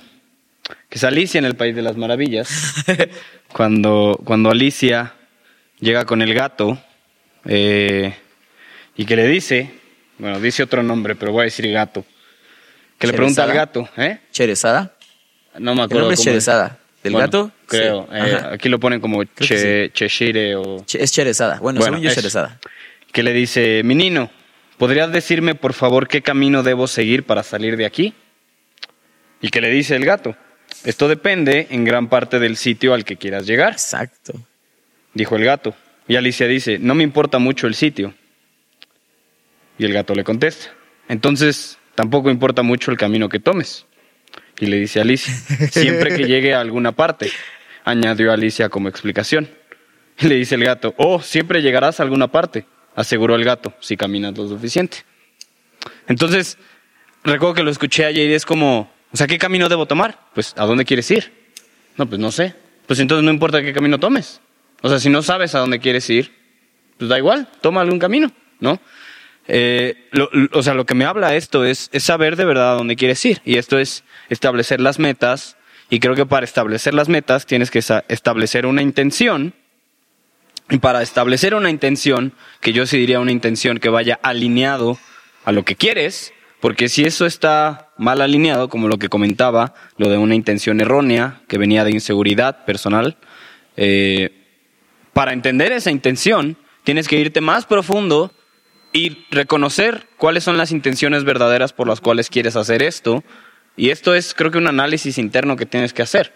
que 0.90 0.98
es 0.98 1.04
Alicia 1.04 1.38
en 1.38 1.46
el 1.46 1.56
País 1.56 1.74
de 1.74 1.80
las 1.82 1.96
Maravillas, 1.96 2.74
cuando, 3.52 4.20
cuando 4.24 4.50
Alicia 4.50 5.14
llega 5.80 6.04
con 6.04 6.20
el 6.20 6.34
gato 6.34 6.78
eh, 7.46 8.14
y 8.94 9.06
que 9.06 9.16
le 9.16 9.26
dice, 9.26 9.72
bueno, 10.18 10.38
dice 10.38 10.62
otro 10.62 10.82
nombre, 10.82 11.16
pero 11.16 11.32
voy 11.32 11.42
a 11.42 11.44
decir 11.44 11.70
gato, 11.72 12.04
que 12.98 13.06
le 13.06 13.14
pregunta 13.14 13.44
al 13.44 13.54
gato, 13.54 13.88
¿eh? 13.96 14.18
¿Cherezada? 14.32 14.96
No 15.58 15.74
me 15.74 15.80
El 15.80 15.84
acuerdo. 15.86 16.00
nombre 16.00 16.14
es 16.14 16.22
Cherezada. 16.22 16.78
¿Del 17.02 17.12
Bueno, 17.12 17.26
gato? 17.26 17.52
Creo. 17.66 18.08
Sí. 18.10 18.16
eh, 18.16 18.38
aquí 18.52 18.68
lo 18.68 18.78
ponen 18.80 19.00
como 19.00 19.22
che- 19.24 19.90
Cheshire 19.92 20.56
o... 20.56 20.84
Che- 20.84 21.02
Es 21.02 21.12
Cherezada. 21.12 21.58
Bueno, 21.60 21.78
Bueno, 21.80 21.94
según 21.96 22.00
yo 22.02 22.08
es- 22.10 22.14
Cherezada. 22.16 22.58
que 23.12 23.22
le 23.22 23.32
dice, 23.32 23.82
Menino, 23.84 24.30
¿podrías 24.78 25.10
decirme 25.12 25.54
por 25.54 25.72
favor 25.74 26.08
qué 26.08 26.22
camino 26.22 26.62
debo 26.62 26.86
seguir 26.88 27.24
para 27.24 27.42
salir 27.42 27.76
de 27.76 27.86
aquí? 27.86 28.14
Y 29.40 29.50
que 29.50 29.60
le 29.60 29.70
dice 29.70 29.94
el 29.94 30.04
gato, 30.04 30.34
esto 30.84 31.06
depende 31.08 31.68
en 31.70 31.84
gran 31.84 32.08
parte 32.08 32.38
del 32.40 32.56
sitio 32.56 32.92
al 32.94 33.04
que 33.04 33.16
quieras 33.16 33.46
llegar, 33.46 33.72
Exacto. 33.72 34.34
dijo 35.14 35.36
el 35.36 35.44
gato. 35.44 35.74
Y 36.08 36.16
Alicia 36.16 36.48
dice, 36.48 36.78
no 36.80 36.94
me 36.96 37.04
importa 37.04 37.38
mucho 37.38 37.66
el 37.68 37.74
sitio. 37.74 38.14
Y 39.78 39.84
el 39.84 39.92
gato 39.92 40.14
le 40.14 40.24
contesta, 40.24 40.72
entonces 41.08 41.78
tampoco 41.94 42.30
importa 42.30 42.62
mucho 42.62 42.90
el 42.90 42.96
camino 42.96 43.28
que 43.28 43.38
tomes. 43.38 43.86
Y 44.58 44.66
le 44.66 44.76
dice 44.76 44.98
a 44.98 45.02
Alicia, 45.02 45.32
siempre 45.70 46.16
que 46.16 46.24
llegue 46.24 46.54
a 46.54 46.60
alguna 46.60 46.92
parte, 46.92 47.30
añadió 47.84 48.32
Alicia 48.32 48.68
como 48.68 48.88
explicación. 48.88 49.48
Y 50.20 50.26
le 50.26 50.34
dice 50.34 50.56
el 50.56 50.64
gato, 50.64 50.94
oh, 50.96 51.22
siempre 51.22 51.62
llegarás 51.62 52.00
a 52.00 52.02
alguna 52.02 52.28
parte, 52.28 52.66
aseguró 52.96 53.36
el 53.36 53.44
gato, 53.44 53.74
si 53.80 53.96
caminas 53.96 54.36
lo 54.36 54.48
suficiente. 54.48 54.98
Entonces, 56.08 56.58
recuerdo 57.22 57.54
que 57.54 57.62
lo 57.62 57.70
escuché 57.70 58.04
ayer 58.04 58.28
y 58.28 58.34
es 58.34 58.44
como, 58.44 58.92
o 59.12 59.16
sea, 59.16 59.26
¿qué 59.26 59.38
camino 59.38 59.68
debo 59.68 59.86
tomar? 59.86 60.18
Pues, 60.34 60.54
¿a 60.56 60.66
dónde 60.66 60.84
quieres 60.84 61.08
ir? 61.10 61.32
No, 61.96 62.08
pues 62.08 62.20
no 62.20 62.32
sé. 62.32 62.54
Pues 62.86 62.98
entonces 63.00 63.22
no 63.22 63.30
importa 63.30 63.62
qué 63.62 63.72
camino 63.72 64.00
tomes. 64.00 64.40
O 64.82 64.88
sea, 64.88 64.98
si 64.98 65.10
no 65.10 65.22
sabes 65.22 65.54
a 65.54 65.60
dónde 65.60 65.78
quieres 65.78 66.08
ir, 66.10 66.32
pues 66.96 67.08
da 67.08 67.18
igual, 67.18 67.48
toma 67.60 67.80
algún 67.80 67.98
camino, 67.98 68.32
¿no? 68.60 68.80
Eh, 69.48 70.08
lo- 70.12 70.30
o 70.52 70.62
sea, 70.62 70.74
lo 70.74 70.84
que 70.86 70.94
me 70.94 71.04
habla 71.06 71.34
esto 71.34 71.64
es, 71.64 71.88
es 71.92 72.04
saber 72.04 72.36
de 72.36 72.44
verdad 72.44 72.72
a 72.72 72.76
dónde 72.76 72.96
quieres 72.96 73.24
ir. 73.24 73.40
Y 73.44 73.56
esto 73.56 73.78
es 73.78 74.04
establecer 74.28 74.80
las 74.80 74.98
metas. 74.98 75.56
Y 75.90 76.00
creo 76.00 76.14
que 76.14 76.26
para 76.26 76.44
establecer 76.44 76.92
las 76.94 77.08
metas 77.08 77.46
tienes 77.46 77.70
que 77.70 77.78
establecer 78.08 78.66
una 78.66 78.82
intención. 78.82 79.54
Y 80.70 80.78
para 80.78 81.02
establecer 81.02 81.54
una 81.54 81.70
intención, 81.70 82.34
que 82.60 82.74
yo 82.74 82.86
sí 82.86 82.98
diría 82.98 83.20
una 83.20 83.32
intención 83.32 83.78
que 83.78 83.88
vaya 83.88 84.20
alineado 84.22 84.98
a 85.46 85.52
lo 85.52 85.64
que 85.64 85.76
quieres, 85.76 86.34
porque 86.60 86.90
si 86.90 87.04
eso 87.04 87.24
está 87.24 87.88
mal 87.96 88.20
alineado, 88.20 88.68
como 88.68 88.86
lo 88.88 88.98
que 88.98 89.08
comentaba, 89.08 89.72
lo 89.96 90.10
de 90.10 90.18
una 90.18 90.34
intención 90.34 90.80
errónea 90.82 91.40
que 91.48 91.56
venía 91.56 91.84
de 91.84 91.92
inseguridad 91.92 92.66
personal, 92.66 93.16
eh, 93.78 94.30
para 95.14 95.32
entender 95.32 95.72
esa 95.72 95.90
intención, 95.90 96.58
tienes 96.84 97.08
que 97.08 97.18
irte 97.18 97.40
más 97.40 97.64
profundo 97.64 98.30
y 98.92 99.26
reconocer 99.30 100.06
cuáles 100.16 100.44
son 100.44 100.56
las 100.56 100.70
intenciones 100.72 101.24
verdaderas 101.24 101.72
por 101.72 101.88
las 101.88 102.00
cuales 102.00 102.30
quieres 102.30 102.56
hacer 102.56 102.82
esto. 102.82 103.22
Y 103.76 103.90
esto 103.90 104.14
es, 104.14 104.34
creo 104.34 104.50
que, 104.50 104.58
un 104.58 104.66
análisis 104.66 105.18
interno 105.18 105.56
que 105.56 105.66
tienes 105.66 105.92
que 105.92 106.02
hacer. 106.02 106.32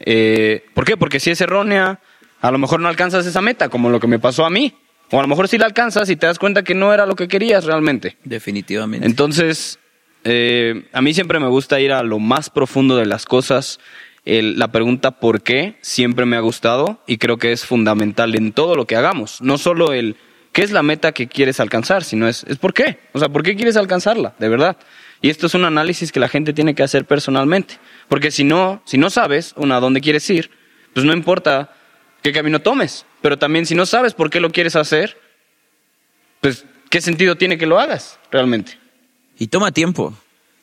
Eh, 0.00 0.64
¿Por 0.74 0.84
qué? 0.84 0.96
Porque 0.96 1.20
si 1.20 1.30
es 1.30 1.40
errónea, 1.40 2.00
a 2.40 2.50
lo 2.50 2.58
mejor 2.58 2.80
no 2.80 2.88
alcanzas 2.88 3.24
esa 3.26 3.40
meta, 3.40 3.68
como 3.68 3.90
lo 3.90 4.00
que 4.00 4.06
me 4.06 4.18
pasó 4.18 4.44
a 4.44 4.50
mí. 4.50 4.74
O 5.10 5.18
a 5.18 5.22
lo 5.22 5.28
mejor 5.28 5.48
sí 5.48 5.56
la 5.58 5.66
alcanzas 5.66 6.10
y 6.10 6.16
te 6.16 6.26
das 6.26 6.38
cuenta 6.38 6.62
que 6.64 6.74
no 6.74 6.92
era 6.92 7.06
lo 7.06 7.14
que 7.14 7.28
querías 7.28 7.64
realmente. 7.64 8.16
Definitivamente. 8.24 9.06
Entonces, 9.06 9.78
eh, 10.24 10.88
a 10.92 11.00
mí 11.00 11.14
siempre 11.14 11.38
me 11.38 11.48
gusta 11.48 11.78
ir 11.80 11.92
a 11.92 12.02
lo 12.02 12.18
más 12.18 12.50
profundo 12.50 12.96
de 12.96 13.06
las 13.06 13.24
cosas. 13.24 13.78
El- 14.24 14.58
la 14.58 14.72
pregunta 14.72 15.12
por 15.20 15.42
qué 15.42 15.76
siempre 15.82 16.24
me 16.26 16.36
ha 16.36 16.40
gustado 16.40 17.02
y 17.06 17.18
creo 17.18 17.36
que 17.36 17.52
es 17.52 17.64
fundamental 17.64 18.34
en 18.34 18.52
todo 18.52 18.74
lo 18.74 18.86
que 18.86 18.96
hagamos. 18.96 19.40
No 19.42 19.58
solo 19.58 19.92
el 19.92 20.16
qué 20.54 20.62
es 20.62 20.70
la 20.70 20.82
meta 20.82 21.12
que 21.12 21.26
quieres 21.28 21.60
alcanzar, 21.60 22.02
sino 22.04 22.26
es, 22.28 22.44
es 22.48 22.56
por 22.56 22.72
qué. 22.72 22.98
O 23.12 23.18
sea, 23.18 23.28
¿por 23.28 23.42
qué 23.42 23.54
quieres 23.56 23.76
alcanzarla? 23.76 24.34
De 24.38 24.48
verdad. 24.48 24.76
Y 25.20 25.28
esto 25.28 25.46
es 25.48 25.54
un 25.54 25.64
análisis 25.64 26.12
que 26.12 26.20
la 26.20 26.28
gente 26.28 26.52
tiene 26.54 26.74
que 26.74 26.82
hacer 26.82 27.04
personalmente. 27.04 27.78
Porque 28.08 28.30
si 28.30 28.44
no, 28.44 28.80
si 28.86 28.96
no 28.96 29.10
sabes, 29.10 29.52
una, 29.56 29.76
a 29.76 29.80
dónde 29.80 30.00
quieres 30.00 30.28
ir, 30.30 30.50
pues 30.94 31.04
no 31.04 31.12
importa 31.12 31.74
qué 32.22 32.32
camino 32.32 32.60
tomes. 32.60 33.04
Pero 33.20 33.36
también 33.38 33.66
si 33.66 33.74
no 33.74 33.84
sabes 33.84 34.14
por 34.14 34.30
qué 34.30 34.40
lo 34.40 34.50
quieres 34.50 34.76
hacer, 34.76 35.18
pues 36.40 36.64
qué 36.90 37.00
sentido 37.00 37.36
tiene 37.36 37.58
que 37.58 37.66
lo 37.66 37.78
hagas 37.80 38.18
realmente. 38.30 38.78
Y 39.38 39.48
toma 39.48 39.72
tiempo. 39.72 40.14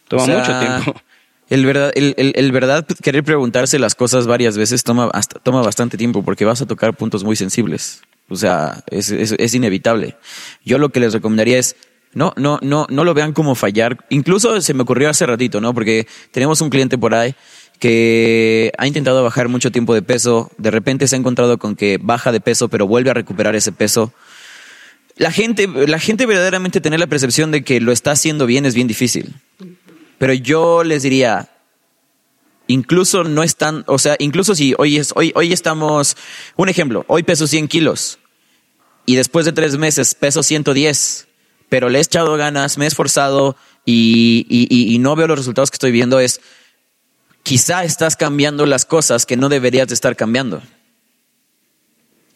Toma 0.07 0.23
O 0.23 0.25
sea, 0.25 0.37
mucho 0.39 0.59
tiempo. 0.59 1.01
El 1.49 1.65
verdad, 1.65 1.91
el, 1.95 2.13
el- 2.17 2.31
el 2.35 2.51
verdad 2.53 2.85
querer 3.03 3.23
preguntarse 3.25 3.77
las 3.77 3.95
cosas 3.95 4.25
varias 4.25 4.57
veces 4.57 4.83
toma, 4.85 5.09
hasta- 5.13 5.39
toma 5.39 5.61
bastante 5.61 5.97
tiempo 5.97 6.23
porque 6.23 6.45
vas 6.45 6.61
a 6.61 6.65
tocar 6.65 6.95
puntos 6.95 7.23
muy 7.25 7.35
sensibles. 7.35 8.03
O 8.31 8.35
sea, 8.37 8.81
es, 8.89 9.11
es- 9.11 9.53
inevitable. 9.53 10.15
Yo 10.63 10.77
lo 10.77 10.89
que 10.89 11.01
les 11.01 11.11
recomendaría 11.11 11.59
es 11.59 11.75
no, 12.13 12.33
no, 12.37 12.59
no, 12.61 12.87
no 12.89 13.03
lo 13.03 13.13
vean 13.13 13.33
como 13.33 13.55
fallar. 13.55 14.05
Incluso 14.09 14.61
se 14.61 14.73
me 14.73 14.83
ocurrió 14.83 15.09
hace 15.09 15.25
ratito, 15.25 15.59
¿no? 15.59 15.73
Porque 15.73 16.07
tenemos 16.31 16.61
un 16.61 16.69
cliente 16.69 16.97
por 16.97 17.13
ahí 17.13 17.35
que 17.79 18.71
ha 18.77 18.87
intentado 18.87 19.21
bajar 19.23 19.49
mucho 19.49 19.69
tiempo 19.71 19.93
de 19.93 20.01
peso. 20.01 20.49
De 20.57 20.71
repente 20.71 21.07
se 21.07 21.15
ha 21.17 21.19
encontrado 21.19 21.57
con 21.57 21.75
que 21.75 21.99
baja 22.01 22.31
de 22.31 22.39
peso, 22.39 22.69
pero 22.69 22.87
vuelve 22.87 23.09
a 23.09 23.13
recuperar 23.13 23.53
ese 23.55 23.73
peso. 23.73 24.13
La 25.17 25.31
gente, 25.31 25.67
la 25.67 25.99
gente 25.99 26.25
verdaderamente 26.25 26.79
tener 26.79 27.01
la 27.01 27.07
percepción 27.07 27.51
de 27.51 27.65
que 27.65 27.81
lo 27.81 27.91
está 27.91 28.11
haciendo 28.11 28.45
bien 28.45 28.65
es 28.65 28.75
bien 28.75 28.87
difícil. 28.87 29.35
Pero 30.19 30.33
yo 30.33 30.83
les 30.85 31.03
diría, 31.03 31.49
incluso 32.67 33.25
no 33.25 33.43
están, 33.43 33.83
o 33.87 33.97
sea, 33.97 34.15
incluso 34.19 34.55
si 34.55 34.73
hoy 34.77 34.97
es, 34.97 35.11
hoy, 35.15 35.33
hoy 35.35 35.51
estamos, 35.51 36.15
un 36.55 36.69
ejemplo, 36.69 37.03
hoy 37.07 37.23
peso 37.23 37.45
100 37.47 37.67
kilos 37.67 38.19
y 39.05 39.15
después 39.15 39.45
de 39.45 39.51
tres 39.51 39.77
meses 39.77 40.15
peso 40.15 40.43
110, 40.43 41.27
pero 41.69 41.89
le 41.89 41.99
he 41.99 42.01
echado 42.01 42.35
ganas, 42.37 42.77
me 42.77 42.85
he 42.85 42.87
esforzado 42.87 43.55
y, 43.85 44.45
y- 44.49 44.99
no 44.99 45.15
veo 45.15 45.27
los 45.27 45.39
resultados 45.39 45.71
que 45.71 45.75
estoy 45.75 45.91
viendo, 45.91 46.19
es 46.19 46.41
quizá 47.43 47.83
estás 47.83 48.15
cambiando 48.15 48.65
las 48.65 48.85
cosas 48.85 49.25
que 49.25 49.37
no 49.37 49.49
deberías 49.49 49.87
de 49.87 49.93
estar 49.95 50.15
cambiando. 50.15 50.61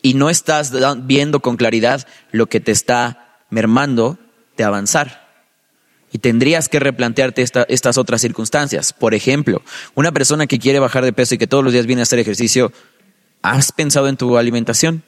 Y 0.01 0.13
no 0.13 0.29
estás 0.29 0.71
viendo 1.05 1.39
con 1.39 1.57
claridad 1.57 2.07
lo 2.31 2.47
que 2.47 2.59
te 2.59 2.71
está 2.71 3.39
mermando 3.49 4.17
de 4.57 4.63
avanzar. 4.63 5.25
Y 6.11 6.19
tendrías 6.19 6.69
que 6.69 6.79
replantearte 6.79 7.41
esta- 7.41 7.65
estas 7.69 7.97
otras 7.97 8.21
circunstancias. 8.21 8.93
Por 8.93 9.13
ejemplo, 9.13 9.61
una 9.95 10.11
persona 10.11 10.47
que 10.47 10.59
quiere 10.59 10.79
bajar 10.79 11.03
de 11.03 11.11
peso 11.13 11.35
y 11.35 11.37
que 11.37 11.47
todos 11.47 11.63
los 11.63 11.73
días 11.73 11.87
viene 11.87 12.01
a 12.01 12.03
hacer 12.03 12.19
ejercicio, 12.19 12.71
¿has 13.41 13.71
pensado 13.71 14.07
en 14.07 14.15
tu 14.17 14.37
alimentación? 14.37 15.03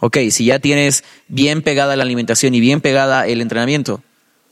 Ok, 0.00 0.16
si 0.30 0.46
ya 0.46 0.58
tienes 0.58 1.04
bien 1.28 1.62
pegada 1.62 1.94
la 1.96 2.02
alimentación 2.02 2.54
y 2.54 2.60
bien 2.60 2.80
pegada 2.80 3.26
el 3.26 3.40
entrenamiento, 3.40 4.02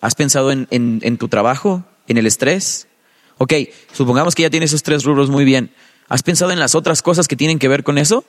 ¿has 0.01 0.15
pensado 0.15 0.53
en, 0.53 0.69
en- 0.71 1.01
en 1.03 1.17
tu 1.19 1.29
trabajo? 1.29 1.85
¿En 2.07 2.19
el 2.19 2.27
estrés? 2.27 2.87
Ok, 3.39 3.55
supongamos 3.93 4.35
que 4.35 4.43
ya 4.43 4.51
tienes 4.51 4.71
esos 4.71 4.83
tres 4.83 5.05
rubros 5.05 5.31
muy 5.31 5.45
bien. 5.45 5.71
¿Has 6.09 6.23
pensado 6.23 6.51
en 6.53 6.59
las 6.59 6.75
otras 6.75 7.03
cosas 7.03 7.29
que 7.29 7.37
tienen 7.37 7.59
que 7.59 7.69
ver 7.69 7.83
con 7.85 7.99
eso? 7.99 8.25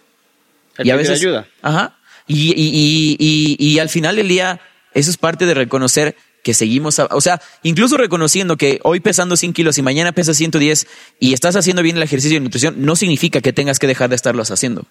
El 0.78 0.86
pedir 0.98 1.12
ayuda. 1.28 1.48
Ajá. 1.62 1.98
Y, 2.28 2.52
y, 2.52 3.18
y, 3.18 3.18
y, 3.20 3.74
y 3.74 3.80
al 3.80 3.90
final 3.90 4.16
del 4.16 4.28
día, 4.28 4.62
eso 4.94 5.10
es 5.10 5.18
parte 5.18 5.46
de 5.46 5.54
reconocer 5.54 6.16
que 6.44 6.54
seguimos, 6.54 7.00
a- 7.00 7.06
o 7.12 7.20
sea, 7.22 7.42
incluso 7.64 7.98
reconociendo 7.98 8.56
que 8.56 8.80
hoy 8.84 9.00
pesando 9.02 9.36
100 9.36 9.52
kilos 9.54 9.78
y 9.78 9.82
mañana 9.82 10.12
pesas 10.14 10.38
110 10.38 10.88
y 11.20 11.34
estás 11.34 11.56
haciendo 11.58 11.82
bien 11.84 11.98
el 11.98 12.04
ejercicio 12.04 12.38
de 12.38 12.44
nutrición, 12.44 12.76
no 12.78 12.96
significa 12.96 13.42
que 13.42 13.52
tengas 13.52 13.78
que 13.80 13.88
dejar 13.88 14.10
de 14.10 14.16
estarlos 14.16 14.52
haciendo. 14.52 14.86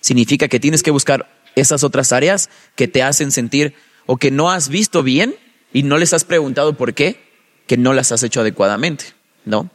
Significa 0.00 0.48
que 0.48 0.60
tienes 0.60 0.82
que 0.82 0.90
buscar 0.90 1.28
esas 1.56 1.84
otras 1.84 2.12
áreas 2.12 2.50
que 2.76 2.88
te 2.88 3.02
hacen 3.02 3.30
sentir 3.32 3.74
o 4.06 4.16
que 4.16 4.30
no 4.30 4.50
has 4.50 4.68
visto 4.68 5.02
bien 5.02 5.34
y 5.72 5.82
no 5.82 5.98
les 5.98 6.12
has 6.12 6.24
preguntado 6.24 6.74
por 6.76 6.94
qué, 6.94 7.22
que 7.66 7.76
no 7.76 7.92
las 7.94 8.12
has 8.12 8.22
hecho 8.22 8.40
adecuadamente, 8.40 9.06
¿no? 9.44 9.70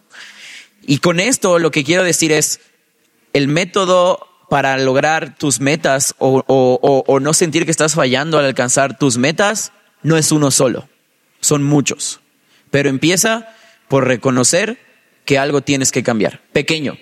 Y 0.85 0.99
con 0.99 1.19
esto 1.19 1.59
lo 1.59 1.71
que 1.71 1.83
quiero 1.83 2.03
decir 2.03 2.31
es, 2.31 2.61
el 3.33 3.47
método 3.47 4.25
para 4.49 4.77
lograr 4.77 5.35
tus 5.37 5.59
metas 5.59 6.15
o, 6.17 6.43
o- 6.47 6.79
o- 6.81 7.03
o 7.05 7.19
no 7.19 7.33
sentir 7.33 7.65
que 7.65 7.71
estás 7.71 7.93
fallando 7.93 8.39
al 8.39 8.45
alcanzar 8.45 8.97
tus 8.97 9.17
metas 9.17 9.71
no 10.01 10.17
es 10.17 10.31
uno 10.31 10.49
solo, 10.51 10.89
son 11.41 11.63
muchos. 11.63 12.19
Pero 12.71 12.89
empieza 12.89 13.53
por 13.87 14.07
reconocer 14.07 14.79
que 15.25 15.37
algo 15.37 15.61
tienes 15.61 15.91
que 15.91 16.01
cambiar, 16.03 16.41
pequeño, 16.53 16.97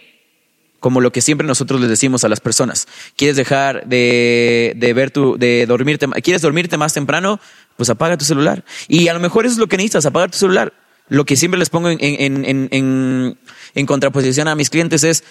como 0.79 1.01
lo 1.01 1.11
que 1.11 1.21
siempre 1.21 1.47
nosotros 1.47 1.81
les 1.81 1.89
decimos 1.89 2.23
a 2.23 2.29
las 2.29 2.39
personas. 2.39 2.87
¿Quieres 3.15 3.35
dejar 3.35 3.87
de, 3.87 4.73
de 4.75 4.93
ver 4.93 5.11
tu, 5.11 5.37
de 5.37 5.65
dormirte, 5.65 6.07
quieres 6.21 6.41
dormirte 6.41 6.77
más 6.77 6.93
temprano? 6.93 7.39
Pues 7.75 7.89
apaga 7.89 8.17
tu 8.17 8.25
celular. 8.25 8.63
Y 8.87 9.07
a 9.07 9.13
lo 9.13 9.19
mejor 9.19 9.45
eso 9.45 9.53
es 9.53 9.59
lo 9.59 9.67
que 9.67 9.77
necesitas, 9.77 10.05
apagar 10.05 10.31
tu 10.31 10.37
celular. 10.37 10.73
Lo 11.09 11.25
que 11.25 11.35
siempre 11.35 11.57
les 11.57 11.69
pongo 11.69 11.89
en, 11.89 11.97
en, 12.01 12.45
en, 12.45 12.67
en, 12.71 13.37
en 13.75 13.85
contraposición 13.85 14.47
a 14.47 14.55
mis 14.55 14.69
clientes 14.69 15.03
es, 15.03 15.23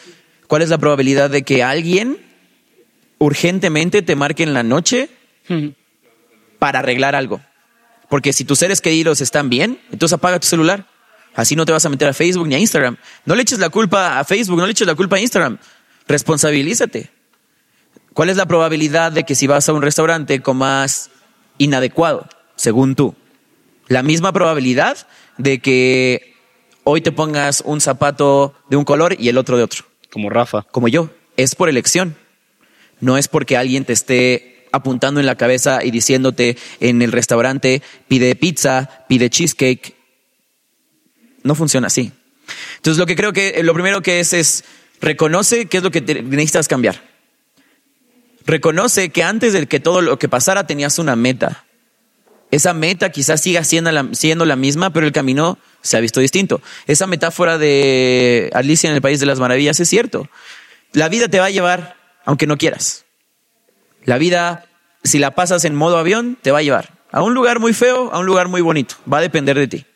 ¿cuál 0.47 0.63
es 0.63 0.71
la 0.71 0.79
probabilidad 0.79 1.31
de 1.31 1.43
que 1.43 1.63
alguien 1.63 2.19
urgentemente 3.19 4.03
te 4.03 4.17
marque 4.17 4.43
en 4.43 4.55
la 4.55 4.63
noche 4.63 5.11
para 6.59 6.79
arreglar 6.79 7.15
algo? 7.15 7.41
Porque 8.09 8.33
si 8.33 8.45
tus 8.45 8.59
seres 8.61 8.81
queridos 8.81 9.21
están 9.21 9.51
bien, 9.51 9.79
entonces 9.93 10.15
apaga 10.15 10.41
tu 10.41 10.47
celular. 10.47 10.87
Así 11.37 11.55
no 11.55 11.65
te 11.67 11.73
vas 11.73 11.85
a 11.85 11.89
meter 11.89 12.09
a 12.09 12.13
Facebook 12.13 12.49
ni 12.49 12.55
a 12.55 12.59
Instagram. 12.59 12.97
No 13.25 13.35
le 13.37 13.43
eches 13.43 13.59
la 13.59 13.69
culpa 13.69 14.19
a 14.19 14.25
Facebook, 14.25 14.59
no 14.59 14.67
le 14.67 14.73
eches 14.73 14.87
la 14.87 14.95
culpa 14.95 15.17
a 15.17 15.21
Instagram. 15.21 15.59
Responsabilízate. 16.09 17.11
¿Cuál 18.15 18.31
es 18.31 18.37
la 18.37 18.47
probabilidad 18.47 19.13
de 19.13 19.25
que 19.25 19.35
si 19.35 19.47
vas 19.47 19.69
a 19.69 19.75
un 19.75 19.83
restaurante 19.83 20.41
comas 20.41 21.11
inadecuado, 21.59 22.27
según 22.57 22.95
tú? 22.95 23.15
La 23.89 24.03
misma 24.03 24.33
probabilidad 24.33 25.07
de 25.37 25.59
que 25.61 26.35
hoy 26.85 27.03
te 27.03 27.13
pongas 27.13 27.63
un 27.67 27.81
zapato 27.83 28.55
de 28.71 28.77
un 28.77 28.85
color 28.85 29.17
y 29.19 29.29
el 29.29 29.37
otro 29.37 29.59
de 29.59 29.65
otro, 29.65 29.85
Como 30.11 30.31
Rafa. 30.31 30.63
como 30.71 30.89
yo. 30.89 31.11
Es 31.37 31.55
por 31.55 31.69
elección. 31.69 32.17
No 33.01 33.19
es 33.19 33.29
porque 33.29 33.59
alguien 33.59 33.85
te 33.85 33.93
esté 33.93 34.67
apuntando 34.73 35.21
en 35.21 35.27
la 35.27 35.37
cabeza 35.37 35.85
y 35.85 35.91
diciéndote 35.91 36.57
en 36.81 37.03
el 37.03 37.13
restaurante, 37.13 37.83
pide 38.09 38.35
pizza, 38.37 39.05
pide 39.09 39.29
cheesecake. 39.29 39.96
No 41.47 41.55
funciona 41.55 41.87
así. 41.87 42.13
Entonces 42.77 42.99
lo 42.99 43.07
que 43.07 43.17
creo 43.17 43.33
que 43.33 43.63
lo 43.63 43.73
primero 43.73 44.03
que 44.03 44.21
es 44.21 44.33
es 44.33 44.65
reconoce 45.01 45.67
qué 45.67 45.77
es 45.79 45.83
lo 45.83 45.91
que 45.91 46.01
necesitas 46.01 46.69
cambiar. 46.69 47.03
Reconoce 48.45 49.11
que 49.11 49.23
antes 49.23 49.53
de 49.53 49.67
que 49.67 49.81
todo 49.81 50.03
lo 50.03 50.19
que 50.19 50.29
pasara 50.29 50.67
tenías 50.67 50.99
una 50.99 51.17
meta. 51.17 51.65
Esa 52.51 52.75
meta 52.75 53.11
quizás 53.11 53.41
siga 53.41 53.65
siendo 53.65 53.91
la, 53.91 54.09
siendo 54.13 54.45
la 54.45 54.57
misma, 54.57 54.91
pero 54.91 55.07
el 55.07 55.13
camino 55.13 55.59
se 55.83 55.97
ha 55.97 56.01
visto 56.01 56.21
distinto. 56.21 56.61
Esa 56.87 57.07
metáfora 57.07 57.59
de 57.59 58.51
Alicia 58.55 58.89
en 58.89 58.95
el 58.95 59.03
País 59.03 59.19
de 59.21 59.27
las 59.27 59.41
Maravillas 59.41 59.79
es 59.81 59.89
cierto. 59.89 60.29
La 60.93 61.09
vida 61.09 61.29
te 61.29 61.41
va 61.41 61.47
a 61.47 61.51
llevar 61.51 61.97
aunque 62.25 62.47
no 62.47 62.57
quieras. 62.57 63.05
La 64.05 64.19
vida, 64.19 64.67
si 65.03 65.19
la 65.19 65.33
pasas 65.37 65.65
en 65.65 65.75
modo 65.75 65.99
avión, 65.99 66.39
te 66.43 66.51
va 66.51 66.59
a 66.59 66.63
llevar 66.63 66.97
a 67.11 67.23
un 67.23 67.35
lugar 67.35 67.61
muy 67.61 67.73
feo, 67.73 68.13
a 68.13 68.19
un 68.19 68.27
lugar 68.27 68.49
muy 68.49 68.61
bonito. 68.61 68.97
Va 69.11 69.19
a 69.19 69.23
depender 69.23 69.59
de 69.59 69.69
ti. 69.69 69.87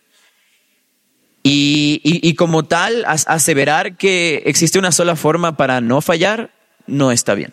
Y, 1.43 2.01
y- 2.05 2.28
y 2.28 2.34
como 2.34 2.64
tal, 2.64 3.05
as- 3.07 3.26
aseverar 3.28 3.97
que 3.97 4.43
existe 4.47 4.78
una 4.78 4.93
sola 4.93 5.16
forma 5.16 5.57
para 5.57 5.80
no 5.80 6.01
fallar, 6.03 6.53
no 6.86 7.12
está 7.12 7.34
bien. 7.34 7.53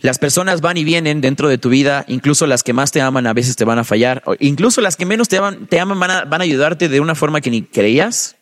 Las 0.00 0.18
personas 0.18 0.60
van 0.60 0.76
y 0.76 0.84
vienen 0.84 1.20
dentro 1.20 1.48
de 1.48 1.58
tu 1.58 1.68
vida, 1.68 2.04
incluso 2.08 2.46
las 2.46 2.62
que 2.62 2.72
más 2.72 2.92
te 2.92 3.00
aman 3.00 3.26
a 3.26 3.32
veces 3.32 3.56
te 3.56 3.64
van 3.64 3.78
a 3.78 3.84
fallar, 3.84 4.22
incluso 4.40 4.80
las 4.80 4.96
que 4.96 5.06
menos 5.06 5.28
te 5.28 5.38
aman, 5.38 5.66
te 5.68 5.80
aman 5.80 5.98
van, 5.98 6.10
a, 6.10 6.24
van 6.24 6.40
a 6.40 6.44
ayudarte 6.44 6.88
de 6.88 7.00
una 7.00 7.14
forma 7.14 7.40
que 7.40 7.50
ni 7.50 7.62
creías, 7.62 8.36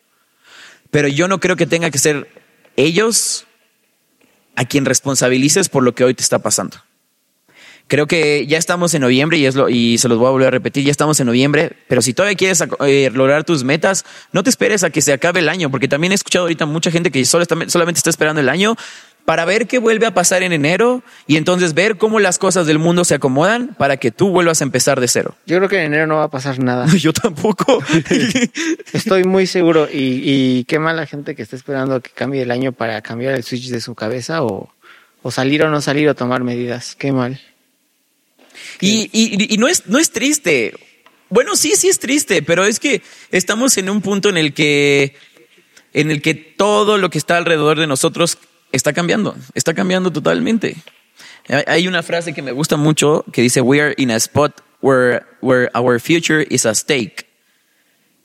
pero 0.91 1.07
yo 1.07 1.27
no 1.27 1.39
creo 1.39 1.55
que 1.55 1.65
tenga 1.65 1.89
que 1.91 1.97
ser 1.97 2.27
ellos 2.75 3.45
a 4.55 4.65
quien 4.65 4.85
responsabilices 4.85 5.69
por 5.69 5.83
lo 5.83 5.95
que 5.95 6.03
hoy 6.03 6.13
te 6.13 6.23
está 6.23 6.39
pasando. 6.39 6.77
Creo 7.87 8.07
que 8.07 8.47
ya 8.47 8.57
estamos 8.57 8.93
en 8.95 9.01
noviembre 9.01 9.37
y, 9.37 9.45
es 9.45 9.53
lo, 9.55 9.69
y 9.69 9.97
se 9.99 10.07
los 10.07 10.17
voy 10.17 10.27
a 10.27 10.31
volver 10.31 10.47
a 10.47 10.51
repetir, 10.51 10.83
ya 10.83 10.91
estamos 10.91 11.19
en 11.19 11.27
noviembre, 11.27 11.73
pero 11.87 12.01
si 12.01 12.13
todavía 12.13 12.35
quieres 12.35 12.63
eh, 12.85 13.11
lograr 13.13 13.43
tus 13.43 13.63
metas, 13.63 14.05
no 14.31 14.41
te 14.41 14.49
esperes 14.49 14.83
a 14.83 14.89
que 14.89 15.01
se 15.01 15.13
acabe 15.13 15.39
el 15.41 15.49
año, 15.49 15.69
porque 15.69 15.87
también 15.87 16.11
he 16.11 16.15
escuchado 16.15 16.45
ahorita 16.45 16.65
mucha 16.65 16.89
gente 16.89 17.11
que 17.11 17.23
solo 17.25 17.43
está- 17.43 17.55
solamente 17.69 17.99
está 17.99 18.09
esperando 18.09 18.41
el 18.41 18.49
año 18.49 18.75
para 19.23 19.45
ver 19.45 19.65
qué 19.67 19.79
vuelve 19.79 20.05
a 20.05 20.13
pasar 20.13 20.43
en 20.43 20.51
enero 20.53 21.01
y 21.27 21.37
entonces 21.37 21.73
ver 21.73 21.97
cómo 21.97 22.19
las 22.19 22.37
cosas 22.39 22.67
del 22.67 22.77
mundo 22.79 23.03
se 23.05 23.15
acomodan 23.15 23.75
para 23.77 23.97
que 23.97 24.11
tú 24.11 24.29
vuelvas 24.29 24.61
a 24.61 24.63
empezar 24.63 24.99
de 24.99 25.07
cero. 25.07 25.35
Yo 25.47 25.57
creo 25.57 25.69
que 25.69 25.77
en 25.79 25.85
enero 25.93 26.05
no 26.07 26.17
va 26.17 26.23
a 26.25 26.29
pasar 26.29 26.59
nada. 26.59 26.85
Yo 26.97 27.11
tampoco. 27.13 27.83
Estoy 28.93 29.23
muy 29.23 29.47
seguro. 29.47 29.87
Y, 29.91 30.21
y 30.23 30.63
qué 30.65 30.79
mala 30.79 31.05
gente 31.05 31.35
que 31.35 31.41
está 31.41 31.55
esperando 31.55 32.01
que 32.01 32.11
cambie 32.11 32.41
el 32.43 32.51
año 32.51 32.71
para 32.71 33.01
cambiar 33.01 33.33
el 33.33 33.43
switch 33.43 33.69
de 33.69 33.81
su 33.81 33.95
cabeza 33.95 34.43
o, 34.43 34.69
o 35.21 35.31
salir 35.31 35.63
o 35.63 35.69
no 35.69 35.81
salir 35.81 36.07
o 36.09 36.15
tomar 36.15 36.43
medidas. 36.43 36.95
Qué 36.95 37.11
mal. 37.11 37.39
Y, 38.81 39.09
y- 39.11 39.53
y 39.53 39.57
no, 39.57 39.67
es, 39.67 39.87
no 39.87 39.97
es 39.99 40.11
triste. 40.11 40.73
Bueno, 41.29 41.55
sí, 41.55 41.73
sí 41.75 41.87
es 41.87 41.99
triste, 41.99 42.41
pero 42.41 42.65
es 42.65 42.79
que 42.79 43.01
estamos 43.31 43.77
en 43.77 43.89
un 43.89 44.01
punto 44.01 44.29
en 44.29 44.37
el 44.37 44.53
que, 44.53 45.15
en 45.93 46.11
el 46.11 46.21
que 46.21 46.33
todo 46.35 46.97
lo 46.97 47.09
que 47.09 47.17
está 47.17 47.37
alrededor 47.37 47.79
de 47.79 47.87
nosotros 47.87 48.37
está 48.71 48.93
cambiando, 48.93 49.35
está 49.53 49.73
cambiando 49.73 50.11
totalmente. 50.11 50.75
Hay- 51.67 51.87
una 51.87 52.03
frase 52.03 52.33
que 52.33 52.41
me 52.41 52.51
gusta 52.51 52.75
mucho 52.77 53.23
que 53.31 53.41
dice, 53.41 53.61
we 53.61 53.79
are 53.81 53.93
in 53.97 54.11
a 54.11 54.15
spot 54.17 54.61
where, 54.81 55.23
where 55.41 55.69
our 55.75 55.99
future 55.99 56.45
is 56.49 56.65
a 56.65 56.73
stake. 56.75 57.25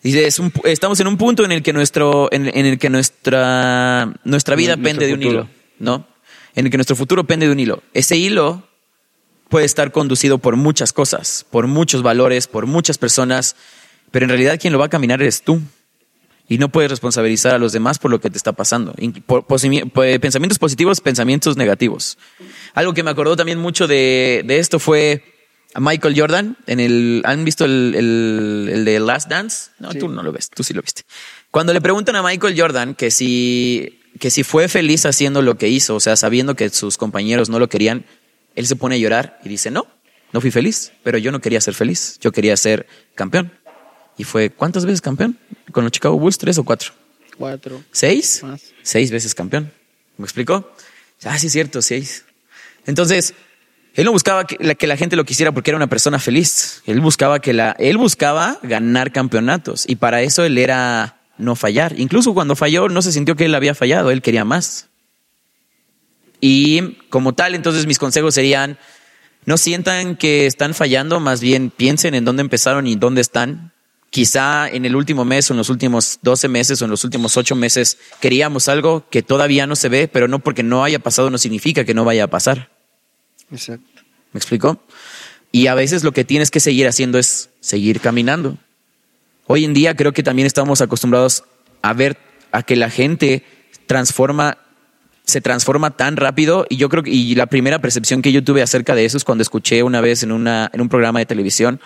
Dice, 0.03 0.27
es 0.27 0.39
un 0.39 0.51
estamos 0.65 0.99
en 1.01 1.07
un 1.09 1.19
punto 1.19 1.45
en 1.45 1.53
el 1.53 1.63
que 1.63 1.75
nuestro, 1.75 2.29
en, 2.33 2.47
en 2.49 2.65
el 2.67 2.79
que 2.79 2.89
nuestra, 2.89 4.15
nuestra 4.25 4.57
vida 4.57 4.77
pende 4.83 5.07
de 5.07 5.13
un 5.15 5.21
hilo, 5.23 5.49
¿no? 5.79 6.07
en 6.55 6.65
el 6.65 6.71
que 6.71 6.79
nuestro 6.79 6.97
futuro 6.97 7.25
pende 7.25 7.47
de 7.47 7.53
un 7.53 7.61
hilo. 7.61 7.83
Ese 7.95 8.17
hilo 8.17 8.67
puede 9.51 9.67
estar 9.67 9.93
conducido 9.93 10.39
por 10.39 10.57
muchas 10.57 10.95
cosas, 10.95 11.45
por 11.51 11.67
muchos 11.67 12.03
valores, 12.03 12.47
por 12.47 12.65
muchas 12.65 12.97
personas, 12.97 13.57
pero 14.11 14.25
en 14.25 14.31
realidad 14.31 14.59
quien 14.59 14.73
lo 14.73 14.79
va 14.79 14.87
a 14.87 14.91
caminar 14.91 15.21
eres 15.21 15.43
tú. 15.43 15.61
Y 16.49 16.59
no 16.59 16.69
puedes 16.69 16.91
responsabilizar 16.91 17.55
a 17.55 17.59
los 17.59 17.73
demás 17.73 18.01
por 18.01 18.11
lo 18.11 18.21
que 18.21 18.29
te 18.29 18.37
está 18.37 18.53
pasando. 18.53 18.93
Por, 19.27 19.47
pensamientos 19.47 20.59
positivos, 20.59 21.01
pensamientos 21.01 21.57
negativos. 21.57 22.19
Algo 22.75 22.93
que 22.93 23.05
me 23.05 23.11
acordó 23.11 23.37
también 23.37 23.59
mucho 23.59 23.87
de, 23.87 24.43
de 24.45 24.59
esto 24.59 24.81
fue 24.81 25.23
a 25.75 25.81
Michael 25.81 26.19
Jordan 26.19 26.57
en 26.67 26.81
el. 26.81 27.23
¿Han 27.25 27.45
visto 27.45 27.65
el, 27.65 27.95
el, 27.97 28.85
de 28.85 28.99
Last 28.99 29.29
Dance? 29.29 29.71
No, 29.79 29.95
tú 29.95 30.09
no 30.09 30.25
lo 30.25 30.33
ves, 30.33 30.51
tú 30.51 30.65
sí 30.65 30.75
lo 30.75 30.83
viste. 30.83 31.03
Cuando 31.53 31.73
le 31.73 31.81
preguntan 31.81 32.17
a 32.17 32.23
Michael 32.23 32.61
Jordan 32.61 32.97
que 32.97 33.13
si, 33.13 34.01
que 34.19 34.31
si 34.31 34.43
fue 34.43 34.67
feliz 34.69 35.07
haciendo 35.07 35.43
lo 35.43 35.57
que 35.57 35.69
hizo, 35.69 35.95
o 35.95 36.01
sea, 36.01 36.17
sabiendo 36.17 36.57
que 36.57 36.69
sus 36.71 36.97
compañeros 36.97 37.49
no 37.49 37.61
lo 37.61 37.69
querían, 37.69 38.05
él 38.55 38.67
se 38.67 38.77
pone 38.77 38.97
a 38.97 38.99
llorar 38.99 39.39
y 39.45 39.49
dice: 39.49 39.71
No, 39.71 39.87
no 40.33 40.41
fui 40.41 40.51
feliz, 40.51 40.93
pero 41.03 41.19
yo 41.19 41.33
no 41.33 41.41
quería 41.41 41.61
ser 41.61 41.75
feliz, 41.75 42.19
yo 42.21 42.33
quería 42.33 42.57
ser 42.57 42.87
campeón. 43.15 43.53
Y 44.17 44.25
fue, 44.25 44.51
¿cuántas 44.51 44.85
veces 44.85 45.01
campeón? 45.01 45.39
¿Con 45.73 45.85
los 45.85 45.93
Chicago 45.93 46.19
Bulls? 46.19 46.37
¿Tres 46.37 46.59
o 46.59 46.65
cuatro? 46.65 46.93
Cuatro. 47.39 47.83
¿Seis? 47.91 48.43
Seis 48.83 49.11
veces 49.11 49.35
campeón. 49.35 49.73
¿Me 50.19 50.25
explicó? 50.25 50.71
Ah, 51.25 51.39
sí, 51.39 51.47
es 51.47 51.53
cierto, 51.53 51.81
seis. 51.81 52.27
Entonces, 52.87 53.33
él 53.95 54.05
no 54.05 54.13
buscaba 54.13 54.47
que 54.47 54.57
la, 54.61 54.75
que 54.75 54.87
la, 54.87 54.97
gente 54.99 55.17
lo 55.17 55.25
quisiera 55.25 55.53
porque 55.53 55.71
era 55.71 55.79
una 55.79 55.87
persona 55.87 56.19
feliz. 56.19 56.83
Él 56.87 57.01
buscaba 57.01 57.41
que 57.41 57.53
la, 57.53 57.75
él 57.79 57.97
buscaba 57.97 58.59
ganar 58.63 59.11
campeonatos 59.11 59.85
y 59.89 59.97
para 59.97 60.21
eso 60.21 60.45
él 60.45 60.59
era 60.59 61.23
no 61.39 61.57
fallar. 61.57 61.99
Incluso 61.99 62.35
cuando 62.35 62.57
falló 62.57 62.89
no 62.89 63.03
se 63.03 63.13
sintió 63.13 63.37
que 63.37 63.47
él 63.47 63.55
había 63.55 63.75
fallado, 63.75 64.11
él 64.11 64.21
quería 64.21 64.45
más. 64.45 64.90
Y 66.41 66.97
como 67.09 67.35
tal, 67.35 67.55
entonces 67.55 67.87
mis 67.87 67.99
consejos 67.99 68.35
serían, 68.35 68.79
no 69.45 69.57
sientan 69.57 70.17
que 70.17 70.47
están 70.47 70.75
fallando, 70.75 71.21
más 71.21 71.41
bien 71.41 71.71
piensen 71.71 72.15
en 72.15 72.25
dónde 72.25 72.43
empezaron 72.43 72.87
y 72.87 72.97
dónde 72.97 73.21
están. 73.21 73.73
Quizá 74.11 74.69
en 74.69 74.85
el 74.85 74.97
último 74.97 75.25
mes 75.25 75.49
o 75.51 75.55
en 75.55 75.59
los 75.59 75.71
últimos 75.71 76.19
12 76.23 76.49
meses 76.49 76.83
o 76.83 76.85
en 76.85 76.91
los 76.91 77.05
últimos 77.05 77.37
8 77.37 77.55
meses 77.55 77.99
queríamos 78.21 78.69
algo 78.69 79.07
que 79.09 79.23
todavía 79.23 79.67
no 79.69 79.77
se 79.77 79.89
ve, 79.89 80.09
pero 80.09 80.27
no 80.27 80.41
porque 80.41 80.65
no 80.65 80.83
haya 80.83 80.99
pasado 80.99 81.31
no 81.31 81.39
significa 81.39 81.85
que 81.85 81.95
no 81.95 82.05
vaya 82.05 82.25
a 82.25 82.27
pasar. 82.27 82.71
Exacto. 83.53 84.03
¿Me 84.33 84.39
explico? 84.39 84.83
Y 85.53 85.67
a 85.67 85.75
veces 85.75 86.05
lo 86.05 86.13
que 86.13 86.25
tienes 86.25 86.51
que 86.51 86.61
seguir 86.61 86.89
haciendo 86.89 87.19
es 87.19 87.51
seguir 87.61 88.01
caminando. 88.01 88.59
Hoy 89.47 89.65
en 89.65 89.75
día 89.75 89.97
creo 89.97 90.13
que 90.13 90.23
también 90.23 90.47
estamos 90.47 90.81
acostumbrados 90.81 91.45
a 91.83 91.93
ver 91.93 92.19
a 92.53 92.63
que 92.63 92.77
la 92.77 92.91
gente 92.91 93.45
transforma, 93.87 94.59
se 95.31 95.41
transforma 95.41 95.91
tan 95.91 96.17
rápido 96.17 96.67
y 96.69 96.77
yo 96.77 96.89
creo 96.89 97.03
que, 97.03 97.11
y 97.11 97.35
la 97.35 97.47
primera 97.47 97.79
percepción 97.79 98.21
que 98.21 98.33
yo 98.33 98.45
tuve 98.45 98.63
acerca 98.63 98.95
de 98.95 99.05
eso 99.05 99.17
es 99.17 99.25
cuando 99.25 99.43
escuché 99.43 99.83
una 99.83 100.01
vez 100.01 100.23
en, 100.23 100.33
una, 100.33 100.71
en 100.73 100.81
un 100.81 100.89
programa 100.89 101.21
de 101.21 101.27
televisión 101.27 101.81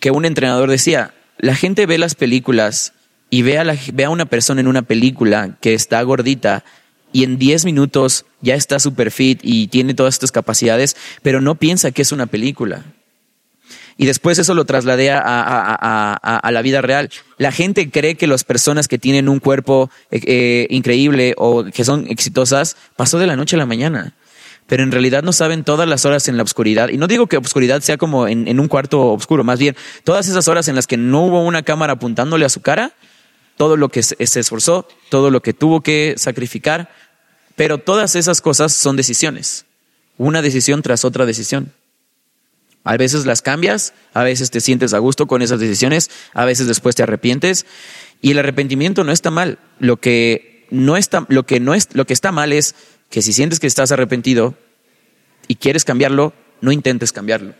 que 0.00 0.10
un 0.10 0.24
entrenador 0.24 0.70
decía, 0.70 1.14
la 1.38 1.54
gente 1.54 1.86
ve 1.86 1.98
las 1.98 2.14
películas 2.14 2.94
y 3.28 3.42
ve 3.42 3.58
a, 3.58 3.64
la, 3.64 3.76
ve 3.92 4.04
a 4.04 4.10
una 4.10 4.26
persona 4.26 4.60
en 4.60 4.66
una 4.66 4.82
película 4.82 5.56
que 5.60 5.74
está 5.74 6.02
gordita 6.02 6.64
y 7.12 7.24
en 7.24 7.38
10 7.38 7.64
minutos 7.64 8.24
ya 8.40 8.54
está 8.54 8.78
super 8.78 9.10
fit 9.10 9.40
y 9.42 9.68
tiene 9.68 9.94
todas 9.94 10.14
estas 10.14 10.32
capacidades, 10.32 10.96
pero 11.22 11.40
no 11.40 11.54
piensa 11.54 11.90
que 11.90 12.02
es 12.02 12.12
una 12.12 12.26
película. 12.26 12.84
Y 14.00 14.06
después 14.06 14.38
eso 14.38 14.54
lo 14.54 14.64
trasladé 14.64 15.10
a, 15.10 16.50
la 16.50 16.62
vida 16.62 16.80
real. 16.80 17.10
La 17.36 17.52
gente 17.52 17.90
cree 17.90 18.14
que 18.14 18.26
las 18.26 18.44
personas 18.44 18.88
que 18.88 18.96
tienen 18.96 19.28
un 19.28 19.40
cuerpo 19.40 19.90
eh, 20.10 20.22
eh, 20.26 20.66
increíble 20.70 21.34
o 21.36 21.64
que 21.64 21.84
son 21.84 22.06
exitosas 22.08 22.78
pasó 22.96 23.18
de 23.18 23.26
la 23.26 23.36
noche 23.36 23.56
a 23.56 23.58
la 23.58 23.66
mañana. 23.66 24.14
Pero 24.66 24.84
en 24.84 24.90
realidad 24.90 25.22
no 25.22 25.34
saben 25.34 25.64
todas 25.64 25.86
las 25.86 26.06
horas 26.06 26.28
en 26.28 26.38
la 26.38 26.44
oscuridad. 26.44 26.88
Y 26.88 26.96
no 26.96 27.08
digo 27.08 27.26
que 27.26 27.36
oscuridad 27.36 27.82
sea 27.82 27.98
como 27.98 28.26
en, 28.26 28.48
en 28.48 28.58
un 28.58 28.68
cuarto 28.68 29.12
oscuro, 29.12 29.44
más 29.44 29.58
bien 29.58 29.76
todas 30.02 30.26
esas 30.28 30.48
horas 30.48 30.66
en 30.68 30.76
las 30.76 30.86
que 30.86 30.96
no 30.96 31.26
hubo 31.26 31.44
una 31.44 31.62
cámara 31.62 31.92
apuntándole 31.92 32.46
a 32.46 32.48
su 32.48 32.62
cara, 32.62 32.94
todo 33.58 33.76
lo 33.76 33.90
que 33.90 34.02
se 34.02 34.16
esforzó, 34.18 34.88
todo 35.10 35.30
lo 35.30 35.42
que 35.42 35.52
tuvo 35.52 35.82
que 35.82 36.14
sacrificar, 36.16 36.90
pero 37.54 37.76
todas 37.76 38.16
esas 38.16 38.40
cosas 38.40 38.72
son 38.72 38.96
decisiones, 38.96 39.66
una 40.16 40.40
decisión 40.40 40.80
tras 40.80 41.04
otra 41.04 41.26
decisión. 41.26 41.74
A 42.84 42.96
veces 42.96 43.26
las 43.26 43.42
cambias, 43.42 43.92
a 44.14 44.22
veces 44.22 44.50
te 44.50 44.60
sientes 44.60 44.94
a 44.94 44.98
gusto 44.98 45.26
con 45.26 45.42
esas 45.42 45.60
decisiones, 45.60 46.10
a 46.32 46.44
veces 46.44 46.66
después 46.66 46.96
te 46.96 47.02
arrepientes 47.02 47.66
y 48.22 48.30
el 48.30 48.38
arrepentimiento 48.38 49.04
no 49.04 49.12
está 49.12 49.30
mal. 49.30 49.58
Lo 49.78 49.98
que 49.98 50.66
no 50.70 50.96
está, 50.96 51.26
lo 51.28 51.44
que 51.44 51.60
no 51.60 51.74
es, 51.74 51.88
lo 51.94 52.06
que 52.06 52.14
está 52.14 52.32
mal 52.32 52.52
es 52.52 52.74
que 53.10 53.22
si 53.22 53.32
sientes 53.32 53.60
que 53.60 53.66
estás 53.66 53.92
arrepentido 53.92 54.54
y 55.48 55.56
quieres 55.56 55.84
cambiarlo, 55.84 56.32
no 56.60 56.72
intentes 56.72 57.12
cambiarlo. 57.12 57.54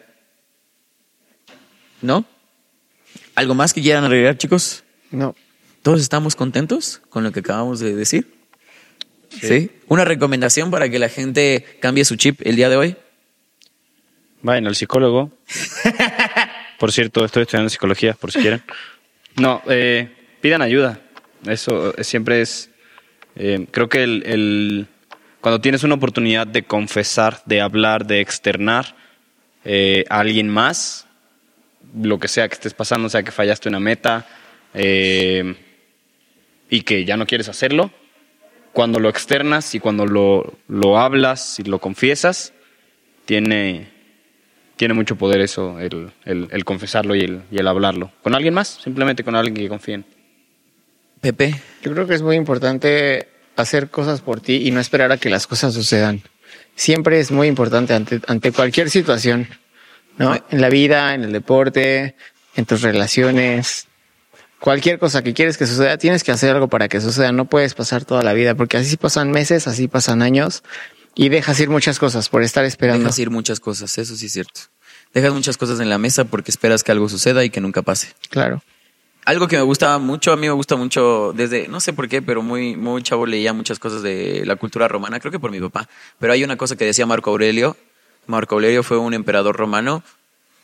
¿No? 2.01 2.25
¿Algo 3.35 3.55
más 3.55 3.75
que 3.75 3.83
quieran 3.83 4.05
agregar, 4.05 4.39
chicos? 4.39 4.85
No. 5.11 5.35
¿Todos 5.83 6.01
estamos 6.01 6.37
contentos 6.37 7.01
con 7.09 7.25
lo 7.25 7.33
que 7.33 7.41
acabamos 7.41 7.81
de 7.81 7.95
decir? 7.95 8.35
Sí. 9.41 9.71
¿Una 9.89 10.05
recomendación 10.05 10.71
para 10.71 10.89
que 10.89 10.99
la 10.99 11.09
gente 11.09 11.65
cambie 11.81 12.05
su 12.05 12.17
chip 12.17 12.41
el 12.45 12.57
día 12.57 12.69
de 12.69 12.77
hoy? 12.77 12.97
Vayan 14.43 14.67
al 14.67 14.75
psicólogo. 14.75 15.31
por 16.79 16.93
cierto, 16.93 17.25
estoy 17.25 17.43
estudiando 17.43 17.69
psicología, 17.69 18.15
por 18.15 18.33
si 18.33 18.41
quieren. 18.41 18.63
No, 19.37 19.63
eh, 19.69 20.09
pidan 20.41 20.63
ayuda. 20.63 21.01
Eso 21.47 21.95
siempre 22.03 22.41
es. 22.41 22.71
Eh, 23.37 23.67
creo 23.71 23.89
que 23.89 24.03
el, 24.03 24.89
cuando 25.41 25.61
tienes 25.61 25.85
una 25.85 25.95
oportunidad 25.95 26.47
de 26.47 26.65
confesar, 26.65 27.43
de 27.47 27.61
hablar, 27.61 28.07
de 28.07 28.21
externar 28.21 28.97
eh, 29.65 30.05
a 30.09 30.21
alguien 30.21 30.49
más, 30.49 31.07
lo 31.95 32.19
que 32.19 32.29
sea 32.29 32.49
que 32.49 32.55
estés 32.55 32.75
pasando, 32.75 33.09
sea 33.09 33.23
que 33.23 33.31
fallaste 33.31 33.69
una 33.69 33.81
meta 33.81 34.27
y 34.73 36.83
que 36.83 37.05
ya 37.05 37.17
no 37.17 37.27
quieres 37.27 37.49
hacerlo, 37.49 37.91
cuando 38.73 39.01
lo 39.01 39.09
externas 39.09 39.75
y 39.75 39.81
cuando 39.81 40.07
lo, 40.07 40.55
lo 40.69 40.99
hablas 40.99 41.59
y 41.59 41.65
lo 41.65 41.81
confiesas, 41.81 42.53
tiene, 43.25 43.90
tiene 44.81 44.95
mucho 44.95 45.17
poder 45.17 45.43
eso, 45.43 45.79
el, 45.79 46.11
el, 46.25 46.65
confesarlo 46.65 47.15
y 47.15 47.21
el, 47.21 47.43
y 47.51 47.59
el 47.59 47.69
hablarlo. 47.69 48.13
¿Con 48.23 48.35
alguien 48.35 48.55
más? 48.55 48.79
Simplemente 48.83 49.23
con 49.23 49.37
alguien 49.37 49.55
que 49.55 49.69
confíen. 49.69 50.07
Pepe. 51.21 51.55
Yo 51.83 51.93
creo 51.93 52.07
que 52.07 52.15
es 52.15 52.23
muy 52.23 52.37
importante 52.37 53.29
hacer 53.57 53.91
cosas 53.91 54.23
por 54.23 54.41
ti 54.41 54.67
y 54.67 54.71
no 54.71 54.81
esperar 54.81 55.13
a 55.13 55.19
que 55.19 55.29
las 55.29 55.47
cosas 55.47 55.75
sucedan. 55.75 56.23
Siempre 56.77 57.21
es 57.21 57.31
muy 57.31 57.47
importante 57.47 57.93
ante, 57.93 58.23
ante 58.27 58.53
cualquier 58.53 58.89
situación, 58.89 59.49
¿no? 60.17 60.43
En 60.49 60.63
la 60.63 60.71
vida, 60.71 61.13
en 61.13 61.25
el 61.25 61.33
deporte, 61.33 62.17
en 62.57 62.65
tus 62.65 62.81
relaciones, 62.81 63.87
cualquier 64.61 64.99
cosa 64.99 65.23
que 65.23 65.35
quieres 65.35 65.59
que 65.59 65.67
suceda, 65.67 65.99
tienes 65.99 66.25
que 66.25 66.33
hacer 66.33 66.55
algo 66.55 66.69
para 66.69 66.89
que 66.89 67.03
suceda. 67.03 67.33
No 67.33 67.45
puedes 67.45 67.75
pasar 67.75 68.07
toda 68.07 68.23
la 68.23 68.33
vida, 68.33 68.55
porque 68.55 68.79
así 68.79 68.97
pasan 68.97 69.31
meses, 69.31 69.69
así 69.69 69.89
pasan 69.89 70.23
años 70.23 70.63
y 71.21 71.29
dejas 71.29 71.61
ir 71.61 71.69
muchas 71.69 71.99
cosas 71.99 72.31
por 72.31 72.43
estar 72.43 72.65
esperando. 72.65 73.01
Dejas 73.05 73.19
ir 73.19 73.29
muchas 73.29 73.61
cosas, 73.61 73.99
eso 73.99 74.17
sí 74.17 74.25
es 74.25 74.33
cierto. 74.33 74.63
Dejas 75.13 75.35
muchas 75.35 75.59
cosas 75.59 75.79
en 75.79 75.91
la 75.91 75.99
mesa 75.99 76.25
porque 76.25 76.51
esperas 76.51 76.83
que 76.83 76.93
algo 76.93 77.11
suceda 77.11 77.45
y 77.45 77.51
que 77.51 77.61
nunca 77.61 77.83
pase. 77.83 78.15
Claro. 78.31 78.63
Algo 79.27 79.47
que 79.47 79.57
me 79.59 79.63
gusta 79.63 79.99
mucho, 79.99 80.33
a 80.33 80.37
mí 80.37 80.47
me 80.47 80.55
gusta 80.55 80.77
mucho 80.77 81.35
desde, 81.37 81.69
no 81.69 81.79
sé 81.81 81.93
por 81.93 82.09
qué, 82.09 82.23
pero 82.23 82.41
muy, 82.41 82.75
muy 82.75 83.03
chavo 83.03 83.27
leía 83.27 83.53
muchas 83.53 83.79
cosas 83.79 84.01
de 84.01 84.45
la 84.47 84.57
cultura 84.57 84.89
romana, 84.89 85.21
creo 85.21 85.31
que 85.31 85.39
por 85.39 85.51
mi 85.51 85.61
papá. 85.61 85.91
Pero 86.19 86.33
hay 86.33 86.43
una 86.43 86.57
cosa 86.57 86.75
que 86.75 86.87
decía 86.87 87.05
Marco 87.05 87.29
Aurelio. 87.29 87.77
Marco 88.27 88.55
Aurelio 88.55 88.83
fue 88.83 88.97
un 88.97 89.13
emperador 89.13 89.55
romano 89.55 90.03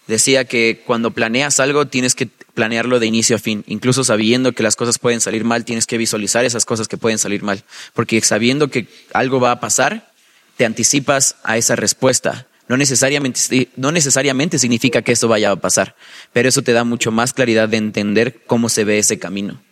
decía 0.07 0.45
que 0.45 0.83
cuando 0.87 1.11
planeas 1.11 1.59
algo 1.61 1.87
tienes 1.87 2.15
que 2.15 2.29
planearlo 2.55 3.01
de 3.01 3.07
inicio 3.07 3.37
a 3.37 3.39
fin, 3.39 3.65
incluso 3.67 4.05
sabiendo 4.05 4.53
que 4.53 4.63
las 4.63 4.77
cosas 4.77 4.99
pueden 4.99 5.21
salir 5.21 5.45
mal, 5.45 5.65
tienes 5.65 5.87
que 5.87 5.99
visualizar 5.99 6.45
esas 6.45 6.65
cosas 6.65 6.89
que 6.89 6.97
pueden 6.97 7.19
salir 7.19 7.43
mal, 7.43 7.65
porque 7.93 8.21
sabiendo 8.21 8.69
que 8.69 8.87
algo 9.13 9.41
va 9.41 9.51
a 9.51 9.61
pasar, 9.61 10.13
te 10.57 10.65
anticipas 10.65 11.37
a 11.43 11.57
esa 11.57 11.77
respuesta. 11.77 12.47
No 12.69 12.77
necesariamente, 12.77 13.69
no 13.77 13.93
necesariamente 13.93 14.59
significa 14.59 15.03
que 15.03 15.13
eso 15.13 15.29
vaya 15.29 15.53
a 15.53 15.57
pasar, 15.57 15.95
pero 16.33 16.49
eso 16.49 16.63
te 16.63 16.73
da 16.73 16.83
mucho 16.83 17.13
más 17.13 17.33
claridad 17.33 17.69
de 17.69 17.77
entender 17.77 18.43
cómo 18.47 18.69
se 18.69 18.85
ve 18.85 18.99
ese 18.99 19.19
camino. 19.19 19.63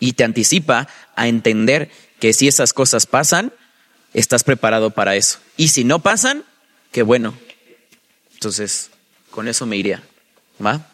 Y 0.00 0.14
te 0.14 0.24
anticipa 0.24 0.88
a 1.14 1.28
entender 1.28 1.90
que 2.18 2.32
si 2.32 2.48
esas 2.48 2.72
cosas 2.72 3.06
pasan, 3.06 3.52
estás 4.12 4.42
preparado 4.42 4.90
para 4.90 5.14
eso. 5.14 5.38
Y 5.56 5.68
si 5.68 5.84
no 5.84 6.00
pasan, 6.00 6.44
qué 6.90 7.02
bueno. 7.02 7.34
Entonces, 8.34 8.90
con 9.30 9.46
eso 9.46 9.66
me 9.66 9.76
iría. 9.76 10.02
¿Va? 10.64 10.88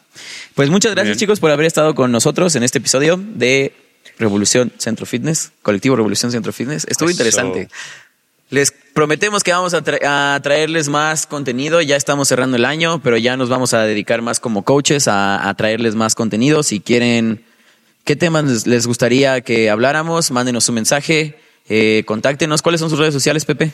Pues 0.53 0.69
muchas 0.69 0.93
gracias 0.93 1.17
chicos 1.17 1.39
por 1.39 1.49
haber 1.49 1.65
estado 1.65 1.95
con 1.95 2.11
nosotros 2.11 2.55
en 2.55 2.63
este 2.63 2.77
episodio 2.77 3.17
de 3.17 3.73
Revolución 4.17 4.71
Centro 4.77 5.05
Fitness, 5.05 5.51
colectivo 5.61 5.95
Revolución 5.95 6.31
Centro 6.31 6.53
Fitness. 6.53 6.85
Estuvo 6.87 7.09
interesante. 7.09 7.69
Les 8.49 8.71
prometemos 8.71 9.43
que 9.43 9.51
vamos 9.51 9.75
a, 9.75 10.39
traerles 10.41 10.89
más 10.89 11.27
contenido. 11.27 11.81
Ya 11.81 11.95
estamos 11.95 12.27
cerrando 12.27 12.57
el 12.57 12.65
año, 12.65 12.99
pero 13.01 13.15
ya 13.17 13.37
nos 13.37 13.49
vamos 13.49 13.75
a 13.75 13.83
dedicar 13.83 14.23
más 14.23 14.39
como 14.39 14.63
coaches 14.63 15.07
a, 15.07 15.53
traerles 15.55 15.93
más 15.95 16.15
contenido. 16.15 16.63
Si 16.63 16.79
quieren, 16.79 17.43
¿qué 18.05 18.15
temas 18.15 18.65
les, 18.65 18.87
gustaría 18.87 19.41
que 19.41 19.69
habláramos? 19.69 20.31
Mándenos 20.31 20.67
un 20.67 20.73
mensaje, 20.75 21.37
eh, 21.69 22.01
contáctenos. 22.07 22.63
¿Cuáles 22.63 22.81
son 22.81 22.89
sus 22.89 22.97
redes 22.97 23.13
sociales, 23.13 23.45
Pepe? 23.45 23.71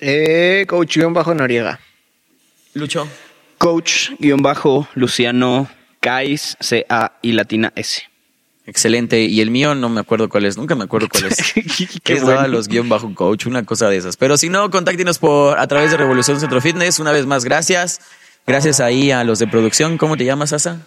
Eh, 0.00 0.66
Coach-Noriega. 0.68 1.78
Lucho. 2.74 3.08
Coach-Luciano 3.58 5.68
Cais, 6.00 6.56
C-A 6.60 7.18
y 7.22 7.32
latina 7.32 7.72
S. 7.76 8.02
Excelente. 8.66 9.22
Y 9.22 9.40
el 9.40 9.50
mío 9.50 9.74
no 9.74 9.88
me 9.88 10.00
acuerdo 10.00 10.28
cuál 10.28 10.46
es. 10.46 10.56
Nunca 10.56 10.74
me 10.74 10.84
acuerdo 10.84 11.08
cuál 11.08 11.26
es. 11.26 11.52
Qué 12.02 12.14
es 12.14 12.22
bueno. 12.22 12.46
los 12.48 12.68
guion 12.68 12.88
bajo 12.88 13.12
coach, 13.14 13.46
una 13.46 13.64
cosa 13.64 13.88
de 13.88 13.96
esas. 13.96 14.16
Pero 14.16 14.36
si 14.36 14.48
no, 14.48 14.70
contáctenos 14.70 15.18
por 15.18 15.58
a 15.58 15.66
través 15.66 15.90
de 15.90 15.96
Revolución 15.96 16.40
Centro 16.40 16.60
Fitness. 16.60 16.98
Una 16.98 17.12
vez 17.12 17.26
más, 17.26 17.44
gracias. 17.44 18.00
Gracias 18.46 18.80
ahí 18.80 19.10
a 19.10 19.24
los 19.24 19.38
de 19.38 19.46
producción. 19.46 19.98
¿Cómo 19.98 20.16
te 20.16 20.24
llamas, 20.24 20.52
Asa? 20.52 20.80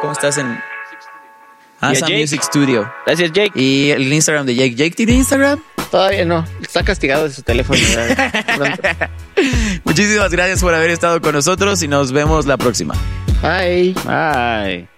¿Cómo 0.00 0.12
estás 0.12 0.38
en 0.38 0.58
Asa. 1.80 2.06
Music 2.08 2.42
Studio? 2.42 2.90
Gracias, 3.06 3.32
Jake. 3.32 3.52
Y 3.54 3.90
el 3.90 4.12
Instagram 4.12 4.46
de 4.46 4.54
Jake. 4.54 4.74
¿Jake 4.74 4.96
tiene 4.96 5.12
Instagram? 5.12 5.60
Todavía 5.90 6.24
no. 6.24 6.44
Está 6.60 6.82
castigado 6.82 7.24
de 7.24 7.32
su 7.32 7.42
teléfono. 7.42 7.78
Muchísimas 9.84 10.30
gracias 10.30 10.60
por 10.60 10.74
haber 10.74 10.90
estado 10.90 11.20
con 11.20 11.34
nosotros 11.34 11.82
y 11.82 11.88
nos 11.88 12.12
vemos 12.12 12.46
la 12.46 12.58
próxima. 12.58 12.94
Bye. 13.42 13.94
Bye. 14.04 14.97